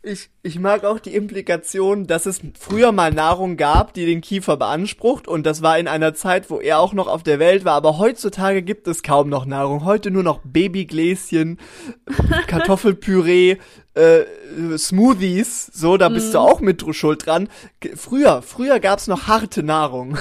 Ich, 0.01 0.29
ich 0.43 0.57
mag 0.59 0.85
auch 0.85 0.99
die 0.99 1.13
Implikation, 1.13 2.07
dass 2.07 2.25
es 2.25 2.39
früher 2.57 2.93
mal 2.93 3.11
Nahrung 3.11 3.57
gab, 3.57 3.93
die 3.93 4.05
den 4.05 4.21
Kiefer 4.21 4.55
beansprucht 4.55 5.27
und 5.27 5.45
das 5.45 5.61
war 5.61 5.77
in 5.77 5.89
einer 5.89 6.13
Zeit, 6.13 6.49
wo 6.49 6.61
er 6.61 6.79
auch 6.79 6.93
noch 6.93 7.07
auf 7.07 7.21
der 7.21 7.37
Welt 7.37 7.65
war, 7.65 7.73
aber 7.73 7.97
heutzutage 7.97 8.61
gibt 8.61 8.87
es 8.87 9.03
kaum 9.03 9.27
noch 9.27 9.45
Nahrung. 9.45 9.83
Heute 9.83 10.09
nur 10.09 10.23
noch 10.23 10.39
Babygläschen, 10.45 11.59
Kartoffelpüree, 12.47 13.57
äh, 13.95 14.77
Smoothies, 14.77 15.65
so, 15.73 15.97
da 15.97 16.07
bist 16.07 16.33
du 16.33 16.39
auch 16.39 16.61
mit 16.61 16.81
schuld 16.95 17.25
dran. 17.25 17.49
Früher, 17.95 18.41
früher 18.41 18.79
gab's 18.79 19.07
noch 19.07 19.27
harte 19.27 19.63
Nahrung. 19.63 20.17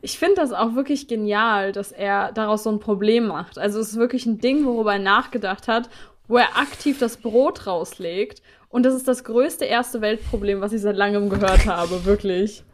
Ich 0.00 0.18
finde 0.18 0.36
das 0.36 0.52
auch 0.52 0.74
wirklich 0.74 1.06
genial, 1.06 1.72
dass 1.72 1.92
er 1.92 2.32
daraus 2.32 2.62
so 2.62 2.70
ein 2.70 2.80
Problem 2.80 3.26
macht. 3.26 3.58
Also 3.58 3.78
es 3.78 3.90
ist 3.90 3.96
wirklich 3.98 4.24
ein 4.24 4.38
Ding, 4.38 4.64
worüber 4.64 4.94
er 4.94 4.98
nachgedacht 4.98 5.68
hat, 5.68 5.90
wo 6.28 6.38
er 6.38 6.56
aktiv 6.56 6.98
das 6.98 7.18
Brot 7.18 7.66
rauslegt. 7.66 8.42
Und 8.68 8.84
das 8.84 8.94
ist 8.94 9.08
das 9.08 9.24
größte 9.24 9.64
erste 9.64 10.00
Weltproblem, 10.00 10.60
was 10.60 10.72
ich 10.72 10.80
seit 10.80 10.96
langem 10.96 11.28
gehört 11.28 11.66
habe, 11.66 12.04
wirklich. 12.04 12.64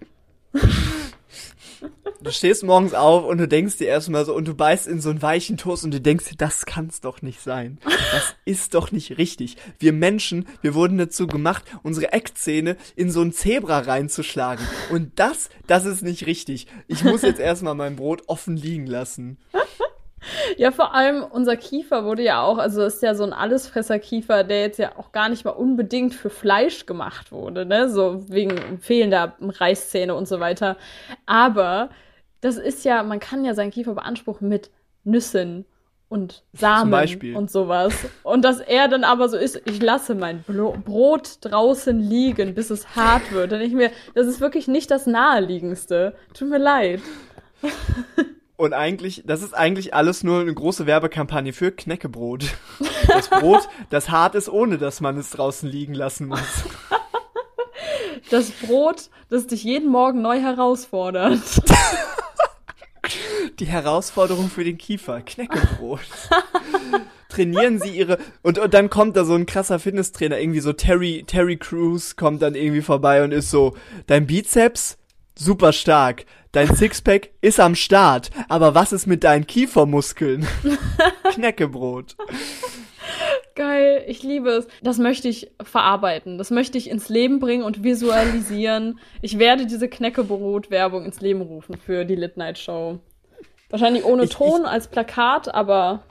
Du 2.22 2.30
stehst 2.30 2.62
morgens 2.62 2.94
auf 2.94 3.24
und 3.24 3.38
du 3.38 3.48
denkst 3.48 3.78
dir 3.78 3.88
erstmal 3.88 4.24
so, 4.24 4.32
und 4.32 4.46
du 4.46 4.54
beißt 4.54 4.86
in 4.86 5.00
so 5.00 5.10
einen 5.10 5.22
weichen 5.22 5.56
Toast 5.56 5.84
und 5.84 5.92
du 5.92 6.00
denkst 6.00 6.28
dir, 6.28 6.36
das 6.36 6.66
kann's 6.66 7.00
doch 7.00 7.20
nicht 7.20 7.40
sein. 7.40 7.78
Das 7.84 8.36
ist 8.44 8.74
doch 8.74 8.92
nicht 8.92 9.18
richtig. 9.18 9.56
Wir 9.80 9.92
Menschen, 9.92 10.46
wir 10.60 10.74
wurden 10.74 10.98
dazu 10.98 11.26
gemacht, 11.26 11.64
unsere 11.82 12.12
Eckzähne 12.12 12.76
in 12.94 13.10
so 13.10 13.22
ein 13.22 13.32
Zebra 13.32 13.80
reinzuschlagen. 13.80 14.64
Und 14.90 15.18
das, 15.18 15.50
das 15.66 15.84
ist 15.84 16.02
nicht 16.02 16.26
richtig. 16.26 16.68
Ich 16.86 17.02
muss 17.02 17.22
jetzt 17.22 17.40
erstmal 17.40 17.74
mein 17.74 17.96
Brot 17.96 18.22
offen 18.28 18.56
liegen 18.56 18.86
lassen. 18.86 19.38
Ja, 20.56 20.70
vor 20.70 20.94
allem 20.94 21.24
unser 21.24 21.56
Kiefer 21.56 22.04
wurde 22.04 22.22
ja 22.22 22.42
auch, 22.42 22.58
also 22.58 22.82
ist 22.82 23.02
ja 23.02 23.14
so 23.14 23.24
ein 23.24 23.32
Allesfresser-Kiefer, 23.32 24.44
der 24.44 24.60
jetzt 24.62 24.78
ja 24.78 24.96
auch 24.96 25.12
gar 25.12 25.28
nicht 25.28 25.44
mal 25.44 25.50
unbedingt 25.50 26.14
für 26.14 26.30
Fleisch 26.30 26.86
gemacht 26.86 27.32
wurde, 27.32 27.66
ne? 27.66 27.88
So 27.88 28.28
wegen 28.28 28.78
fehlender 28.80 29.36
Reißzähne 29.40 30.14
und 30.14 30.28
so 30.28 30.40
weiter. 30.40 30.76
Aber 31.26 31.90
das 32.40 32.56
ist 32.56 32.84
ja, 32.84 33.02
man 33.02 33.20
kann 33.20 33.44
ja 33.44 33.54
seinen 33.54 33.70
Kiefer 33.70 33.94
beanspruchen 33.94 34.48
mit 34.48 34.70
Nüssen 35.04 35.64
und 36.08 36.44
Samen 36.52 37.34
und 37.34 37.50
sowas. 37.50 37.94
Und 38.22 38.44
dass 38.44 38.60
er 38.60 38.88
dann 38.88 39.02
aber 39.02 39.30
so 39.30 39.38
ist, 39.38 39.62
ich 39.64 39.80
lasse 39.80 40.14
mein 40.14 40.42
Blo 40.42 40.76
Brot 40.84 41.38
draußen 41.40 41.98
liegen, 41.98 42.54
bis 42.54 42.68
es 42.68 42.94
hart 42.94 43.32
wird. 43.32 43.52
Denke 43.52 43.64
ich 43.64 43.72
mir, 43.72 43.90
das 44.14 44.26
ist 44.26 44.40
wirklich 44.40 44.68
nicht 44.68 44.90
das 44.90 45.06
Naheliegendste. 45.06 46.14
Tut 46.34 46.50
mir 46.50 46.58
leid. 46.58 47.00
Und 48.56 48.74
eigentlich, 48.74 49.22
das 49.26 49.42
ist 49.42 49.54
eigentlich 49.54 49.94
alles 49.94 50.22
nur 50.22 50.40
eine 50.40 50.54
große 50.54 50.86
Werbekampagne 50.86 51.52
für 51.52 51.72
Knäckebrot. 51.72 52.44
Das 53.08 53.28
Brot, 53.28 53.68
das 53.90 54.10
hart 54.10 54.36
ist, 54.36 54.48
ohne 54.48 54.78
dass 54.78 55.00
man 55.00 55.18
es 55.18 55.30
draußen 55.30 55.68
liegen 55.68 55.94
lassen 55.94 56.28
muss. 56.28 56.38
Das 58.30 58.50
Brot, 58.50 59.10
das 59.28 59.46
dich 59.46 59.64
jeden 59.64 59.90
Morgen 59.90 60.22
neu 60.22 60.40
herausfordert. 60.40 61.38
Die 63.58 63.66
Herausforderung 63.66 64.48
für 64.48 64.64
den 64.64 64.78
Kiefer. 64.78 65.20
Knäckebrot. 65.20 66.00
Trainieren 67.28 67.80
sie 67.80 67.90
ihre. 67.90 68.18
Und, 68.42 68.58
und 68.58 68.72
dann 68.72 68.88
kommt 68.88 69.16
da 69.16 69.24
so 69.24 69.34
ein 69.34 69.44
krasser 69.44 69.78
Fitnesstrainer, 69.78 70.38
irgendwie 70.38 70.60
so 70.60 70.72
Terry, 70.72 71.24
Terry 71.26 71.56
Crews 71.56 72.16
kommt 72.16 72.40
dann 72.40 72.54
irgendwie 72.54 72.80
vorbei 72.80 73.24
und 73.24 73.32
ist 73.32 73.50
so, 73.50 73.76
dein 74.06 74.26
Bizeps, 74.26 74.96
super 75.34 75.72
stark. 75.72 76.24
Dein 76.52 76.74
Sixpack 76.74 77.30
ist 77.40 77.60
am 77.60 77.74
Start. 77.74 78.30
Aber 78.48 78.74
was 78.74 78.92
ist 78.92 79.06
mit 79.06 79.24
deinen 79.24 79.46
Kiefermuskeln? 79.46 80.46
Knäckebrot. 81.32 82.16
Geil, 83.54 84.04
ich 84.06 84.22
liebe 84.22 84.50
es. 84.50 84.66
Das 84.82 84.98
möchte 84.98 85.28
ich 85.28 85.50
verarbeiten. 85.62 86.38
Das 86.38 86.50
möchte 86.50 86.78
ich 86.78 86.88
ins 86.88 87.08
Leben 87.08 87.38
bringen 87.38 87.62
und 87.64 87.82
visualisieren. 87.84 88.98
Ich 89.20 89.38
werde 89.38 89.66
diese 89.66 89.88
Knäckebrot-Werbung 89.88 91.04
ins 91.04 91.20
Leben 91.20 91.42
rufen 91.42 91.76
für 91.76 92.04
die 92.04 92.14
Lit 92.16 92.36
Night 92.36 92.58
Show. 92.58 92.98
Wahrscheinlich 93.68 94.04
ohne 94.04 94.24
Ich- 94.24 94.30
Ton 94.30 94.64
als 94.64 94.88
Plakat, 94.88 95.52
aber 95.54 96.02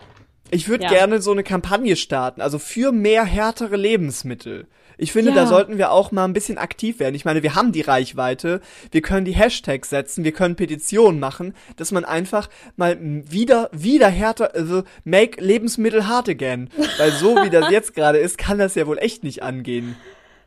Ich 0.53 0.67
würde 0.67 0.83
Ja. 0.83 0.89
gerne 0.89 1.21
so 1.21 1.31
eine 1.31 1.43
Kampagne 1.43 1.95
starten, 1.95 2.41
also 2.41 2.59
für 2.59 2.91
mehr 2.91 3.23
härtere 3.23 3.77
Lebensmittel. 3.77 4.67
Ich 5.01 5.11
finde, 5.13 5.31
Ja. 5.31 5.35
da 5.37 5.47
sollten 5.47 5.77
wir 5.79 5.91
auch 5.91 6.11
mal 6.11 6.25
ein 6.25 6.33
bisschen 6.33 6.57
aktiv 6.59 6.99
werden. 6.99 7.15
Ich 7.15 7.25
meine, 7.25 7.41
wir 7.41 7.55
haben 7.55 7.71
die 7.71 7.81
Reichweite, 7.81 8.61
wir 8.91 9.01
können 9.01 9.25
die 9.25 9.31
Hashtags 9.33 9.89
setzen, 9.89 10.23
wir 10.23 10.31
können 10.31 10.55
Petitionen 10.55 11.19
machen, 11.19 11.55
dass 11.75 11.91
man 11.91 12.05
einfach 12.05 12.49
mal 12.75 12.97
wieder, 13.01 13.69
wieder 13.73 14.07
härter, 14.09 14.53
also 14.53 14.83
make 15.03 15.41
Lebensmittel 15.43 16.07
hard 16.07 16.29
again. 16.29 16.69
Weil 16.99 17.11
so 17.11 17.35
wie 17.43 17.49
das 17.49 17.71
jetzt 17.71 17.95
gerade 17.95 18.19
ist, 18.19 18.37
kann 18.37 18.59
das 18.59 18.75
ja 18.75 18.85
wohl 18.85 18.99
echt 18.99 19.23
nicht 19.23 19.41
angehen. 19.41 19.95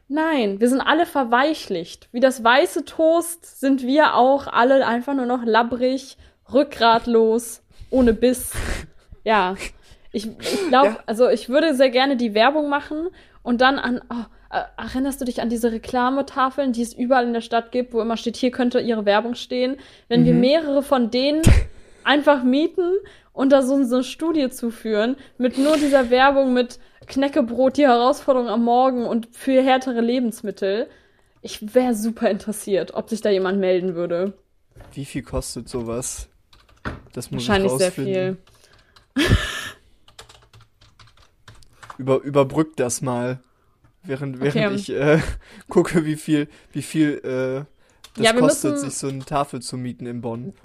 nein, 0.09 0.61
wir 0.61 0.69
sind 0.69 0.81
alle 0.83 1.07
verweichlicht. 1.07 2.09
Wie 2.13 2.21
das 2.21 2.45
weiße 2.45 2.85
Toast 2.85 3.59
sind 3.59 3.83
wir 3.83 4.15
auch 4.15 4.47
alle 4.47 4.87
einfach 4.87 5.15
nur 5.15 5.27
noch 5.27 5.45
labbrig, 5.45 6.17
rückgratlos, 6.53 7.63
ohne 7.91 8.15
Biss. 8.15 8.53
Ja, 9.25 9.57
ich, 10.13 10.27
ich 10.39 10.69
glaube, 10.69 10.89
Ja. 10.89 10.99
also 11.07 11.29
ich 11.29 11.49
würde 11.49 11.75
sehr 11.75 11.91
gerne 11.91 12.17
die 12.17 12.35
Werbung 12.35 12.69
machen 12.69 13.09
und 13.43 13.61
dann 13.61 13.79
an, 13.79 14.01
oh, 14.11 14.25
erinnerst 14.77 15.21
du 15.21 15.25
dich 15.25 15.41
an 15.41 15.49
diese 15.49 15.73
Reklametafeln, 15.73 16.73
die 16.73 16.83
es 16.83 16.93
überall 16.93 17.27
in 17.27 17.33
der 17.33 17.41
Stadt 17.41 17.73
gibt, 17.73 17.93
wo 17.93 18.01
immer 18.01 18.17
steht, 18.17 18.37
hier 18.37 18.51
könnte 18.51 18.81
ihre 18.81 19.05
Werbung 19.05 19.35
stehen? 19.35 19.77
Wenn 20.09 20.25
wir 20.25 20.35
mehrere 20.35 20.83
von 20.83 21.11
denen 21.11 21.43
einfach 22.05 22.43
mieten 22.43 22.93
und 23.33 23.51
da 23.51 23.63
so, 23.63 23.83
so 23.85 23.97
eine 23.97 24.05
Studie 24.05 24.49
zuführen, 24.51 25.17
mit 25.39 25.59
nur 25.59 25.77
dieser 25.77 26.11
Werbung 26.11 26.53
mit 26.53 26.79
Knäckebrot, 27.07 27.77
die 27.77 27.87
Herausforderung 27.87 28.49
am 28.49 28.65
Morgen 28.65 29.07
und 29.07 29.29
für 29.33 29.63
härtere 29.63 30.01
Lebensmittel. 30.01 30.89
Ich 31.43 31.75
wäre 31.75 31.95
super 31.95 32.31
interessiert, 32.31 32.95
ob 32.95 33.11
sich 33.11 33.21
da 33.21 33.31
jemand 33.31 33.59
melden 33.59 33.95
würde. 33.95 34.33
Wie 34.93 35.05
viel 35.05 35.23
kostet 35.23 35.69
sowas? 35.69 36.29
Das 37.13 37.31
muss 37.31 37.47
Wahrscheinlich 37.47 37.73
ich 37.73 37.79
sehr 37.79 37.89
rausfinden. 37.89 38.39
viel. 39.17 39.27
Über, 41.99 42.21
überbrückt 42.23 42.81
das 42.81 43.03
mal. 43.03 43.41
Während, 44.07 44.41
während 44.41 44.57
Okay. 44.67 44.75
ich 44.75 44.91
äh, 44.91 45.21
gucke, 45.69 46.05
wie 46.05 46.17
viel, 46.17 46.49
wie 46.73 46.83
viel 46.83 47.19
äh, 47.25 47.65
das 48.17 48.25
Ja, 48.25 48.33
kostet, 48.33 48.73
müssen- 48.73 48.91
sich 48.91 48.99
so 48.99 49.09
eine 49.09 49.25
Tafel 49.25 49.61
zu 49.61 49.77
mieten 49.77 50.07
in 50.07 50.21
Bonn. 50.21 50.55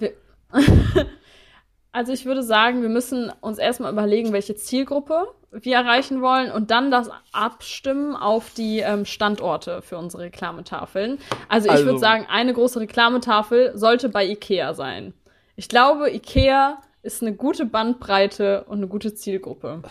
Also 1.92 2.12
ich 2.12 2.24
würde 2.24 2.44
sagen, 2.44 2.82
wir 2.82 2.88
müssen 2.88 3.32
uns 3.40 3.58
erstmal 3.58 3.92
überlegen, 3.92 4.32
welche 4.32 4.54
Zielgruppe 4.54 5.26
wir 5.50 5.74
erreichen 5.74 6.22
wollen 6.22 6.52
und 6.52 6.70
dann 6.70 6.92
das 6.92 7.10
abstimmen 7.32 8.14
auf 8.14 8.54
die 8.54 8.78
ähm, 8.78 9.04
Standorte 9.04 9.82
für 9.82 9.98
unsere 9.98 10.22
Reklametafeln. 10.24 11.18
Also 11.48 11.66
ich 11.66 11.72
Also- 11.72 11.86
würde 11.86 11.98
sagen, 11.98 12.26
eine 12.30 12.52
große 12.54 12.78
Reklametafel 12.78 13.76
sollte 13.76 14.08
bei 14.08 14.24
Ikea 14.24 14.74
sein. 14.74 15.14
Ich 15.56 15.68
glaube, 15.68 16.10
Ikea 16.12 16.78
ist 17.02 17.22
eine 17.22 17.34
gute 17.34 17.66
Bandbreite 17.66 18.62
und 18.68 18.78
eine 18.78 18.86
gute 18.86 19.12
Zielgruppe. 19.14 19.82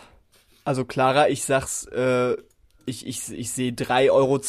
Also 0.63 0.85
Clara, 0.85 1.27
ich 1.27 1.43
sag's, 1.43 1.85
äh, 1.87 2.37
ich, 2.89 3.07
ich, 3.07 3.31
ich 3.31 3.51
sehe 3.51 3.71
3,20 3.71 4.11
Euro 4.11 4.39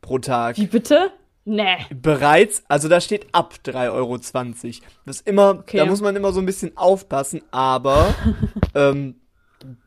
pro 0.00 0.18
Tag. 0.18 0.56
Wie 0.58 0.66
bitte? 0.66 1.10
Nee. 1.44 1.76
Bereits, 1.94 2.62
also 2.68 2.88
da 2.88 3.00
steht 3.00 3.26
ab 3.32 3.54
3,20 3.64 3.92
Euro. 3.92 4.18
Das 5.06 5.20
immer, 5.20 5.50
Okay. 5.60 5.78
da 5.78 5.86
muss 5.86 6.00
man 6.00 6.14
immer 6.14 6.32
so 6.32 6.40
ein 6.40 6.46
bisschen 6.46 6.76
aufpassen, 6.76 7.42
aber 7.50 8.14
ähm, 8.74 9.16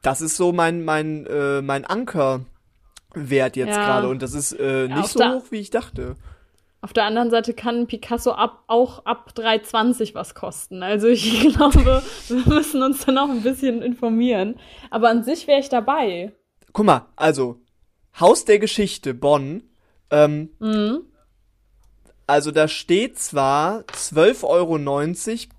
das 0.01 0.21
ist 0.21 0.35
so 0.37 0.51
mein, 0.51 0.83
mein, 0.83 1.25
äh, 1.27 1.61
mein 1.61 1.85
Ankerwert 1.85 3.55
jetzt 3.55 3.75
Ja. 3.75 3.85
gerade 3.85 4.09
und 4.09 4.21
das 4.21 4.33
ist 4.33 4.53
äh, 4.59 4.87
Ja, 4.87 4.95
nicht 4.95 5.05
auf 5.05 5.11
so 5.11 5.23
hoch, 5.25 5.43
wie 5.51 5.59
ich 5.59 5.69
dachte. 5.69 6.15
Auf 6.81 6.93
der 6.93 7.05
anderen 7.05 7.31
Seite 7.31 7.53
kann 7.53 7.87
Picasso 7.87 8.31
ab, 8.33 8.63
auch 8.67 9.05
ab 9.05 9.31
3,20 9.35 10.13
was 10.13 10.35
kosten. 10.35 10.83
Also 10.83 11.07
ich 11.07 11.49
glaube, 11.55 12.03
wir 12.27 12.43
müssen 12.53 12.83
uns 12.83 13.05
da 13.05 13.11
noch 13.11 13.29
ein 13.29 13.41
bisschen 13.41 13.81
informieren. 13.81 14.59
Aber 14.91 15.09
an 15.09 15.23
sich 15.23 15.47
wäre 15.47 15.59
ich 15.59 15.69
dabei. 15.69 16.31
Guck 16.75 16.85
mal, 16.85 17.05
also 17.15 17.61
Haus 18.19 18.43
der 18.43 18.59
Geschichte 18.59 19.13
Bonn, 19.13 19.63
ähm, 20.11 20.49
Mhm. 20.59 21.03
also 22.27 22.51
da 22.51 22.67
steht 22.67 23.17
zwar 23.17 23.85
12,90 23.93 24.43
Euro 24.43 24.77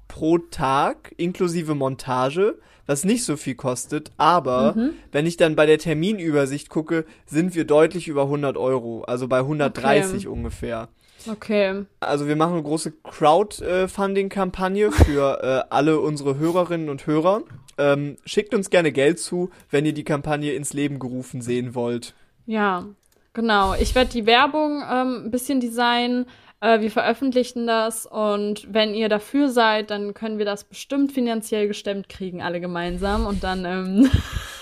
pro 0.08 0.36
Tag 0.36 1.14
inklusive 1.16 1.74
Montage, 1.74 2.58
was 2.84 3.04
nicht 3.04 3.24
so 3.24 3.38
viel 3.38 3.54
kostet, 3.54 4.10
aber 4.18 4.74
Mhm. 4.76 4.90
wenn 5.10 5.24
ich 5.24 5.38
dann 5.38 5.56
bei 5.56 5.64
der 5.64 5.78
Terminübersicht 5.78 6.68
gucke, 6.68 7.06
sind 7.24 7.54
wir 7.54 7.64
deutlich 7.64 8.08
über 8.08 8.28
100 8.28 8.58
Euro, 8.58 9.02
also 9.04 9.26
bei 9.26 9.42
130 9.42 10.28
ungefähr. 10.28 10.90
Okay. 11.26 11.86
Also 11.98 12.28
wir 12.28 12.36
machen 12.36 12.52
eine 12.52 12.62
große 12.62 12.92
Crowdfunding-Kampagne 12.92 14.92
für 14.92 15.42
äh, 15.42 15.74
alle 15.74 15.98
unsere 15.98 16.36
Hörerinnen 16.36 16.90
und 16.90 17.06
Hörer. 17.06 17.40
Ähm, 17.78 18.16
schickt 18.24 18.54
uns 18.54 18.70
gerne 18.70 18.92
Geld 18.92 19.18
zu, 19.18 19.50
wenn 19.70 19.84
ihr 19.84 19.92
die 19.92 20.04
Kampagne 20.04 20.52
ins 20.52 20.72
Leben 20.72 20.98
gerufen 20.98 21.42
sehen 21.42 21.74
wollt. 21.74 22.14
Ja, 22.46 22.86
genau. 23.32 23.74
Ich 23.74 23.94
werde 23.94 24.10
die 24.10 24.26
Werbung 24.26 24.82
ähm, 24.90 25.24
ein 25.26 25.30
bisschen 25.30 25.60
designen. 25.60 26.26
Äh, 26.60 26.80
wir 26.80 26.90
veröffentlichen 26.90 27.66
das 27.66 28.06
und 28.06 28.72
wenn 28.72 28.94
ihr 28.94 29.08
dafür 29.08 29.50
seid, 29.50 29.90
dann 29.90 30.14
können 30.14 30.38
wir 30.38 30.46
das 30.46 30.64
bestimmt 30.64 31.12
finanziell 31.12 31.68
gestemmt 31.68 32.08
kriegen, 32.08 32.40
alle 32.40 32.60
gemeinsam. 32.60 33.26
Und 33.26 33.44
dann, 33.44 33.64
ähm, 33.64 34.10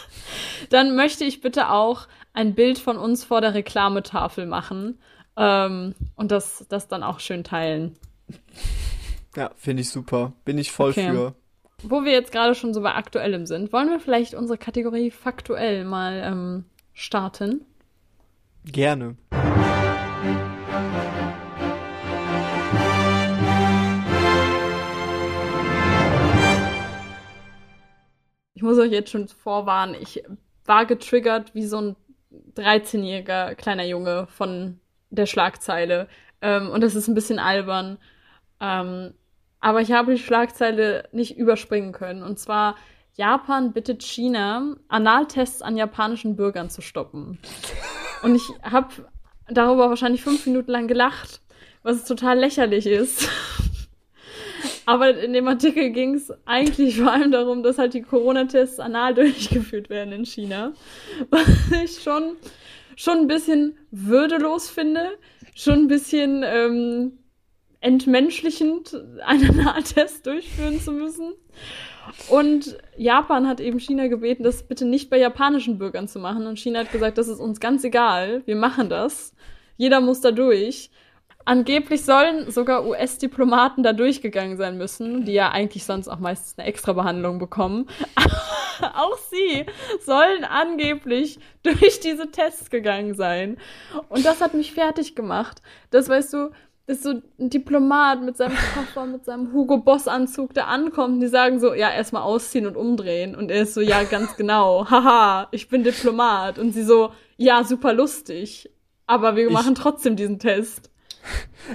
dann 0.71 0.97
möchte 0.97 1.25
ich 1.25 1.41
bitte 1.41 1.71
auch 1.71 2.09
ein 2.33 2.55
Bild 2.55 2.79
von 2.79 2.97
uns 2.97 3.23
vor 3.23 3.41
der 3.41 3.55
Reklametafel 3.55 4.47
machen 4.47 4.99
ähm, 5.37 5.95
und 6.17 6.33
das, 6.33 6.67
das 6.69 6.89
dann 6.89 7.05
auch 7.05 7.21
schön 7.21 7.45
teilen. 7.45 7.97
Ja, 9.37 9.51
finde 9.57 9.83
ich 9.83 9.91
super. 9.91 10.33
Bin 10.45 10.59
ich 10.59 10.73
voll 10.73 10.91
Okay. 10.91 11.11
für. 11.11 11.35
Wo 11.87 12.03
wir 12.03 12.13
jetzt 12.13 12.33
gerade 12.33 12.55
schon 12.55 12.73
so 12.73 12.81
bei 12.81 12.95
Aktuellem 12.95 13.45
sind, 13.45 13.71
wollen 13.71 13.91
wir 13.91 14.01
vielleicht 14.01 14.33
unsere 14.33 14.57
Kategorie 14.57 15.11
Faktuell 15.11 15.85
mal 15.85 16.23
ähm, 16.25 16.65
starten? 16.95 17.67
Gerne. 18.65 19.17
Ich 28.55 28.63
muss 28.63 28.79
euch 28.79 28.91
jetzt 28.91 29.11
schon 29.11 29.29
vorwarnen, 29.29 29.95
ich 30.01 30.23
war 30.65 30.87
getriggert 30.87 31.55
wie 31.55 31.67
so 31.67 31.79
ein 31.79 31.97
13-jähriger 32.57 33.55
kleiner 33.57 33.85
Junge 33.85 34.27
von 34.29 34.81
der 35.11 35.27
Schlagzeile. 35.27 36.09
Ähm, 36.41 36.71
und 36.71 36.81
das 36.81 36.95
ist 36.95 37.09
ein 37.09 37.15
bisschen 37.15 37.39
albern. 37.39 37.99
Ähm, 38.59 39.13
aber 39.65 39.81
ich 39.81 39.93
habe 39.93 40.13
die 40.13 40.21
Schlagzeile 40.21 41.09
nicht 41.13 41.39
überspringen 41.39 41.93
können. 41.93 42.23
Und 42.23 42.39
zwar, 42.39 42.77
Japan 43.15 43.73
bittet 43.73 44.03
China, 44.03 44.77
Analtests 44.89 45.63
an 45.63 45.79
japanischen 45.79 46.37
Bürgern 46.37 46.69
zu 46.69 46.83
stoppen. 46.83 47.39
Und 48.23 48.35
ich 48.35 48.43
habe 48.63 48.89
darüber 49.49 49.89
wahrscheinlich 49.89 50.23
fünf 50.23 50.45
Minuten 50.45 50.71
lang 50.71 50.87
gelacht, 50.87 51.41
was 51.83 52.05
total 52.05 52.41
lächerlich 52.41 52.85
ist. 52.85 53.27
Aber 54.85 55.17
in 55.17 55.33
dem 55.33 55.49
Artikel 55.49 55.93
ging 55.93 56.17
es 56.17 56.31
eigentlich 56.45 56.99
vor 57.01 57.13
allem 57.13 57.33
darum, 57.33 57.63
dass 57.63 57.79
halt 57.79 57.95
die 57.95 58.03
Corona-Tests 58.03 58.81
anal 58.81 59.15
durchgeführt 59.15 59.89
werden 59.89 60.13
in 60.13 60.27
China. 60.27 60.75
Was 61.31 61.49
ich 61.83 62.03
schon, 62.03 62.37
schon 62.97 63.21
ein 63.21 63.29
bisschen 63.29 63.79
würdelos 63.91 64.69
finde. 64.69 65.17
Schon 65.55 65.85
ein 65.85 65.89
bisschen 65.89 66.43
ähm, 66.45 67.19
entmenschlichend, 67.85 68.97
einen 69.25 69.61
Analtest 69.69 70.27
durchführen 70.27 70.81
zu 70.81 70.91
müssen. 70.91 71.35
Und 72.31 72.79
Japan 72.97 73.47
hat 73.47 73.61
eben 73.61 73.79
China 73.79 74.09
gebeten, 74.09 74.43
das 74.43 74.63
bitte 74.63 74.87
nicht 74.87 75.11
bei 75.11 75.19
japanischen 75.19 75.79
Bürgern 75.79 76.09
zu 76.09 76.19
machen. 76.19 76.47
Und 76.47 76.59
China 76.59 76.81
hat 76.81 76.93
gesagt, 76.93 77.19
das 77.19 77.29
ist 77.29 77.41
uns 77.41 77.61
ganz 77.61 77.85
egal, 77.85 78.43
wir 78.47 78.57
machen 78.57 78.89
das. 78.89 79.35
Jeder 79.77 80.01
muss 80.01 80.21
da 80.21 80.31
durch. 80.31 80.91
Angeblich 81.47 82.05
sollen 82.05 82.51
sogar 82.51 82.87
US-Diplomaten 82.87 83.83
da 83.83 83.93
durchgegangen 83.93 84.57
sein 84.57 84.79
müssen, 84.79 85.27
die 85.27 85.33
ja 85.33 85.51
eigentlich 85.51 85.85
sonst 85.85 86.09
auch 86.09 86.19
meistens 86.19 86.59
eine 86.59 86.67
Extrabehandlung 86.67 87.39
bekommen. 87.39 87.87
auch 88.81 89.19
sie 89.31 89.67
sollen 90.01 90.45
angeblich 90.45 91.39
durch 91.63 92.01
diese 92.01 92.31
Tests 92.31 92.71
gegangen 92.71 93.15
sein. 93.15 93.59
Und 94.09 94.25
das 94.25 94.41
hat 94.41 94.55
mich 94.55 94.73
fertig 94.73 95.15
gemacht. 95.15 95.61
Das 95.91 96.09
weißt 96.09 96.33
du, 96.33 96.51
ist 96.87 97.03
so 97.03 97.11
ein 97.39 97.51
Diplomat 97.51 98.23
mit 98.23 98.37
seinem 98.37 98.57
Koffer, 98.75 99.07
mit 99.07 99.25
seinem 99.25 99.53
Hugo 99.53 99.79
Boss 99.79 100.07
Anzug, 100.07 100.53
der 100.53 100.69
ankommt 100.69 101.15
und 101.15 101.21
die 101.21 101.29
sagen 101.29 101.59
so, 101.59 101.73
ja, 101.73 101.91
erstmal 101.91 102.23
ausziehen 102.23 102.67
und 102.67 102.77
umdrehen. 102.77 103.35
Und 103.35 103.51
er 103.51 103.63
ist 103.63 103.75
so, 103.75 103.81
ja, 103.81 104.03
ganz 104.05 104.37
genau, 104.37 104.87
haha, 104.91 105.49
ich 105.51 105.69
bin 105.69 105.83
Diplomat. 105.83 106.59
Und 106.59 106.73
sie 106.73 106.85
so, 106.85 107.13
ja, 107.37 107.65
super 107.65 107.95
lustig. 107.95 108.71
Aber 109.07 109.37
wir 109.37 109.51
machen 109.51 109.75
trotzdem 109.75 110.17
diesen 110.17 110.39
Test. 110.39 110.91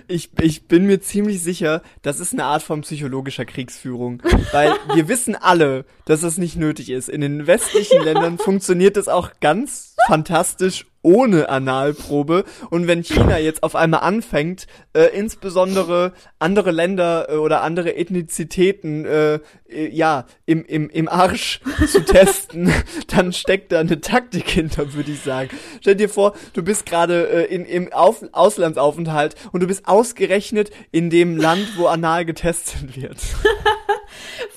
Ich, 0.08 0.30
ich 0.40 0.68
bin 0.68 0.86
mir 0.86 1.02
ziemlich 1.02 1.42
sicher, 1.42 1.82
das 2.04 2.20
ist 2.20 2.34
eine 2.34 2.46
Art 2.46 2.62
von 2.62 2.82
psychologischer 2.82 3.46
Kriegsführung. 3.46 4.22
Weil 4.52 4.74
wir 4.94 5.08
wissen 5.08 5.36
alle, 5.36 5.86
dass 6.06 6.22
das 6.22 6.38
nicht 6.38 6.56
nötig 6.56 6.92
ist. 6.92 7.10
In 7.10 7.22
den 7.22 7.48
westlichen 7.48 7.98
ja. 7.98 8.04
Ländern 8.04 8.38
funktioniert 8.38 8.98
das 8.98 9.08
auch 9.08 9.32
ganz 9.40 9.96
fantastisch 10.08 10.86
ohne 11.02 11.50
Analprobe. 11.50 12.44
Und 12.70 12.88
wenn 12.88 13.04
China 13.04 13.38
jetzt 13.38 13.64
auf 13.64 13.76
einmal 13.76 14.02
anfängt, 14.02 14.68
äh, 14.94 15.06
insbesondere 15.18 16.14
andere 16.40 16.72
Länder 16.72 17.28
äh, 17.30 17.36
oder 17.36 17.62
andere 17.62 17.96
Ethnizitäten 17.96 19.06
äh, 19.06 19.40
äh, 19.70 19.90
ja 19.90 20.26
im, 20.46 20.66
im, 20.66 20.90
im 20.90 21.08
Arsch 21.08 21.62
zu 21.88 22.02
testen, 22.06 22.74
dann 23.08 23.34
steckt 23.34 23.72
da 23.72 23.80
eine 23.80 24.02
Taktik 24.02 24.50
hinter, 24.50 24.94
würde 24.94 25.12
ich 25.12 25.22
sagen. 25.22 25.50
Stell 25.82 25.96
dir 25.96 26.10
vor, 26.10 26.34
du 26.54 26.64
bist 26.64 26.86
gerade 26.86 27.30
äh, 27.30 27.54
in, 27.54 27.66
im 27.66 27.94
auf 27.94 28.24
Auslandsaufenthalt 28.32 29.36
und 29.52 29.62
du 29.62 29.68
bist 29.68 29.88
ausgerechnet 29.88 30.72
in 30.92 31.10
dem 31.10 31.38
Land, 31.38 31.78
wo 31.78 31.88
anal 31.88 32.26
getestet 32.26 32.96
wird. 32.96 33.18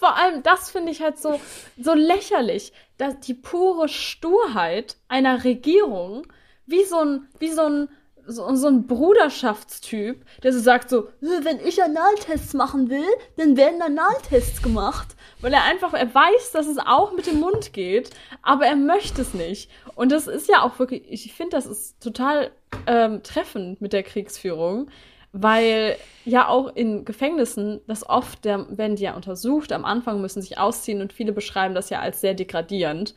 Vor 0.02 0.16
allem, 0.16 0.42
das 0.42 0.68
finde 0.68 0.90
ich 0.90 1.00
halt 1.00 1.16
so, 1.16 1.40
so 1.80 1.94
lächerlich, 1.94 2.72
dass 2.98 3.20
die 3.20 3.34
pure 3.34 3.88
Sturheit 3.88 4.96
einer 5.06 5.44
Regierung, 5.44 6.26
wie 6.66 6.82
so 6.82 6.98
ein, 6.98 7.28
wie 7.38 7.52
so 7.52 7.62
ein, 7.62 7.88
so, 8.26 8.52
so 8.56 8.66
ein 8.66 8.88
Bruderschaftstyp, 8.88 10.24
der 10.42 10.52
so 10.52 10.58
sagt 10.58 10.90
so, 10.90 11.06
wenn 11.20 11.60
ich 11.64 11.80
Analtests 11.80 12.52
machen 12.52 12.90
will, 12.90 13.06
dann 13.36 13.56
werden 13.56 13.80
Analtests 13.80 14.60
gemacht. 14.60 15.14
Weil 15.40 15.52
er 15.52 15.62
einfach, 15.62 15.94
er 15.94 16.12
weiß, 16.12 16.50
dass 16.50 16.66
es 16.66 16.78
auch 16.78 17.12
mit 17.12 17.28
dem 17.28 17.38
Mund 17.38 17.72
geht, 17.72 18.10
aber 18.42 18.66
er 18.66 18.74
möchte 18.74 19.22
es 19.22 19.34
nicht. 19.34 19.70
Und 19.94 20.10
das 20.10 20.26
ist 20.26 20.48
ja 20.48 20.62
auch 20.62 20.80
wirklich, 20.80 21.04
ich 21.06 21.32
finde, 21.32 21.54
das 21.54 21.66
ist 21.66 22.02
total 22.02 22.50
ähm, 22.88 23.22
treffend 23.22 23.80
mit 23.80 23.92
der 23.92 24.02
Kriegsführung, 24.02 24.90
weil 25.33 25.97
ja 26.25 26.49
auch 26.49 26.75
in 26.75 27.05
Gefängnissen 27.05 27.81
das 27.87 28.09
oft, 28.09 28.45
der, 28.45 28.66
werden 28.77 28.97
die 28.97 29.05
ja 29.05 29.14
untersucht, 29.14 29.73
am 29.73 29.85
Anfang 29.85 30.21
müssen 30.21 30.42
sich 30.42 30.59
ausziehen 30.59 31.01
und 31.01 31.12
viele 31.12 31.33
beschreiben 31.33 31.75
das 31.75 31.90
ja 31.90 32.01
als 32.01 32.21
sehr 32.21 32.35
degradierend. 32.35 33.14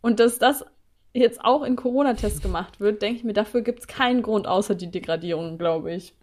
Und 0.00 0.20
dass 0.20 0.38
das 0.38 0.64
jetzt 1.12 1.44
auch 1.44 1.62
in 1.62 1.76
Corona-Tests 1.76 2.42
gemacht 2.42 2.80
wird, 2.80 3.02
denke 3.02 3.18
ich 3.18 3.24
mir, 3.24 3.32
dafür 3.32 3.62
gibt 3.62 3.80
es 3.80 3.86
keinen 3.86 4.22
Grund 4.22 4.46
außer 4.46 4.74
die 4.74 4.90
Degradierung, 4.90 5.58
glaube 5.58 5.92
ich. 5.92 6.14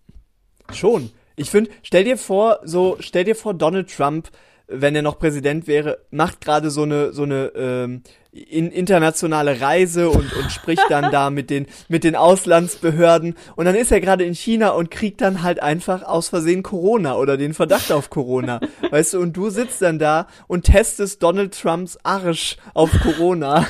Schon. 0.72 1.12
Ich 1.36 1.50
finde, 1.50 1.72
stell 1.84 2.06
dir 2.06 2.18
vor, 2.18 2.60
so, 2.64 2.98
stell 3.00 3.26
dir 3.26 3.36
vor, 3.36 3.54
Donald 3.54 3.94
Trump 3.94 4.30
wenn 4.68 4.96
er 4.96 5.02
noch 5.02 5.20
Präsident 5.20 5.68
wäre, 5.68 6.00
macht 6.12 6.42
gerade 6.42 6.70
so 6.70 6.84
eine 6.84 7.14
so 7.14 7.24
eine 7.24 7.52
ähm, 7.56 8.02
in, 8.32 8.70
internationale 8.72 9.62
Reise 9.62 10.10
und, 10.10 10.34
und 10.34 10.52
spricht 10.52 10.84
dann 10.90 11.12
da 11.12 11.30
mit 11.30 11.50
den 11.50 11.68
mit 11.88 12.04
den 12.04 12.16
Auslandsbehörden 12.16 13.36
und 13.56 13.66
dann 13.66 13.76
ist 13.76 13.92
er 13.92 14.02
gerade 14.02 14.26
in 14.26 14.34
China 14.34 14.70
und 14.70 14.92
kriegt 14.92 15.22
dann 15.22 15.44
halt 15.44 15.62
einfach 15.62 16.04
aus 16.04 16.30
Versehen 16.30 16.64
Corona 16.64 17.16
oder 17.16 17.38
den 17.38 17.54
Verdacht 17.54 17.92
auf 17.92 18.10
Corona, 18.10 18.60
weißt 18.92 19.14
du? 19.14 19.20
Und 19.20 19.38
du 19.38 19.50
sitzt 19.50 19.82
dann 19.82 20.00
da 20.00 20.28
und 20.48 20.66
testest 20.66 21.22
Donald 21.24 21.60
Trumps 21.60 21.98
Arsch 22.04 22.58
auf 22.74 22.92
Corona 23.02 23.66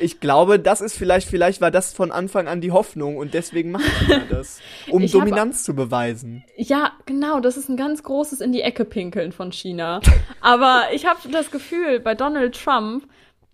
ich 0.00 0.20
glaube, 0.20 0.58
das 0.58 0.80
ist 0.80 0.96
vielleicht, 0.96 1.28
vielleicht 1.28 1.60
war 1.60 1.70
das 1.70 1.92
von 1.92 2.10
Anfang 2.10 2.48
an 2.48 2.60
die 2.60 2.72
Hoffnung 2.72 3.16
und 3.16 3.34
deswegen 3.34 3.70
macht 3.72 4.08
er 4.08 4.20
das, 4.20 4.60
um 4.90 5.02
ich 5.02 5.12
Dominanz 5.12 5.58
hab, 5.58 5.64
zu 5.64 5.74
beweisen. 5.74 6.44
Ja, 6.56 6.92
genau, 7.06 7.40
das 7.40 7.56
ist 7.56 7.68
ein 7.68 7.76
ganz 7.76 8.02
großes 8.02 8.40
in 8.40 8.52
die 8.52 8.62
Ecke 8.62 8.84
pinkeln 8.84 9.32
von 9.32 9.52
China. 9.52 10.00
Aber 10.40 10.84
ich 10.92 11.06
habe 11.06 11.20
das 11.30 11.50
Gefühl, 11.50 12.00
bei 12.00 12.14
Donald 12.14 12.60
Trump, 12.60 13.06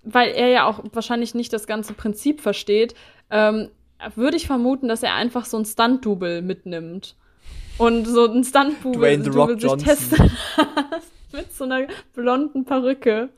weil 0.02 0.30
er 0.30 0.48
ja 0.48 0.66
auch 0.66 0.82
wahrscheinlich 0.92 1.34
nicht 1.34 1.52
das 1.52 1.66
ganze 1.66 1.92
Prinzip 1.92 2.40
versteht, 2.40 2.94
ähm, 3.30 3.68
würde 4.14 4.36
ich 4.36 4.46
vermuten, 4.46 4.88
dass 4.88 5.02
er 5.02 5.14
einfach 5.14 5.44
so 5.44 5.56
ein 5.56 5.64
Stunt-Double 5.64 6.42
mitnimmt. 6.42 7.16
Und 7.78 8.06
so 8.06 8.26
ein 8.26 8.44
Stunt-Double 8.44 9.60
sich 9.60 9.72
testen 9.84 10.30
mit 11.32 11.52
so 11.52 11.64
einer 11.64 11.86
blonden 12.14 12.64
Perücke. 12.64 13.30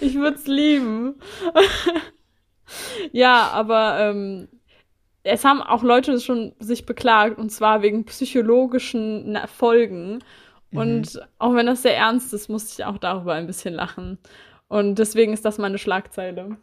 Ich 0.00 0.14
würde 0.14 0.36
es 0.36 0.46
lieben 0.46 1.16
ja, 3.12 3.48
aber 3.52 3.98
ähm, 4.00 4.48
es 5.22 5.44
haben 5.44 5.62
auch 5.62 5.82
Leute 5.82 6.20
schon 6.20 6.54
sich 6.58 6.86
beklagt, 6.86 7.38
und 7.38 7.50
zwar 7.50 7.82
wegen 7.82 8.04
psychologischen 8.04 9.38
Folgen. 9.46 10.20
Mhm. 10.70 10.78
Und 10.78 11.20
auch 11.38 11.54
wenn 11.54 11.66
das 11.66 11.82
sehr 11.82 11.96
ernst 11.96 12.32
ist, 12.32 12.48
musste 12.48 12.80
ich 12.80 12.86
auch 12.86 12.98
darüber 12.98 13.34
ein 13.34 13.46
bisschen 13.46 13.74
lachen. 13.74 14.18
Und 14.68 14.96
deswegen 14.98 15.32
ist 15.32 15.44
das 15.44 15.58
meine 15.58 15.78
Schlagzeile. 15.78 16.56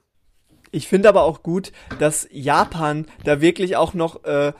Ich 0.71 0.87
finde 0.87 1.09
aber 1.09 1.23
auch 1.23 1.43
gut, 1.43 1.71
dass 1.99 2.27
Japan 2.31 3.05
da 3.23 3.41
wirklich 3.41 3.75
auch 3.77 3.93
noch 3.93 4.23
äh, 4.23 4.53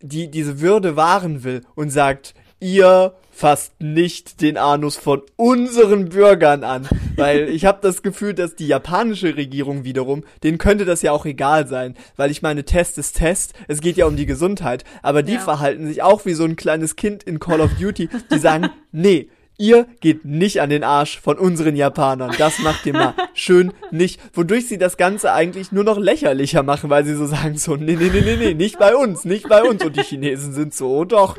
die 0.00 0.30
diese 0.30 0.60
Würde 0.60 0.96
wahren 0.96 1.44
will 1.44 1.62
und 1.74 1.90
sagt, 1.90 2.34
ihr 2.60 3.14
fasst 3.34 3.72
nicht 3.80 4.40
den 4.40 4.56
Anus 4.56 4.96
von 4.96 5.22
unseren 5.36 6.08
Bürgern 6.10 6.62
an, 6.62 6.88
weil 7.16 7.48
ich 7.48 7.64
habe 7.64 7.80
das 7.82 8.02
Gefühl, 8.02 8.32
dass 8.32 8.54
die 8.54 8.68
japanische 8.68 9.36
Regierung 9.36 9.84
wiederum, 9.84 10.24
denen 10.42 10.58
könnte 10.58 10.84
das 10.84 11.02
ja 11.02 11.12
auch 11.12 11.26
egal 11.26 11.66
sein, 11.66 11.96
weil 12.16 12.30
ich 12.30 12.42
meine, 12.42 12.64
Test 12.64 12.96
ist 12.96 13.16
Test, 13.16 13.54
es 13.66 13.80
geht 13.80 13.96
ja 13.96 14.06
um 14.06 14.16
die 14.16 14.26
Gesundheit, 14.26 14.84
aber 15.02 15.22
die 15.22 15.34
ja. 15.34 15.40
verhalten 15.40 15.86
sich 15.86 16.02
auch 16.02 16.24
wie 16.26 16.34
so 16.34 16.44
ein 16.44 16.56
kleines 16.56 16.96
Kind 16.96 17.24
in 17.24 17.40
Call 17.40 17.60
of 17.60 17.72
Duty, 17.78 18.08
die 18.30 18.38
sagen, 18.38 18.70
nee, 18.92 19.28
ihr 19.58 19.86
geht 20.00 20.24
nicht 20.24 20.60
an 20.60 20.70
den 20.70 20.84
Arsch 20.84 21.20
von 21.20 21.38
unseren 21.38 21.76
Japanern. 21.76 22.34
Das 22.38 22.58
macht 22.60 22.86
ihr 22.86 22.92
mal 22.92 23.14
schön 23.34 23.72
nicht. 23.90 24.20
Wodurch 24.32 24.68
sie 24.68 24.78
das 24.78 24.96
Ganze 24.96 25.32
eigentlich 25.32 25.72
nur 25.72 25.84
noch 25.84 25.98
lächerlicher 25.98 26.62
machen, 26.62 26.90
weil 26.90 27.04
sie 27.04 27.14
so 27.14 27.26
sagen 27.26 27.56
so, 27.56 27.76
nee, 27.76 27.96
nee, 27.96 28.10
nee, 28.12 28.20
nee, 28.20 28.36
nee, 28.36 28.54
nicht 28.54 28.78
bei 28.78 28.96
uns, 28.96 29.24
nicht 29.24 29.48
bei 29.48 29.62
uns. 29.62 29.84
Und 29.84 29.96
die 29.96 30.02
Chinesen 30.02 30.52
sind 30.52 30.74
so, 30.74 30.90
oh 30.90 31.04
doch. 31.04 31.36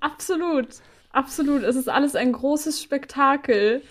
Absolut. 0.00 0.68
Absolut. 1.10 1.62
Es 1.62 1.76
ist 1.76 1.88
alles 1.88 2.14
ein 2.14 2.32
großes 2.32 2.82
Spektakel 2.82 3.82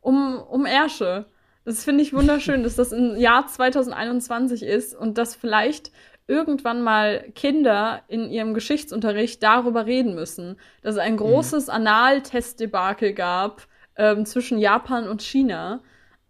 um, 0.00 0.38
um 0.38 0.64
Ärsche. 0.66 1.26
Das 1.64 1.84
finde 1.84 2.02
ich 2.02 2.14
wunderschön, 2.14 2.62
dass 2.62 2.76
das 2.76 2.92
im 2.92 3.16
Jahr 3.16 3.46
2021 3.46 4.62
ist 4.62 4.94
und 4.94 5.18
dass 5.18 5.34
vielleicht 5.34 5.90
irgendwann 6.26 6.82
mal 6.82 7.24
Kinder 7.34 8.02
in 8.08 8.30
ihrem 8.30 8.54
Geschichtsunterricht 8.54 9.42
darüber 9.42 9.86
reden 9.86 10.14
müssen, 10.14 10.56
dass 10.82 10.94
es 10.94 11.00
ein 11.00 11.14
mhm. 11.14 11.18
großes 11.18 11.66
mhm. 11.66 11.72
Analtestdebakel 11.72 13.12
gab 13.12 13.66
ähm, 13.96 14.24
zwischen 14.24 14.58
Japan 14.58 15.08
und 15.08 15.22
China. 15.22 15.80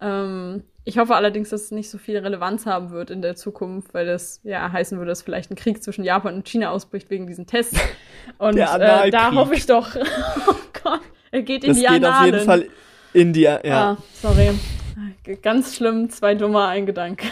Ähm, 0.01 0.62
ich 0.85 0.99
hoffe 0.99 1.14
allerdings, 1.14 1.51
dass 1.51 1.64
es 1.64 1.71
nicht 1.71 1.91
so 1.91 1.99
viel 1.99 2.19
Relevanz 2.19 2.64
haben 2.64 2.91
wird 2.91 3.11
in 3.11 3.21
der 3.21 3.37
Zukunft, 3.37 3.93
weil 3.95 4.07
das 4.07 4.41
ja 4.43 4.73
heißen 4.73 4.97
würde, 4.99 5.11
dass 5.11 5.23
vielleicht 5.23 5.51
ein 5.51 5.57
Krieg 5.57 5.83
zwischen 5.83 6.05
Japan 6.05 6.35
und 6.35 6.49
China 6.49 6.71
ausbricht 6.71 7.11
wegen 7.11 7.27
diesen 7.27 7.47
Tests. 7.47 7.79
Und 8.38 8.57
äh, 8.57 9.11
da 9.11 9.33
hoffe 9.33 9.55
ich 9.55 9.67
doch. 9.67 9.97
oh 10.47 10.55
Gott, 10.83 11.01
er 11.31 11.43
geht 11.43 11.64
in 11.64 11.71
das 11.71 11.79
die 11.79 11.87
geht 11.87 12.05
auf 12.05 12.25
jeden 12.25 12.41
Fall 12.41 12.67
in 13.12 13.33
die, 13.33 13.41
ja. 13.41 13.61
Ah, 13.64 13.97
sorry. 14.12 14.51
Ganz 15.43 15.77
schlimm, 15.77 16.11
zwei 16.11 16.35
dummer, 16.35 16.69
ein 16.69 16.87
Gedanke. 16.87 17.27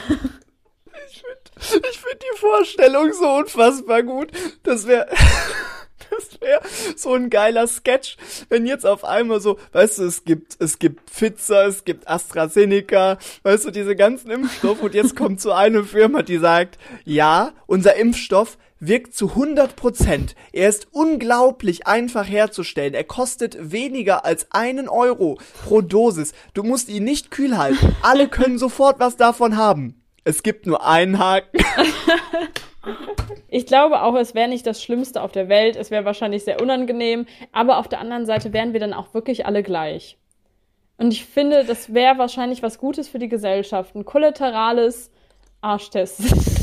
Ich 1.06 1.22
finde 1.70 1.88
find 1.88 2.22
die 2.22 2.38
Vorstellung 2.38 3.12
so 3.12 3.28
unfassbar 3.37 4.02
gut. 4.02 4.30
Das 4.62 4.87
wäre 4.87 5.06
das 6.10 6.40
wäre 6.40 6.60
so 6.96 7.14
ein 7.14 7.30
geiler 7.30 7.66
Sketch, 7.66 8.16
wenn 8.48 8.66
jetzt 8.66 8.86
auf 8.86 9.04
einmal 9.04 9.40
so, 9.40 9.58
weißt 9.72 9.98
du, 9.98 10.04
es 10.04 10.24
gibt, 10.24 10.56
es 10.60 10.78
gibt 10.78 11.10
Pfizer, 11.10 11.66
es 11.66 11.84
gibt 11.84 12.08
AstraZeneca, 12.08 13.18
weißt 13.42 13.66
du, 13.66 13.70
diese 13.70 13.96
ganzen 13.96 14.30
Impfstoffe 14.30 14.82
und 14.82 14.94
jetzt 14.94 15.16
kommt 15.16 15.40
so 15.40 15.52
eine 15.52 15.84
Firma, 15.84 16.22
die 16.22 16.38
sagt, 16.38 16.78
ja, 17.04 17.52
unser 17.66 17.96
Impfstoff 17.96 18.58
wirkt 18.78 19.14
zu 19.14 19.30
100 19.30 19.76
Prozent. 19.76 20.34
Er 20.52 20.68
ist 20.68 20.88
unglaublich 20.92 21.86
einfach 21.86 22.28
herzustellen. 22.28 22.94
Er 22.94 23.04
kostet 23.04 23.72
weniger 23.72 24.24
als 24.24 24.52
einen 24.52 24.88
Euro 24.88 25.38
pro 25.64 25.80
Dosis. 25.80 26.32
Du 26.54 26.62
musst 26.62 26.88
ihn 26.88 27.04
nicht 27.04 27.30
kühl 27.30 27.56
halten. 27.56 27.96
Alle 28.02 28.28
können 28.28 28.58
sofort 28.58 29.00
was 29.00 29.16
davon 29.16 29.56
haben. 29.56 30.05
Es 30.26 30.42
gibt 30.42 30.66
nur 30.66 30.84
einen 30.84 31.18
Haken. 31.18 31.58
Ich 33.48 33.66
glaube 33.66 34.02
auch, 34.02 34.14
es 34.16 34.34
wäre 34.34 34.48
nicht 34.48 34.66
das 34.66 34.82
Schlimmste 34.82 35.22
auf 35.22 35.32
der 35.32 35.48
Welt. 35.48 35.76
Es 35.76 35.90
wäre 35.90 36.04
wahrscheinlich 36.04 36.44
sehr 36.44 36.60
unangenehm. 36.60 37.26
Aber 37.52 37.78
auf 37.78 37.88
der 37.88 38.00
anderen 38.00 38.26
Seite 38.26 38.52
wären 38.52 38.72
wir 38.72 38.80
dann 38.80 38.92
auch 38.92 39.14
wirklich 39.14 39.46
alle 39.46 39.62
gleich. 39.62 40.18
Und 40.98 41.12
ich 41.12 41.24
finde, 41.24 41.64
das 41.64 41.94
wäre 41.94 42.18
wahrscheinlich 42.18 42.62
was 42.62 42.78
Gutes 42.78 43.08
für 43.08 43.18
die 43.18 43.28
Gesellschaft. 43.28 43.94
Ein 43.94 44.04
kollaterales 44.04 45.10
Arschtest. 45.62 46.20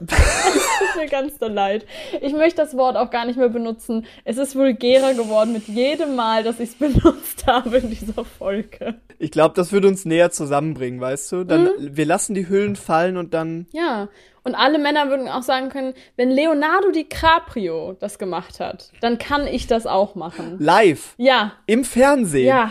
Es 0.00 0.08
tut 0.78 1.02
mir 1.02 1.08
ganz 1.08 1.38
so 1.38 1.46
leid. 1.46 1.86
Ich 2.20 2.32
möchte 2.32 2.62
das 2.62 2.76
Wort 2.76 2.96
auch 2.96 3.10
gar 3.10 3.24
nicht 3.26 3.36
mehr 3.38 3.48
benutzen. 3.48 4.06
Es 4.24 4.36
ist 4.36 4.56
vulgärer 4.56 5.14
geworden 5.14 5.52
mit 5.52 5.68
jedem 5.68 6.16
Mal, 6.16 6.42
dass 6.42 6.60
ich 6.60 6.70
es 6.70 6.74
benutzt 6.78 7.46
habe 7.46 7.78
in 7.78 7.90
dieser 7.90 8.24
Folge. 8.24 8.96
Ich 9.18 9.30
glaube, 9.30 9.54
das 9.54 9.72
würde 9.72 9.88
uns 9.88 10.04
näher 10.04 10.30
zusammenbringen, 10.30 11.00
weißt 11.00 11.32
du? 11.32 11.44
Dann, 11.44 11.64
mhm. 11.64 11.70
wir 11.78 12.06
lassen 12.06 12.34
die 12.34 12.48
Hüllen 12.48 12.76
fallen 12.76 13.16
und 13.16 13.32
dann. 13.32 13.66
Ja. 13.72 14.08
Und 14.46 14.54
alle 14.54 14.78
Männer 14.78 15.10
würden 15.10 15.26
auch 15.26 15.42
sagen 15.42 15.70
können, 15.70 15.92
wenn 16.14 16.30
Leonardo 16.30 16.92
DiCaprio 16.92 17.96
das 17.98 18.16
gemacht 18.16 18.60
hat, 18.60 18.92
dann 19.00 19.18
kann 19.18 19.48
ich 19.48 19.66
das 19.66 19.88
auch 19.88 20.14
machen. 20.14 20.54
Live. 20.60 21.14
Ja. 21.16 21.54
Im 21.66 21.82
Fernsehen. 21.82 22.46
Ja. 22.46 22.70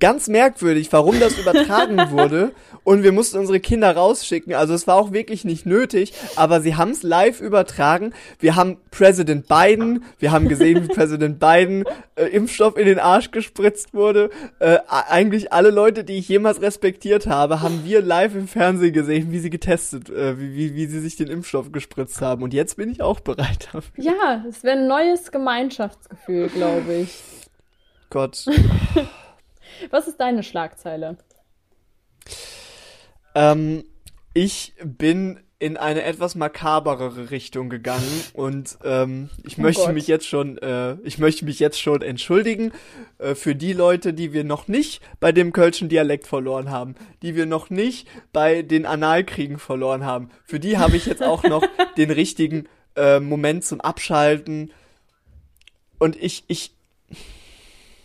Ganz 0.00 0.26
merkwürdig, 0.26 0.92
warum 0.92 1.20
das 1.20 1.38
übertragen 1.38 1.96
wurde. 2.10 2.50
Und 2.82 3.04
wir 3.04 3.12
mussten 3.12 3.38
unsere 3.38 3.60
Kinder 3.60 3.94
rausschicken. 3.94 4.52
Also 4.52 4.74
es 4.74 4.88
war 4.88 4.96
auch 4.96 5.12
wirklich 5.12 5.44
nicht 5.44 5.64
nötig, 5.64 6.12
aber 6.34 6.60
sie 6.60 6.74
haben 6.74 6.90
es 6.90 7.04
live 7.04 7.40
übertragen. 7.40 8.12
Wir 8.40 8.56
haben 8.56 8.78
Präsident 8.90 9.46
Biden, 9.46 10.04
wir 10.18 10.32
haben 10.32 10.48
gesehen, 10.48 10.82
wie 10.82 10.88
Präsident 10.88 11.38
Biden 11.38 11.84
äh, 12.16 12.24
Impfstoff 12.24 12.76
in 12.76 12.86
den 12.86 12.98
Arsch 12.98 13.30
gespritzt 13.30 13.94
wurde. 13.94 14.30
Äh, 14.58 14.78
eigentlich 14.88 15.52
alle 15.52 15.70
Leute, 15.70 16.02
die 16.02 16.14
ich 16.14 16.28
jemals 16.28 16.60
respektiert 16.60 17.28
habe, 17.28 17.60
haben 17.60 17.82
wir 17.84 18.02
live 18.02 18.34
im 18.34 18.48
Fernsehen 18.48 18.92
gesehen, 18.92 19.30
wie 19.30 19.38
sie 19.38 19.50
getestet, 19.50 20.10
äh, 20.10 20.40
wie, 20.40 20.56
wie, 20.56 20.74
wie 20.74 20.86
sie 20.86 20.98
sich 20.98 21.11
den 21.16 21.28
Impfstoff 21.28 21.72
gespritzt 21.72 22.20
haben. 22.20 22.42
Und 22.42 22.54
jetzt 22.54 22.76
bin 22.76 22.90
ich 22.90 23.02
auch 23.02 23.20
bereit 23.20 23.68
dafür. 23.72 24.04
Ja, 24.04 24.44
es 24.48 24.64
wäre 24.64 24.78
ein 24.78 24.86
neues 24.86 25.30
Gemeinschaftsgefühl, 25.30 26.48
glaube 26.48 26.94
ich. 26.94 27.18
Gott. 28.10 28.46
Was 29.90 30.08
ist 30.08 30.18
deine 30.18 30.42
Schlagzeile? 30.42 31.16
Ähm, 33.34 33.84
ich 34.34 34.74
bin 34.84 35.41
in 35.62 35.76
eine 35.76 36.02
etwas 36.02 36.34
makaberere 36.34 37.30
Richtung 37.30 37.70
gegangen 37.70 38.24
und 38.32 38.78
ähm, 38.82 39.30
ich 39.46 39.58
Oh 39.58 39.62
möchte 39.62 39.84
Gott. 39.84 39.94
mich 39.94 40.08
jetzt 40.08 40.26
schon, 40.26 40.58
äh, 40.58 40.94
ich 41.04 41.18
möchte 41.18 41.44
mich 41.44 41.60
jetzt 41.60 41.80
schon 41.80 42.02
entschuldigen 42.02 42.72
äh, 43.18 43.36
für 43.36 43.54
die 43.54 43.72
Leute, 43.72 44.12
die 44.12 44.32
wir 44.32 44.42
noch 44.42 44.66
nicht 44.66 45.00
bei 45.20 45.30
dem 45.30 45.52
Kölschen 45.52 45.88
Dialekt 45.88 46.26
verloren 46.26 46.68
haben, 46.70 46.96
die 47.22 47.36
wir 47.36 47.46
noch 47.46 47.70
nicht 47.70 48.08
bei 48.32 48.62
den 48.62 48.86
Analkriegen 48.86 49.60
verloren 49.60 50.04
haben. 50.04 50.30
Für 50.44 50.58
die 50.58 50.78
habe 50.78 50.96
ich 50.96 51.06
jetzt 51.06 51.22
auch 51.22 51.44
noch 51.44 51.62
den 51.96 52.10
richtigen 52.10 52.68
äh, 52.96 53.20
Moment 53.20 53.64
zum 53.64 53.80
Abschalten 53.80 54.72
und 56.00 56.16
ich 56.20 56.42
ich 56.48 56.72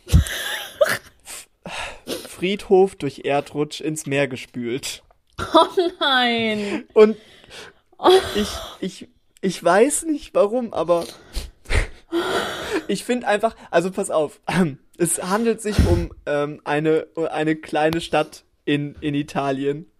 Friedhof 2.30 2.96
durch 2.96 3.22
Erdrutsch 3.26 3.82
ins 3.82 4.06
Meer 4.06 4.28
gespült. 4.28 5.02
Nein. 6.00 6.86
Und 6.94 7.18
ich, 8.36 8.50
ich, 8.80 9.10
ich 9.42 9.64
weiß 9.64 10.04
nicht 10.06 10.34
warum, 10.34 10.74
aber 10.74 11.06
ich 12.88 13.04
finde 13.04 13.28
einfach, 13.28 13.56
also 13.72 13.92
pass 13.92 14.10
auf, 14.10 14.40
es 14.98 15.22
handelt 15.22 15.62
sich 15.62 15.78
um 15.88 16.12
ähm, 16.26 16.62
eine, 16.64 17.08
eine 17.32 17.56
kleine 17.56 18.02
Stadt 18.02 18.44
in, 18.66 18.96
in 19.02 19.16
Italien. 19.16 19.92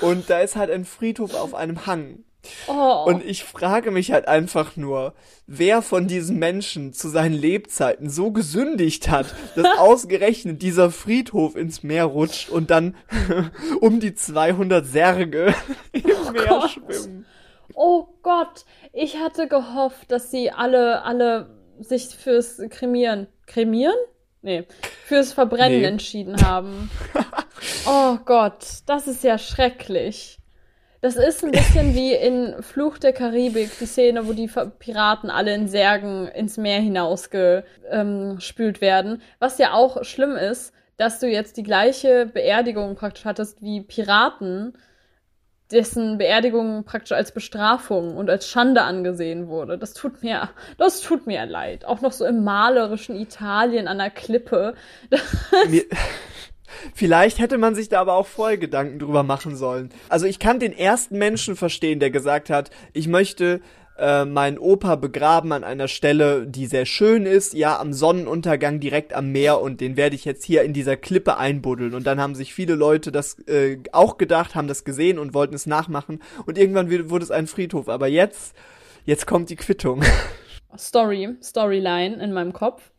Und 0.00 0.28
da 0.28 0.40
ist 0.40 0.56
halt 0.56 0.70
ein 0.70 0.84
Friedhof 0.84 1.34
auf 1.34 1.54
einem 1.54 1.86
Hang. 1.86 2.24
Oh. 2.66 3.04
Und 3.06 3.24
ich 3.24 3.44
frage 3.44 3.92
mich 3.92 4.10
halt 4.10 4.26
einfach 4.26 4.76
nur, 4.76 5.14
wer 5.46 5.80
von 5.80 6.08
diesen 6.08 6.38
Menschen 6.38 6.92
zu 6.92 7.08
seinen 7.08 7.34
Lebzeiten 7.34 8.10
so 8.10 8.32
gesündigt 8.32 9.08
hat, 9.08 9.32
dass 9.54 9.66
ausgerechnet 9.78 10.60
dieser 10.60 10.90
Friedhof 10.90 11.54
ins 11.54 11.84
Meer 11.84 12.06
rutscht 12.06 12.48
und 12.48 12.70
dann 12.70 12.96
um 13.80 14.00
die 14.00 14.14
200 14.14 14.84
Särge 14.84 15.54
im 15.92 16.02
Meer 16.32 16.46
Gott. 16.46 16.70
schwimmen. 16.70 17.26
Oh 17.74 18.06
Gott, 18.22 18.64
ich 18.92 19.18
hatte 19.18 19.48
gehofft, 19.48 20.10
dass 20.12 20.30
sie 20.30 20.50
alle, 20.50 21.02
alle 21.02 21.50
sich 21.80 22.06
fürs 22.08 22.60
Kremieren, 22.70 23.26
kremieren? 23.46 23.94
Nee, 24.42 24.66
fürs 25.06 25.32
Verbrennen 25.32 25.80
Nee. 25.80 25.86
entschieden 25.86 26.40
haben. 26.44 26.90
Oh 27.86 28.16
Gott, 28.24 28.64
das 28.86 29.06
ist 29.06 29.22
ja 29.22 29.38
schrecklich. 29.38 30.38
Das 31.00 31.16
ist 31.16 31.44
ein 31.44 31.52
bisschen 31.52 31.94
wie 31.94 32.12
in 32.12 32.60
Fluch 32.62 32.98
der 32.98 33.12
Karibik, 33.12 33.70
die 33.78 33.86
Szene, 33.86 34.26
wo 34.26 34.32
die 34.32 34.50
Piraten 34.78 35.30
alle 35.30 35.54
in 35.54 35.68
Särgen 35.68 36.28
ins 36.28 36.56
Meer 36.58 36.80
hinausgespült 36.80 37.64
ähm, 37.90 38.80
werden. 38.80 39.22
Was 39.38 39.58
ja 39.58 39.72
auch 39.74 40.04
schlimm 40.04 40.36
ist, 40.36 40.72
dass 40.96 41.18
du 41.18 41.28
jetzt 41.28 41.56
die 41.56 41.62
gleiche 41.64 42.26
Beerdigung 42.26 42.94
praktisch 42.94 43.24
hattest 43.24 43.62
wie 43.62 43.80
Piraten, 43.80 44.76
dessen 45.72 46.18
Beerdigung 46.18 46.84
praktisch 46.84 47.12
als 47.12 47.32
Bestrafung 47.32 48.16
und 48.16 48.30
als 48.30 48.48
Schande 48.48 48.82
angesehen 48.82 49.48
wurde. 49.48 49.78
Das 49.78 49.94
tut 49.94 50.22
mir, 50.22 50.50
das 50.78 51.00
tut 51.00 51.26
mir 51.26 51.46
leid. 51.46 51.84
Auch 51.84 52.00
noch 52.00 52.12
so 52.12 52.24
im 52.24 52.44
malerischen 52.44 53.16
Italien 53.16 53.88
an 53.88 53.98
der 53.98 54.10
Klippe. 54.10 54.74
Mir, 55.68 55.84
vielleicht 56.94 57.38
hätte 57.38 57.58
man 57.58 57.74
sich 57.74 57.88
da 57.88 58.00
aber 58.00 58.14
auch 58.14 58.26
vorher 58.26 58.58
Gedanken 58.58 58.98
drüber 58.98 59.22
machen 59.22 59.56
sollen. 59.56 59.90
Also 60.08 60.26
ich 60.26 60.38
kann 60.38 60.60
den 60.60 60.72
ersten 60.72 61.18
Menschen 61.18 61.56
verstehen, 61.56 62.00
der 62.00 62.10
gesagt 62.10 62.50
hat, 62.50 62.70
ich 62.92 63.08
möchte 63.08 63.60
äh, 63.98 64.24
meinen 64.24 64.58
Opa 64.58 64.96
begraben 64.96 65.52
an 65.52 65.64
einer 65.64 65.88
Stelle, 65.88 66.46
die 66.46 66.66
sehr 66.66 66.86
schön 66.86 67.26
ist, 67.26 67.54
ja, 67.54 67.78
am 67.78 67.92
Sonnenuntergang 67.92 68.80
direkt 68.80 69.12
am 69.12 69.32
Meer 69.32 69.60
und 69.60 69.80
den 69.80 69.96
werde 69.96 70.14
ich 70.14 70.24
jetzt 70.24 70.44
hier 70.44 70.62
in 70.62 70.72
dieser 70.72 70.96
Klippe 70.96 71.36
einbuddeln. 71.36 71.94
Und 71.94 72.06
dann 72.06 72.20
haben 72.20 72.34
sich 72.34 72.54
viele 72.54 72.74
Leute 72.74 73.12
das 73.12 73.38
äh, 73.46 73.78
auch 73.92 74.18
gedacht, 74.18 74.54
haben 74.54 74.68
das 74.68 74.84
gesehen 74.84 75.18
und 75.18 75.34
wollten 75.34 75.54
es 75.54 75.66
nachmachen 75.66 76.22
und 76.46 76.58
irgendwann 76.58 76.90
wurde 77.10 77.24
es 77.24 77.30
ein 77.30 77.46
Friedhof. 77.46 77.88
Aber 77.88 78.06
jetzt, 78.06 78.56
jetzt 79.04 79.26
kommt 79.26 79.50
die 79.50 79.56
Quittung. 79.56 80.02
Story, 80.76 81.36
Storyline 81.42 82.22
in 82.22 82.32
meinem 82.32 82.52
Kopf. 82.52 82.90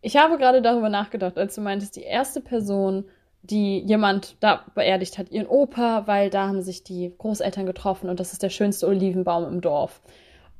Ich 0.00 0.16
habe 0.16 0.38
gerade 0.38 0.62
darüber 0.62 0.88
nachgedacht, 0.88 1.38
als 1.38 1.54
du 1.54 1.60
meintest, 1.60 1.96
die 1.96 2.02
erste 2.02 2.40
Person, 2.40 3.04
die 3.46 3.80
jemand 3.80 4.36
da 4.40 4.64
beerdigt 4.74 5.18
hat, 5.18 5.30
ihren 5.30 5.46
Opa, 5.46 6.06
weil 6.06 6.30
da 6.30 6.48
haben 6.48 6.62
sich 6.62 6.82
die 6.84 7.12
Großeltern 7.16 7.66
getroffen 7.66 8.08
und 8.10 8.20
das 8.20 8.32
ist 8.32 8.42
der 8.42 8.50
schönste 8.50 8.86
Olivenbaum 8.86 9.46
im 9.46 9.60
Dorf. 9.60 10.00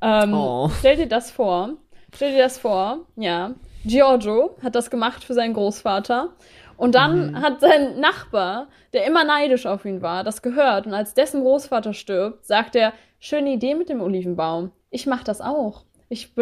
Ähm, 0.01 0.33
Oh. 0.33 0.69
Stell 0.79 0.95
dir 0.97 1.07
das 1.07 1.31
vor. 1.31 1.71
Stell 2.13 2.31
dir 2.31 2.43
das 2.43 2.57
vor, 2.57 2.99
ja. 3.15 3.51
Giorgio 3.85 4.55
hat 4.63 4.75
das 4.75 4.89
gemacht 4.89 5.23
für 5.23 5.33
seinen 5.33 5.53
Großvater. 5.53 6.29
Und 6.77 6.93
dann 6.93 7.41
hat 7.41 7.59
sein 7.59 7.99
Nachbar, 7.99 8.67
der 8.93 9.05
immer 9.05 9.23
neidisch 9.23 9.65
auf 9.65 9.83
ihn 9.85 10.01
war, 10.01 10.23
das 10.23 10.41
gehört. 10.43 10.85
Und 10.85 10.93
als 10.93 11.15
dessen 11.15 11.41
Großvater 11.41 11.93
stirbt, 11.93 12.45
sagt 12.45 12.75
er, 12.75 12.93
schöne 13.19 13.51
Idee 13.51 13.73
mit 13.73 13.89
dem 13.89 14.01
Olivenbaum. 14.01 14.71
Ich 14.91 15.07
mach 15.07 15.23
das 15.23 15.41
auch. 15.41 15.83
Ich, 16.07 16.33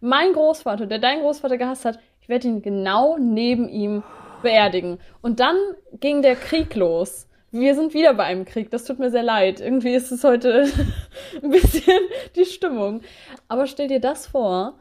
mein 0.00 0.32
Großvater, 0.32 0.86
der 0.86 0.98
deinen 0.98 1.20
Großvater 1.20 1.58
gehasst 1.58 1.84
hat, 1.84 1.98
ich 2.20 2.28
werde 2.28 2.48
ihn 2.48 2.62
genau 2.62 3.18
neben 3.18 3.68
ihm 3.68 4.02
beerdigen. 4.42 4.98
Und 5.22 5.40
dann 5.40 5.56
ging 6.00 6.22
der 6.22 6.36
Krieg 6.36 6.74
los. 6.74 7.28
Wir 7.50 7.74
sind 7.74 7.94
wieder 7.94 8.14
bei 8.14 8.24
einem 8.24 8.44
Krieg. 8.44 8.70
Das 8.70 8.84
tut 8.84 8.98
mir 8.98 9.10
sehr 9.10 9.22
leid. 9.22 9.60
Irgendwie 9.60 9.94
ist 9.94 10.10
es 10.10 10.24
heute 10.24 10.66
ein 11.42 11.50
bisschen 11.50 12.00
die 12.34 12.44
Stimmung. 12.44 13.02
Aber 13.48 13.66
stell 13.66 13.88
dir 13.88 14.00
das 14.00 14.26
vor. 14.26 14.78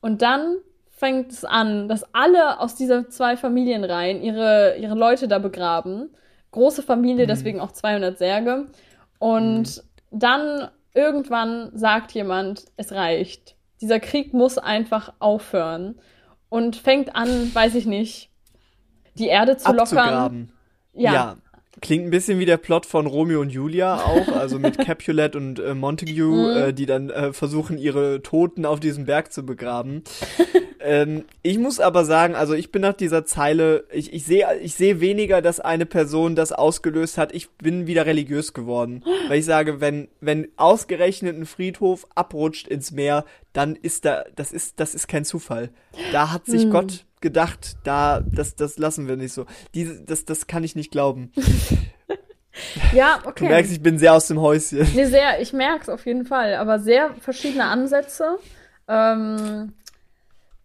Und 0.00 0.22
dann 0.22 0.56
fängt 0.88 1.32
es 1.32 1.44
an, 1.44 1.88
dass 1.88 2.04
alle 2.14 2.60
aus 2.60 2.74
dieser 2.74 3.08
zwei 3.08 3.36
Familienreihen 3.36 4.22
ihre, 4.22 4.76
ihre 4.76 4.94
Leute 4.94 5.28
da 5.28 5.38
begraben. 5.38 6.10
Große 6.50 6.82
Familie, 6.82 7.26
deswegen 7.26 7.60
auch 7.60 7.72
200 7.72 8.18
Särge. 8.18 8.66
Und 9.18 9.82
dann 10.10 10.68
irgendwann 10.94 11.70
sagt 11.74 12.12
jemand, 12.12 12.64
es 12.76 12.92
reicht. 12.92 13.56
Dieser 13.80 14.00
Krieg 14.00 14.34
muss 14.34 14.58
einfach 14.58 15.14
aufhören. 15.20 16.00
Und 16.48 16.76
fängt 16.76 17.14
an, 17.14 17.54
weiß 17.54 17.76
ich 17.76 17.86
nicht, 17.86 18.29
die 19.18 19.28
Erde 19.28 19.56
zu 19.56 19.66
lockern. 19.68 19.80
Abzugraben. 19.98 20.52
Ja. 20.94 21.36
Klingt 21.80 22.04
ein 22.06 22.10
bisschen 22.10 22.38
wie 22.40 22.46
der 22.46 22.56
Plot 22.58 22.84
von 22.84 23.06
Romeo 23.06 23.40
und 23.40 23.50
Julia 23.50 24.02
auch, 24.02 24.28
also 24.36 24.58
mit 24.58 24.76
Capulet 24.84 25.34
und 25.36 25.60
äh, 25.60 25.72
Montague, 25.74 26.24
Mhm. 26.26 26.56
äh, 26.56 26.72
die 26.74 26.84
dann 26.84 27.08
äh, 27.10 27.32
versuchen, 27.32 27.78
ihre 27.78 28.22
Toten 28.22 28.66
auf 28.66 28.80
diesem 28.80 29.06
Berg 29.06 29.32
zu 29.32 29.46
begraben. 29.46 30.02
ähm, 30.80 31.24
ich 31.42 31.58
muss 31.58 31.80
aber 31.80 32.04
sagen, 32.04 32.34
also 32.34 32.52
ich 32.54 32.70
bin 32.72 32.82
nach 32.82 32.92
dieser 32.92 33.24
Zeile, 33.24 33.84
ich, 33.92 34.12
ich 34.12 34.24
sehe 34.24 34.46
ich 34.60 34.74
sehe 34.74 35.00
weniger, 35.00 35.40
dass 35.40 35.58
eine 35.60 35.86
Person 35.86 36.34
das 36.34 36.52
ausgelöst 36.52 37.16
hat. 37.16 37.32
Ich 37.32 37.48
bin 37.52 37.86
wieder 37.86 38.04
religiös 38.04 38.52
geworden, 38.52 39.02
weil 39.28 39.38
ich 39.38 39.46
sage, 39.46 39.80
wenn 39.80 40.08
wenn 40.20 40.48
ausgerechnet 40.56 41.36
ein 41.36 41.46
Friedhof 41.46 42.06
abrutscht 42.14 42.66
ins 42.68 42.90
Meer, 42.90 43.24
dann 43.54 43.76
ist 43.76 44.04
da 44.04 44.24
das 44.36 44.52
ist 44.52 44.80
das 44.80 44.94
ist 44.94 45.06
kein 45.08 45.24
Zufall. 45.24 45.70
Da 46.12 46.30
hat 46.32 46.44
sich 46.46 46.64
Hm. 46.64 46.70
Gott 46.72 47.04
gedacht, 47.20 47.76
da 47.84 48.20
das 48.20 48.56
das 48.56 48.78
lassen 48.78 49.08
wir 49.08 49.16
nicht 49.16 49.32
so. 49.32 49.46
Diese 49.74 50.02
das 50.02 50.24
das 50.24 50.46
kann 50.46 50.64
ich 50.64 50.76
nicht 50.76 50.90
glauben. 50.90 51.32
Ja, 52.92 53.20
Du 53.22 53.28
okay. 53.28 53.48
merkst, 53.48 53.72
ich 53.72 53.80
bin 53.82 53.98
sehr 53.98 54.12
aus 54.12 54.26
dem 54.26 54.40
Häuschen. 54.40 54.86
Nee, 54.94 55.04
sehr, 55.06 55.40
ich 55.40 55.52
merke 55.52 55.82
es 55.82 55.88
auf 55.88 56.04
jeden 56.04 56.26
Fall, 56.26 56.56
aber 56.56 56.80
sehr 56.80 57.14
verschiedene 57.20 57.64
Ansätze. 57.64 58.38
Ähm, 58.88 59.72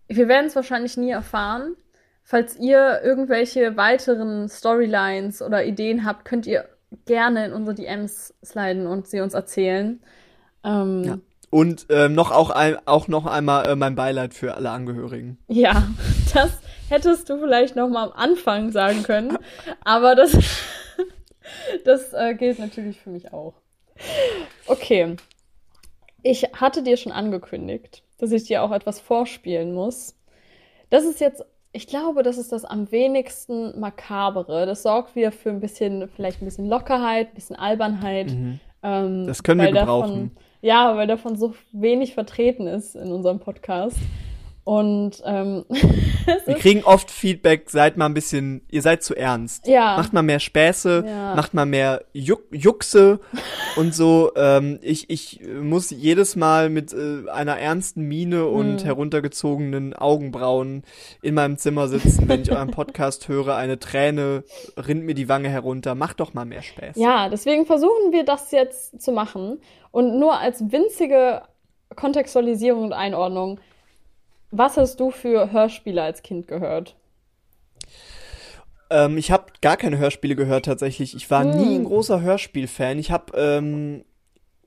wir 0.08 0.28
werden 0.28 0.48
es 0.48 0.56
wahrscheinlich 0.56 0.98
nie 0.98 1.12
erfahren. 1.12 1.76
Falls 2.24 2.58
ihr 2.58 3.02
irgendwelche 3.04 3.78
weiteren 3.78 4.50
Storylines 4.50 5.44
oder 5.44 5.64
Ideen 5.64 6.06
habt, 6.06 6.26
könnt 6.26 6.48
ihr 6.48 6.66
gerne 7.06 7.46
in 7.46 7.54
unsere 7.54 7.76
DMs 7.76 8.34
sliden 8.44 8.88
und 8.88 9.08
sie 9.08 9.22
uns 9.22 9.36
erzählen. 9.36 10.02
Ähm, 10.64 11.04
Ja. 11.04 11.18
Und 11.52 11.86
ähm, 11.90 12.14
noch 12.16 12.32
auch, 12.32 12.50
ein, 12.50 12.76
auch 12.86 13.08
noch 13.08 13.28
einmal 13.28 13.68
äh, 13.68 13.76
mein 13.76 13.96
Beileid 13.96 14.34
für 14.34 14.56
alle 14.56 14.72
Angehörigen. 14.72 15.38
Ja, 15.48 15.88
das 16.36 16.60
hättest 16.90 17.30
du 17.30 17.40
vielleicht 17.40 17.76
noch 17.76 17.90
mal 17.90 18.06
am 18.06 18.12
Anfang 18.14 18.72
sagen 18.72 19.04
können, 19.04 19.38
aber 19.84 20.16
das, 20.16 20.38
das 21.86 22.14
äh, 22.14 22.36
gilt 22.36 22.60
natürlich 22.60 23.00
für 23.00 23.10
mich 23.10 23.34
auch. 23.34 23.54
Okay. 24.68 25.16
Ich 26.24 26.44
hatte 26.54 26.84
dir 26.84 26.98
schon 26.98 27.12
angekündigt, 27.12 28.04
dass 28.18 28.32
ich 28.32 28.46
dir 28.46 28.64
auch 28.64 28.72
etwas 28.72 29.00
vorspielen 29.00 29.74
muss. 29.74 30.16
Das 30.90 31.04
ist 31.04 31.20
jetzt, 31.20 31.44
ich 31.72 31.88
glaube, 31.88 32.24
das 32.24 32.38
ist 32.38 32.52
das 32.52 32.66
am 32.66 32.92
wenigsten 32.92 33.80
makabere. 33.80 34.66
Das 34.66 34.84
sorgt 34.84 35.16
wieder 35.16 35.32
für 35.32 35.50
ein 35.50 35.60
bisschen, 35.60 36.10
vielleicht 36.10 36.42
ein 36.42 36.46
bisschen 36.46 36.68
Lockerheit, 36.68 37.30
ein 37.30 37.36
bisschen 37.36 37.56
Albernheit. 37.56 38.32
Mhm. 38.32 38.60
Ähm, 38.82 39.28
Das 39.28 39.44
können 39.44 39.62
wir 39.62 39.72
gebrauchen. 39.72 40.10
Davon, 40.10 40.32
ja, 40.62 40.96
weil 40.96 41.08
davon 41.08 41.36
so 41.36 41.54
wenig 41.72 42.14
vertreten 42.14 42.68
ist 42.68 42.96
in 42.96 43.12
unserem 43.12 43.40
Podcast. 43.40 43.98
Und 44.66 45.22
ähm, 45.26 45.64
Wir 46.48 46.56
kriegen 46.56 46.84
oft 46.84 47.12
Feedback, 47.12 47.70
seid 47.70 47.98
mal 47.98 48.08
ein 48.08 48.16
bisschen, 48.16 48.64
ihr 48.72 48.82
seid 48.82 49.04
zu 49.04 49.14
ernst. 49.16 49.68
ja, 49.68 49.96
Macht 49.96 50.12
mal 50.12 50.24
mehr 50.24 50.40
Späße, 50.40 51.06
Ja. 51.08 51.36
macht 51.36 51.54
mal 51.54 51.68
mehr 51.68 52.04
Juck, 52.14 52.42
Juckse 52.52 53.20
und 53.76 53.94
so. 53.94 54.32
Ähm, 54.36 54.80
ich, 54.82 55.12
ich 55.12 55.40
muss 55.62 55.92
jedes 55.92 56.36
Mal 56.36 56.72
mit 56.72 56.94
äh, 56.94 57.30
einer 57.30 57.60
ernsten 57.60 58.02
Miene 58.08 58.48
und 58.48 58.80
Hm. 58.80 58.86
heruntergezogenen 58.86 59.94
Augenbrauen 59.94 60.82
in 61.22 61.36
meinem 61.36 61.58
Zimmer 61.60 61.88
sitzen, 61.88 62.28
wenn 62.28 62.42
ich 62.42 62.52
euren 62.52 62.72
Podcast 62.72 63.28
höre. 63.28 63.56
Eine 63.56 63.78
Träne 63.78 64.44
rinnt 64.78 65.04
mir 65.06 65.14
die 65.14 65.30
Wange 65.30 65.50
herunter. 65.50 65.94
Macht 65.94 66.20
doch 66.20 66.34
mal 66.34 66.46
mehr 66.46 66.64
Späße. 66.64 67.00
ja, 67.00 67.30
deswegen 67.30 67.68
versuchen 67.68 68.12
wir 68.12 68.26
das 68.26 68.50
jetzt 68.50 69.00
zu 69.00 69.12
machen. 69.12 69.60
Und 69.92 70.18
nur 70.18 70.40
als 70.40 70.72
winzige 70.72 71.44
Kontextualisierung 71.96 72.86
und 72.86 72.94
Einordnung. 72.94 73.60
Was 74.52 74.78
hast 74.78 75.00
du 75.00 75.12
für 75.12 75.52
Hörspiele 75.52 76.02
als 76.02 76.24
Kind 76.24 76.48
gehört? 76.48 76.96
Ähm, 78.90 79.18
ich 79.18 79.32
habe 79.32 79.46
gar 79.62 79.78
keine 79.78 79.98
Hörspiele 79.98 80.36
gehört 80.36 80.66
tatsächlich. 80.66 81.16
Ich 81.16 81.30
war 81.32 81.44
Hm. 81.44 81.58
nie 81.58 81.76
ein 81.76 81.86
großer 81.86 82.22
Hörspielfan. 82.22 83.00
Ich 83.00 83.12
habe 83.12 83.38
ähm, 83.38 84.06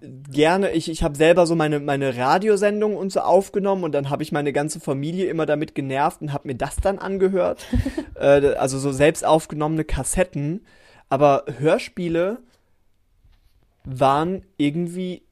gerne, 0.00 0.72
ich, 0.72 0.90
ich 0.90 1.02
habe 1.02 1.16
selber 1.16 1.46
so 1.46 1.54
meine, 1.54 1.80
meine 1.80 2.16
Radiosendung 2.16 2.96
und 2.96 3.12
so 3.12 3.20
aufgenommen 3.20 3.84
und 3.84 3.92
dann 3.92 4.10
habe 4.10 4.22
ich 4.22 4.32
meine 4.32 4.52
ganze 4.52 4.80
Familie 4.80 5.26
immer 5.26 5.46
damit 5.46 5.74
genervt 5.74 6.20
und 6.20 6.32
habe 6.32 6.48
mir 6.48 6.54
das 6.54 6.76
dann 6.76 6.98
angehört. 6.98 7.64
äh, 8.14 8.54
also 8.54 8.78
so 8.78 8.92
selbst 8.92 9.24
aufgenommene 9.24 9.84
Kassetten. 9.84 10.66
Aber 11.08 11.44
Hörspiele 11.58 12.38
waren 13.84 14.42
irgendwie, 14.56 15.22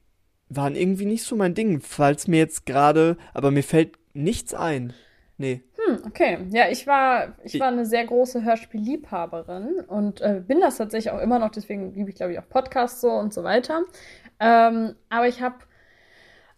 waren 0.49 0.75
irgendwie 0.75 1.05
nicht 1.05 1.23
so 1.23 1.35
mein 1.35 1.53
Ding. 1.53 1.81
Falls 1.81 2.27
mir 2.27 2.37
jetzt 2.37 2.65
gerade, 2.65 3.17
aber 3.33 3.51
mir 3.51 3.63
fällt 3.63 3.97
nichts 4.13 4.53
ein. 4.53 4.93
Nee. 5.37 5.63
Hm, 5.75 5.99
okay. 6.05 6.39
Ja, 6.49 6.67
ich 6.69 6.87
war, 6.87 7.35
ich 7.43 7.59
war 7.59 7.67
eine 7.67 7.85
sehr 7.85 8.05
große 8.05 8.43
Hörspielliebhaberin 8.43 9.81
und 9.87 10.19
äh, 10.21 10.41
bin 10.45 10.59
das 10.59 10.77
tatsächlich 10.77 11.11
auch 11.13 11.21
immer 11.21 11.37
noch. 11.37 11.51
Deswegen 11.51 11.93
liebe 11.93 12.09
ich, 12.09 12.15
glaube 12.15 12.33
ich, 12.33 12.39
auch 12.39 12.49
Podcasts 12.49 13.01
so 13.01 13.11
und 13.11 13.33
so 13.33 13.43
weiter. 13.43 13.83
Ähm, 14.39 14.95
aber 15.09 15.27
ich 15.27 15.41
habe, 15.41 15.57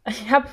ich 0.07 0.31
habe 0.31 0.47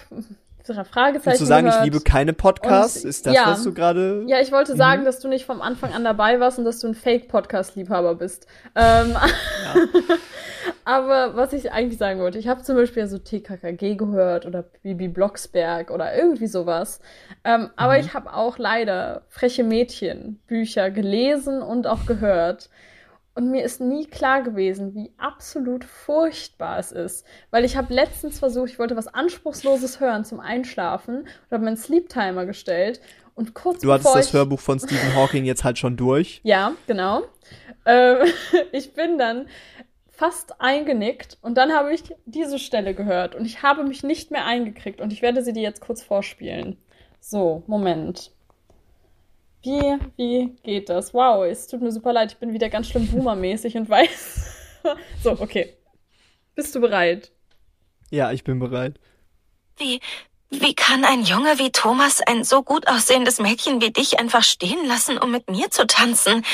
Fragezeichen 0.75 1.27
Willst 1.27 1.41
du 1.41 1.45
sagen, 1.47 1.67
ich 1.67 1.73
gehört. 1.73 1.85
liebe 1.85 2.01
keine 2.01 2.33
Podcasts? 2.33 3.05
Und- 3.05 3.11
Ist 3.11 3.27
das, 3.27 3.35
ja. 3.35 3.43
was 3.47 3.63
du 3.65 3.73
gerade 3.75 4.25
Ja, 4.27 4.41
ich 4.41 4.53
wollte 4.53 4.77
sagen, 4.77 5.03
Mhm. 5.03 5.05
dass 5.07 5.21
du 5.21 5.29
nicht 5.29 5.45
vom 5.47 5.61
Anfang 5.63 5.93
an 5.93 6.05
dabei 6.05 6.41
warst 6.41 6.59
und 6.59 6.65
dass 6.65 6.79
du 6.81 6.89
ein 6.89 6.95
Fake-Podcast-Liebhaber 6.95 8.15
bist. 8.17 8.47
Ähm, 8.75 9.17
aber 10.85 11.37
was 11.37 11.53
ich 11.53 11.73
eigentlich 11.73 11.99
sagen 11.99 12.21
wollte, 12.21 12.39
ich 12.39 12.49
habe 12.49 12.63
zum 12.63 12.77
Beispiel 12.77 13.07
so 13.07 13.19
TKKG 13.19 13.97
gehört 13.97 14.47
oder 14.47 14.65
Bibi 14.83 15.09
Blocksberg 15.09 15.91
oder 15.91 16.15
irgendwie 16.17 16.47
sowas. 16.47 17.01
Ähm, 17.45 17.71
aber 17.77 17.95
Mhm. 17.95 18.01
ich 18.01 18.15
habe 18.15 18.33
auch 18.33 18.59
leider 18.59 19.23
freche 19.29 19.65
Mädchen 19.65 20.41
Bücher 20.47 20.91
gelesen 20.91 21.63
und 21.63 21.87
auch 21.87 22.07
gehört. 22.07 22.69
Und 23.37 23.51
mir 23.51 23.65
ist 23.65 23.83
nie 23.83 24.07
klar 24.07 24.43
gewesen, 24.43 24.95
wie 24.95 25.13
absolut 25.19 25.85
furchtbar 25.85 26.79
es 26.79 26.91
ist. 26.91 27.27
Weil 27.51 27.67
ich 27.67 27.77
habe 27.77 27.93
letztens 27.93 28.39
versucht, 28.39 28.71
ich 28.71 28.79
wollte 28.79 28.97
was 28.97 29.09
Anspruchsloses 29.09 30.01
hören 30.01 30.25
zum 30.25 30.41
Einschlafen 30.41 31.19
und 31.19 31.51
habe 31.51 31.63
meinen 31.63 31.77
Sleep 31.77 32.09
Timer 32.09 32.47
gestellt. 32.47 33.03
Und 33.35 33.53
kurz 33.53 33.83
Du 33.83 33.93
hattest 33.93 34.15
das 34.15 34.33
Hörbuch 34.33 34.59
von 34.59 34.81
Stephen 34.81 35.15
Hawking 35.15 35.45
jetzt 35.45 35.65
halt 35.65 35.79
schon 35.79 35.99
durch. 35.99 36.41
Ja, 36.45 36.73
genau. 36.87 37.25
Ähm, 37.85 38.27
ich 38.73 38.95
bin 38.95 39.19
dann 39.19 39.49
fast 40.09 40.59
eingenickt 40.63 41.37
und 41.43 41.59
dann 41.59 41.73
habe 41.73 41.93
ich 41.93 42.05
diese 42.25 42.59
Stelle 42.59 42.95
gehört 42.95 43.35
und 43.35 43.45
ich 43.45 43.63
habe 43.63 43.85
mich 43.85 44.03
nicht 44.03 44.31
mehr 44.31 44.47
eingekriegt 44.47 45.03
und 45.03 45.13
ich 45.13 45.21
werde 45.21 45.45
sie 45.45 45.53
dir 45.53 45.63
jetzt 45.63 45.83
kurz 45.83 46.03
vorspielen. 46.03 46.79
So, 47.21 47.65
Moment. 47.67 48.31
Wie, 49.67 49.99
wie 50.17 50.57
geht 50.63 50.89
das? 50.89 51.13
Wow, 51.13 51.45
es 51.45 51.67
tut 51.67 51.83
mir 51.83 51.91
super 51.91 52.13
leid, 52.13 52.31
ich 52.31 52.39
bin 52.39 52.53
wieder 52.53 52.69
ganz 52.69 52.89
schlimm 52.89 53.09
boomermäßig 53.09 53.77
und 53.77 53.89
weiß. 53.89 54.79
so, 55.25 55.33
okay. 55.33 55.77
Bist 56.55 56.73
du 56.77 56.81
bereit? 56.81 57.33
Ja, 58.09 58.31
ich 58.31 58.45
bin 58.45 58.61
bereit. 58.61 59.01
Wie, 59.77 59.99
wie 60.51 60.73
kann 60.73 61.05
ein 61.05 61.25
Junge 61.25 61.59
wie 61.59 61.73
Thomas 61.73 62.21
ein 62.21 62.45
so 62.45 62.63
gut 62.63 62.87
aussehendes 62.87 63.41
Mädchen 63.41 63.81
wie 63.81 63.91
dich 63.91 64.21
einfach 64.21 64.45
stehen 64.45 64.87
lassen, 64.87 65.19
um 65.19 65.33
mit 65.33 65.51
mir 65.51 65.69
zu 65.69 65.85
tanzen? 65.85 66.45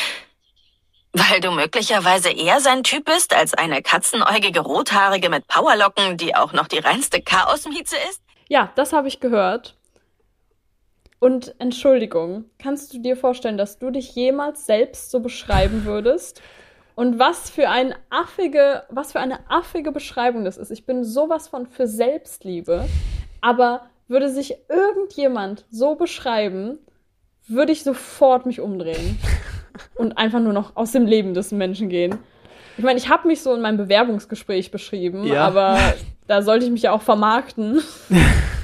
Weil 1.12 1.40
du 1.40 1.50
möglicherweise 1.50 2.30
eher 2.30 2.60
sein 2.60 2.82
Typ 2.82 3.04
bist 3.04 3.34
als 3.34 3.52
eine 3.52 3.82
katzenäugige 3.82 4.60
Rothaarige 4.60 5.28
mit 5.28 5.46
Powerlocken, 5.48 6.16
die 6.16 6.34
auch 6.34 6.54
noch 6.54 6.66
die 6.66 6.78
reinste 6.78 7.20
Chaosmieze 7.20 7.96
ist? 8.08 8.22
Ja, 8.48 8.72
das 8.74 8.94
habe 8.94 9.08
ich 9.08 9.20
gehört. 9.20 9.76
Und 11.22 11.54
Entschuldigung, 11.60 12.46
kannst 12.58 12.92
du 12.92 12.98
dir 12.98 13.16
vorstellen, 13.16 13.56
dass 13.56 13.78
du 13.78 13.92
dich 13.92 14.12
jemals 14.16 14.66
selbst 14.66 15.12
so 15.12 15.20
beschreiben 15.20 15.84
würdest? 15.84 16.42
Und 16.96 17.20
was 17.20 17.48
für 17.48 17.68
ein 17.68 17.94
affige, 18.10 18.82
was 18.88 19.12
für 19.12 19.20
eine 19.20 19.38
affige 19.48 19.92
Beschreibung 19.92 20.44
das 20.44 20.56
ist. 20.56 20.72
Ich 20.72 20.84
bin 20.84 21.04
sowas 21.04 21.46
von 21.46 21.68
für 21.68 21.86
Selbstliebe. 21.86 22.86
Aber 23.40 23.82
würde 24.08 24.30
sich 24.30 24.56
irgendjemand 24.68 25.64
so 25.70 25.94
beschreiben, 25.94 26.78
würde 27.46 27.70
ich 27.70 27.84
sofort 27.84 28.44
mich 28.44 28.60
umdrehen 28.60 29.16
und 29.94 30.18
einfach 30.18 30.40
nur 30.40 30.52
noch 30.52 30.74
aus 30.74 30.90
dem 30.90 31.06
Leben 31.06 31.34
des 31.34 31.52
Menschen 31.52 31.88
gehen. 31.88 32.18
Ich 32.76 32.82
meine, 32.82 32.98
ich 32.98 33.08
habe 33.08 33.28
mich 33.28 33.42
so 33.42 33.54
in 33.54 33.60
meinem 33.60 33.76
Bewerbungsgespräch 33.76 34.72
beschrieben, 34.72 35.22
Ja. 35.22 35.46
aber 35.46 35.78
da 36.26 36.42
sollte 36.42 36.64
ich 36.64 36.72
mich 36.72 36.82
ja 36.82 36.90
auch 36.90 37.02
vermarkten. 37.02 37.80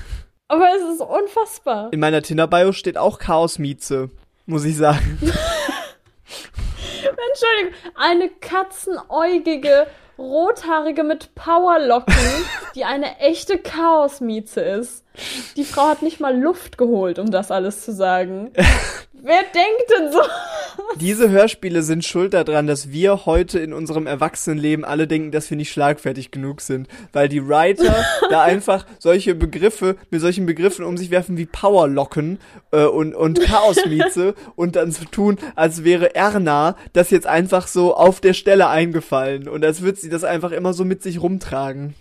aber 0.48 0.66
es 0.76 0.94
ist 0.94 1.00
unfassbar. 1.00 1.92
In 1.92 2.00
meiner 2.00 2.22
Tinder-Bio 2.22 2.72
steht 2.72 2.96
auch 2.98 3.18
Chaos-Mieze, 3.18 4.10
muss 4.46 4.64
ich 4.64 4.76
sagen. 4.76 5.18
Entschuldigung, 7.30 7.74
eine 7.94 8.28
katzenäugige, 8.30 9.86
rothaarige 10.18 11.04
mit 11.04 11.34
Powerlocken, 11.34 12.14
die 12.74 12.84
eine 12.84 13.18
echte 13.18 13.58
Chaosmieze 13.58 14.60
ist. 14.60 15.04
Die 15.56 15.64
Frau 15.64 15.88
hat 15.88 16.02
nicht 16.02 16.20
mal 16.20 16.38
Luft 16.38 16.78
geholt, 16.78 17.18
um 17.18 17.30
das 17.30 17.50
alles 17.50 17.84
zu 17.84 17.92
sagen. 17.92 18.50
Wer 19.12 19.42
denkt 19.42 19.90
denn 19.98 20.12
so? 20.12 20.20
Diese 21.00 21.28
Hörspiele 21.28 21.82
sind 21.82 22.04
schuld 22.04 22.34
daran, 22.34 22.68
dass 22.68 22.90
wir 22.92 23.26
heute 23.26 23.58
in 23.58 23.72
unserem 23.72 24.06
Erwachsenenleben 24.06 24.84
alle 24.84 25.08
denken, 25.08 25.32
dass 25.32 25.50
wir 25.50 25.56
nicht 25.56 25.72
schlagfertig 25.72 26.30
genug 26.30 26.60
sind. 26.60 26.88
Weil 27.12 27.28
die 27.28 27.46
Writer 27.46 28.04
da 28.30 28.42
einfach 28.42 28.86
solche 29.00 29.34
Begriffe, 29.34 29.96
mit 30.10 30.20
solchen 30.20 30.46
Begriffen 30.46 30.84
um 30.84 30.96
sich 30.96 31.10
werfen 31.10 31.36
wie 31.36 31.46
Powerlocken 31.46 32.38
äh, 32.70 32.84
und, 32.84 33.14
und 33.14 33.40
Chaosmieze 33.40 34.34
und 34.56 34.76
dann 34.76 34.92
so 34.92 35.04
tun, 35.04 35.38
als 35.56 35.82
wäre 35.82 36.14
Erna 36.14 36.76
das 36.92 37.10
jetzt 37.10 37.26
einfach 37.26 37.66
so 37.66 37.96
auf 37.96 38.20
der 38.20 38.34
Stelle 38.34 38.68
eingefallen. 38.68 39.48
Und 39.48 39.64
als 39.64 39.82
würde 39.82 39.98
sie 39.98 40.10
das 40.10 40.22
einfach 40.22 40.52
immer 40.52 40.74
so 40.74 40.84
mit 40.84 41.02
sich 41.02 41.20
rumtragen. 41.20 41.94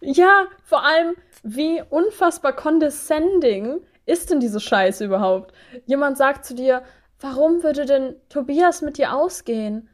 Ja, 0.00 0.46
vor 0.64 0.84
allem, 0.84 1.14
wie 1.42 1.82
unfassbar 1.90 2.54
condescending 2.54 3.80
ist 4.06 4.30
denn 4.30 4.40
diese 4.40 4.60
Scheiße 4.60 5.04
überhaupt? 5.04 5.52
Jemand 5.86 6.16
sagt 6.18 6.44
zu 6.44 6.54
dir, 6.54 6.82
warum 7.20 7.62
würde 7.62 7.86
denn 7.86 8.16
Tobias 8.28 8.82
mit 8.82 8.98
dir 8.98 9.14
ausgehen? 9.14 9.88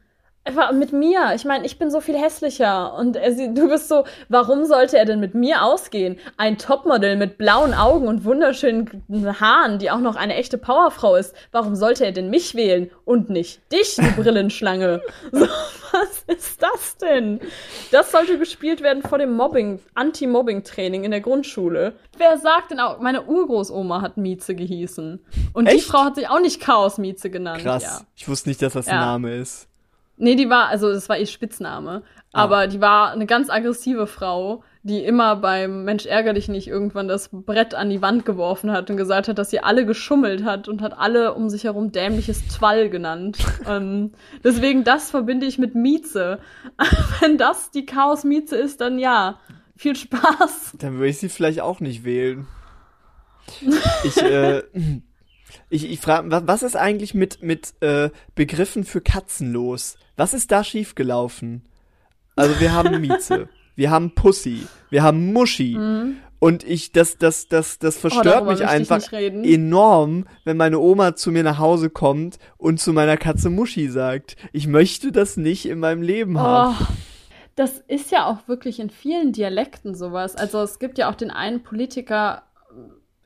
Mit 0.73 0.93
mir. 0.93 1.33
Ich 1.35 1.45
meine, 1.45 1.63
ich 1.65 1.77
bin 1.77 1.91
so 1.91 2.01
viel 2.01 2.17
hässlicher. 2.17 2.95
Und 2.95 3.15
er, 3.15 3.33
sie- 3.33 3.53
du 3.53 3.69
bist 3.69 3.87
so, 3.87 4.05
warum 4.29 4.65
sollte 4.65 4.97
er 4.97 5.05
denn 5.05 5.19
mit 5.19 5.35
mir 5.35 5.63
ausgehen? 5.63 6.17
Ein 6.37 6.57
Topmodel 6.57 7.17
mit 7.17 7.37
blauen 7.37 7.73
Augen 7.75 8.07
und 8.07 8.23
wunderschönen 8.25 9.03
Haaren, 9.39 9.77
die 9.77 9.91
auch 9.91 9.99
noch 9.99 10.15
eine 10.15 10.33
echte 10.35 10.57
Powerfrau 10.57 11.15
ist. 11.17 11.35
Warum 11.51 11.75
sollte 11.75 12.03
er 12.05 12.13
denn 12.13 12.31
mich 12.31 12.55
wählen 12.55 12.89
und 13.05 13.29
nicht 13.29 13.61
dich, 13.71 13.95
du 13.97 14.11
Brillenschlange? 14.21 15.01
So, 15.31 15.45
was 15.97 16.23
ist 16.37 16.61
das 16.61 16.97
denn? 16.97 17.39
Das 17.91 18.11
sollte 18.11 18.37
gespielt 18.37 18.81
werden 18.81 19.01
vor 19.03 19.17
dem 19.17 19.33
Mobbing, 19.35 19.79
Anti-Mobbing-Training 19.95 21.03
in 21.03 21.11
der 21.11 21.21
Grundschule. 21.21 21.93
Wer 22.17 22.37
sagt 22.37 22.71
denn 22.71 22.79
auch, 22.79 22.99
meine 22.99 23.23
Urgroßoma 23.23 24.01
hat 24.01 24.17
Mieze 24.17 24.53
gehießen. 24.55 25.23
Und 25.53 25.67
die 25.69 25.75
Echt? 25.77 25.85
Frau 25.87 26.03
hat 26.05 26.15
sich 26.15 26.27
auch 26.29 26.39
nicht 26.41 26.59
Chaos-Mieze 26.61 27.29
genannt. 27.29 27.61
Krass. 27.63 27.83
Ja. 27.83 28.01
Ich 28.15 28.27
wusste 28.27 28.49
nicht, 28.49 28.61
dass 28.61 28.73
das 28.73 28.87
ein 28.87 28.95
Ja. 28.95 29.05
Name 29.05 29.35
ist. 29.35 29.67
Nee, 30.21 30.35
die 30.35 30.49
war, 30.49 30.67
also 30.67 30.91
das 30.91 31.07
war 31.07 31.17
ihr 31.17 31.25
Spitzname. 31.25 32.03
Ah. 32.33 32.43
Aber 32.43 32.67
die 32.67 32.81
war 32.81 33.11
eine 33.11 33.25
ganz 33.25 33.49
aggressive 33.49 34.05
Frau, 34.05 34.63
die 34.83 35.03
immer 35.03 35.37
beim 35.37 35.85
Mensch 35.85 36.05
ärger 36.05 36.33
dich 36.33 36.49
nicht 36.49 36.67
irgendwann 36.67 37.07
das 37.07 37.29
Brett 37.31 37.73
an 37.73 37.89
die 37.89 38.01
Wand 38.01 38.25
geworfen 38.25 38.69
hat 38.71 38.89
und 38.89 38.97
gesagt 38.97 39.29
hat, 39.29 39.37
dass 39.37 39.49
sie 39.49 39.61
alle 39.61 39.85
geschummelt 39.85 40.43
hat 40.43 40.67
und 40.67 40.81
hat 40.81 40.97
alle 40.97 41.33
um 41.33 41.49
sich 41.49 41.63
herum 41.63 41.93
dämliches 41.93 42.45
Twall 42.49 42.89
genannt. 42.89 43.37
ähm, 43.67 44.11
deswegen, 44.43 44.83
das 44.83 45.09
verbinde 45.09 45.45
ich 45.45 45.57
mit 45.57 45.73
Mieze. 45.73 46.39
Wenn 47.21 47.37
das 47.37 47.71
die 47.71 47.85
Chaos-Mieze 47.85 48.57
ist, 48.57 48.81
dann 48.81 48.99
ja. 48.99 49.39
Viel 49.77 49.95
Spaß. 49.95 50.73
Dann 50.79 50.95
würde 50.95 51.07
ich 51.07 51.19
sie 51.19 51.29
vielleicht 51.29 51.61
auch 51.61 51.79
nicht 51.79 52.03
wählen. 52.03 52.45
Ich, 54.03 54.21
äh, 54.21 54.63
ich, 55.69 55.89
ich 55.89 55.99
frage, 55.99 56.29
was, 56.45 56.63
ist 56.63 56.75
eigentlich 56.75 57.13
mit, 57.13 57.41
mit 57.41 57.73
äh, 57.81 58.09
Begriffen 58.35 58.83
für 58.83 59.01
Katzen 59.01 59.51
los? 59.53 59.97
Was 60.17 60.33
ist 60.33 60.51
da 60.51 60.63
schiefgelaufen? 60.63 61.63
Also 62.35 62.59
wir 62.59 62.73
haben 62.73 62.99
Mieze, 63.01 63.49
wir 63.75 63.91
haben 63.91 64.15
Pussy, 64.15 64.67
wir 64.89 65.03
haben 65.03 65.33
Muschi. 65.33 65.75
Mhm. 65.77 66.17
Und 66.39 66.63
ich, 66.63 66.93
das, 66.93 67.17
das, 67.17 67.49
das, 67.49 67.79
das 67.79 67.97
verstört 67.97 68.27
darüber 68.27 68.53
mich 68.53 68.65
einfach 68.65 69.11
enorm, 69.11 70.25
wenn 70.45 70.55
meine 70.55 70.79
Oma 70.79 71.15
zu 71.17 71.31
mir 71.31 71.43
nach 71.43 71.59
Hause 71.59 71.89
kommt 71.89 72.39
und 72.57 72.79
zu 72.79 72.93
meiner 72.93 73.17
Katze 73.17 73.49
Muschi 73.49 73.89
sagt. 73.89 74.37
Ich 74.53 74.65
möchte 74.65 75.11
das 75.11 75.35
nicht 75.35 75.65
in 75.65 75.79
meinem 75.79 76.01
Leben 76.01 76.39
haben. 76.39 76.77
Oh, 76.79 76.85
das 77.57 77.79
ist 77.89 78.09
ja 78.11 78.25
auch 78.25 78.47
wirklich 78.47 78.79
in 78.79 78.89
vielen 78.89 79.33
Dialekten 79.33 79.95
sowas. 79.95 80.37
Also 80.37 80.61
es 80.61 80.79
gibt 80.79 80.97
ja 80.97 81.09
auch 81.09 81.15
den 81.15 81.29
einen 81.29 81.61
Politiker, 81.61 82.43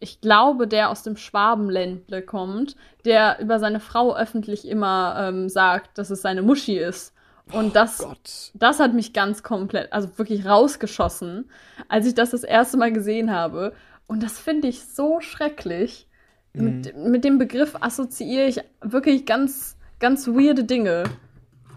ich 0.03 0.19
glaube, 0.19 0.67
der 0.67 0.89
aus 0.89 1.01
dem 1.01 1.15
Schwabenländle 1.15 2.21
kommt, 2.21 2.75
der 3.05 3.39
über 3.39 3.57
seine 3.57 3.79
Frau 3.79 4.15
öffentlich 4.15 4.67
immer 4.67 5.15
ähm, 5.17 5.47
sagt, 5.47 5.97
dass 5.97 6.09
es 6.09 6.21
seine 6.21 6.41
Muschi 6.41 6.77
ist. 6.77 7.13
Und 7.51 7.75
das, 7.75 7.99
Gott. 7.99 8.51
das 8.53 8.79
hat 8.79 8.93
mich 8.93 9.13
ganz 9.13 9.43
komplett, 9.43 9.91
also 9.93 10.17
wirklich 10.17 10.45
rausgeschossen, 10.45 11.49
als 11.87 12.05
ich 12.05 12.15
das 12.15 12.31
das 12.31 12.43
erste 12.43 12.77
Mal 12.77 12.91
gesehen 12.91 13.31
habe. 13.31 13.73
Und 14.05 14.23
das 14.23 14.39
finde 14.39 14.67
ich 14.67 14.83
so 14.85 15.21
schrecklich. 15.21 16.07
Mit, 16.55 16.95
mit 16.95 17.23
dem 17.23 17.39
Begriff 17.39 17.75
assoziiere 17.79 18.45
ich 18.45 18.59
wirklich 18.81 19.25
ganz, 19.25 19.75
ganz 19.99 20.27
weirde 20.27 20.65
Dinge. 20.65 21.05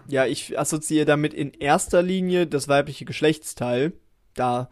Ja, 0.06 0.26
ich 0.26 0.58
assoziiere 0.58 1.06
damit 1.06 1.32
in 1.32 1.52
erster 1.52 2.02
Linie 2.02 2.46
das 2.46 2.68
weibliche 2.68 3.04
Geschlechtsteil. 3.06 3.92
Da 4.34 4.68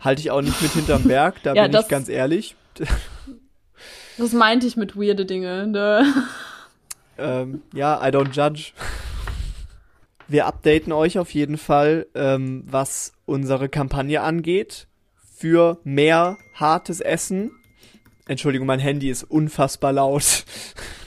halte 0.00 0.20
ich 0.22 0.30
auch 0.30 0.42
nicht 0.42 0.60
mit 0.60 0.72
hinterm 0.72 1.04
Berg, 1.04 1.36
da 1.44 1.52
Ja, 1.54 1.68
bin 1.68 1.80
ich 1.80 1.88
ganz 1.88 2.08
ehrlich. 2.08 2.56
Das 4.16 4.32
meinte 4.32 4.66
ich 4.66 4.76
mit 4.76 4.96
weirde 4.96 5.26
Dinge. 5.26 5.66
Ne? 5.66 6.04
Ähm, 7.16 7.62
ja, 7.72 8.00
I 8.04 8.10
don't 8.10 8.32
judge. 8.32 8.72
Wir 10.26 10.46
updaten 10.46 10.92
euch 10.92 11.16
auf 11.20 11.32
jeden 11.32 11.58
Fall, 11.58 12.06
ähm, 12.16 12.64
was 12.66 13.12
unsere 13.24 13.68
Kampagne 13.68 14.20
angeht. 14.20 14.88
Für 15.36 15.78
mehr 15.84 16.38
hartes 16.54 16.98
Essen. 17.00 17.52
Entschuldigung, 18.26 18.66
mein 18.66 18.80
Handy 18.80 19.10
ist 19.10 19.22
unfassbar 19.22 19.92
laut. 19.92 20.44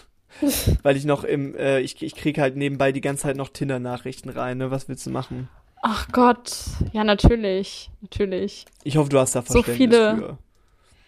Weil 0.84 0.95
ich 0.95 1.03
noch 1.03 1.26
im, 1.26 1.55
äh, 1.55 1.82
ich, 1.82 2.01
ich 2.01 2.15
krieg 2.15 2.38
halt 2.38 2.55
nebenbei 2.55 2.93
die 2.93 3.01
ganze 3.01 3.24
Zeit 3.24 3.36
noch 3.36 3.49
Tinder-Nachrichten 3.49 4.30
rein, 4.30 4.59
ne? 4.59 4.72
Was 4.72 4.88
willst 4.88 5.05
du 5.07 5.09
machen? 5.09 5.49
Ach 5.82 6.07
Gott, 6.13 6.53
ja, 6.93 7.03
natürlich, 7.03 7.89
natürlich. 8.01 8.65
Ich 8.86 8.95
hoffe, 8.95 9.09
du 9.09 9.20
hast 9.20 9.36
da 9.36 9.41
So 9.41 9.61
Verständnis 9.61 9.78
viele- 9.97 10.15
für. 10.15 10.38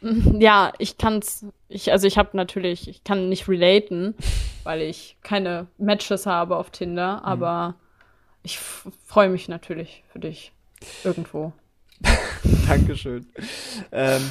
Ja, 0.39 0.73
ich 0.77 0.97
kann's, 0.97 1.45
ich, 1.67 1.91
also 1.91 2.07
ich 2.07 2.17
habe 2.17 2.35
natürlich, 2.37 2.87
ich 2.87 3.03
kann 3.03 3.29
nicht 3.29 3.47
relaten, 3.47 4.15
weil 4.63 4.81
ich 4.81 5.17
keine 5.23 5.67
Matches 5.77 6.25
habe 6.25 6.55
auf 6.55 6.69
Tinder, 6.69 7.23
aber 7.23 7.75
ich 8.43 8.59
freue 8.59 9.29
mich 9.29 9.49
natürlich 9.49 10.03
für 10.11 10.19
dich 10.19 10.53
irgendwo. 11.03 11.51
Dankeschön. 12.67 13.27
ähm, 13.91 14.21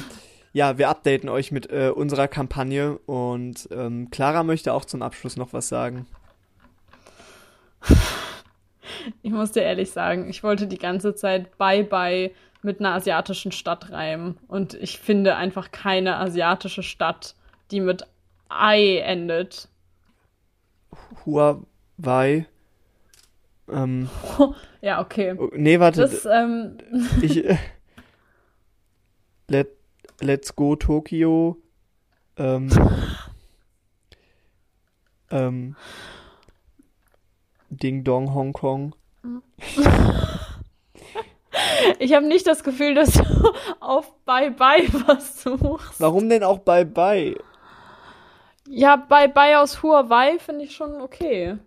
ja, 0.51 0.79
wir 0.79 0.89
updaten 0.89 1.29
euch 1.29 1.51
mit 1.51 1.69
äh, 1.71 1.91
unserer 1.95 2.27
Kampagne 2.27 2.97
und 3.05 3.69
ähm, 3.71 4.09
Clara 4.09 4.43
möchte 4.43 4.73
auch 4.73 4.85
zum 4.85 5.03
Abschluss 5.03 5.37
noch 5.37 5.53
was 5.53 5.69
sagen. 5.69 6.07
Ich 9.21 9.31
muss 9.31 9.51
dir 9.51 9.61
ehrlich 9.61 9.91
sagen, 9.91 10.29
ich 10.29 10.43
wollte 10.43 10.67
die 10.67 10.77
ganze 10.77 11.13
Zeit 11.15 11.57
Bye 11.57 11.83
Bye 11.83 12.31
mit 12.61 12.79
einer 12.79 12.93
asiatischen 12.93 13.51
Stadt 13.51 13.91
reimen 13.91 14.37
und 14.47 14.73
ich 14.73 14.99
finde 14.99 15.35
einfach 15.35 15.71
keine 15.71 16.17
asiatische 16.17 16.83
Stadt, 16.83 17.35
die 17.71 17.79
mit 17.79 18.05
Ei 18.49 18.97
endet. 18.97 19.69
Huawei. 21.25 22.47
Ähm, 23.69 24.09
Ja, 24.81 25.01
okay. 25.01 25.35
oh, 25.37 25.49
nee, 25.55 25.79
warte. 25.79 26.01
Das, 26.01 26.25
ähm, 26.25 26.77
ich, 27.21 27.43
äh, 27.45 27.57
let, 29.47 29.69
let's 30.21 30.55
go 30.55 30.75
Tokio. 30.75 31.57
Ähm, 32.37 32.69
ähm, 35.29 35.75
Ding 37.69 38.03
Dong 38.03 38.33
Hongkong. 38.33 38.95
ich 41.99 42.13
habe 42.13 42.25
nicht 42.25 42.47
das 42.47 42.63
Gefühl, 42.63 42.95
dass 42.95 43.13
du 43.13 43.23
auf 43.79 44.13
Bye 44.25 44.51
Bye 44.51 44.87
was 45.07 45.41
suchst. 45.41 45.99
Warum 45.99 46.29
denn 46.29 46.43
auch 46.43 46.59
Bye 46.59 46.85
Bye? 46.85 47.35
Ja, 48.67 48.95
Bye 48.95 49.29
Bye 49.29 49.59
aus 49.59 49.81
Huawei 49.81 50.37
finde 50.39 50.65
ich 50.65 50.75
schon 50.75 51.01
okay. 51.01 51.57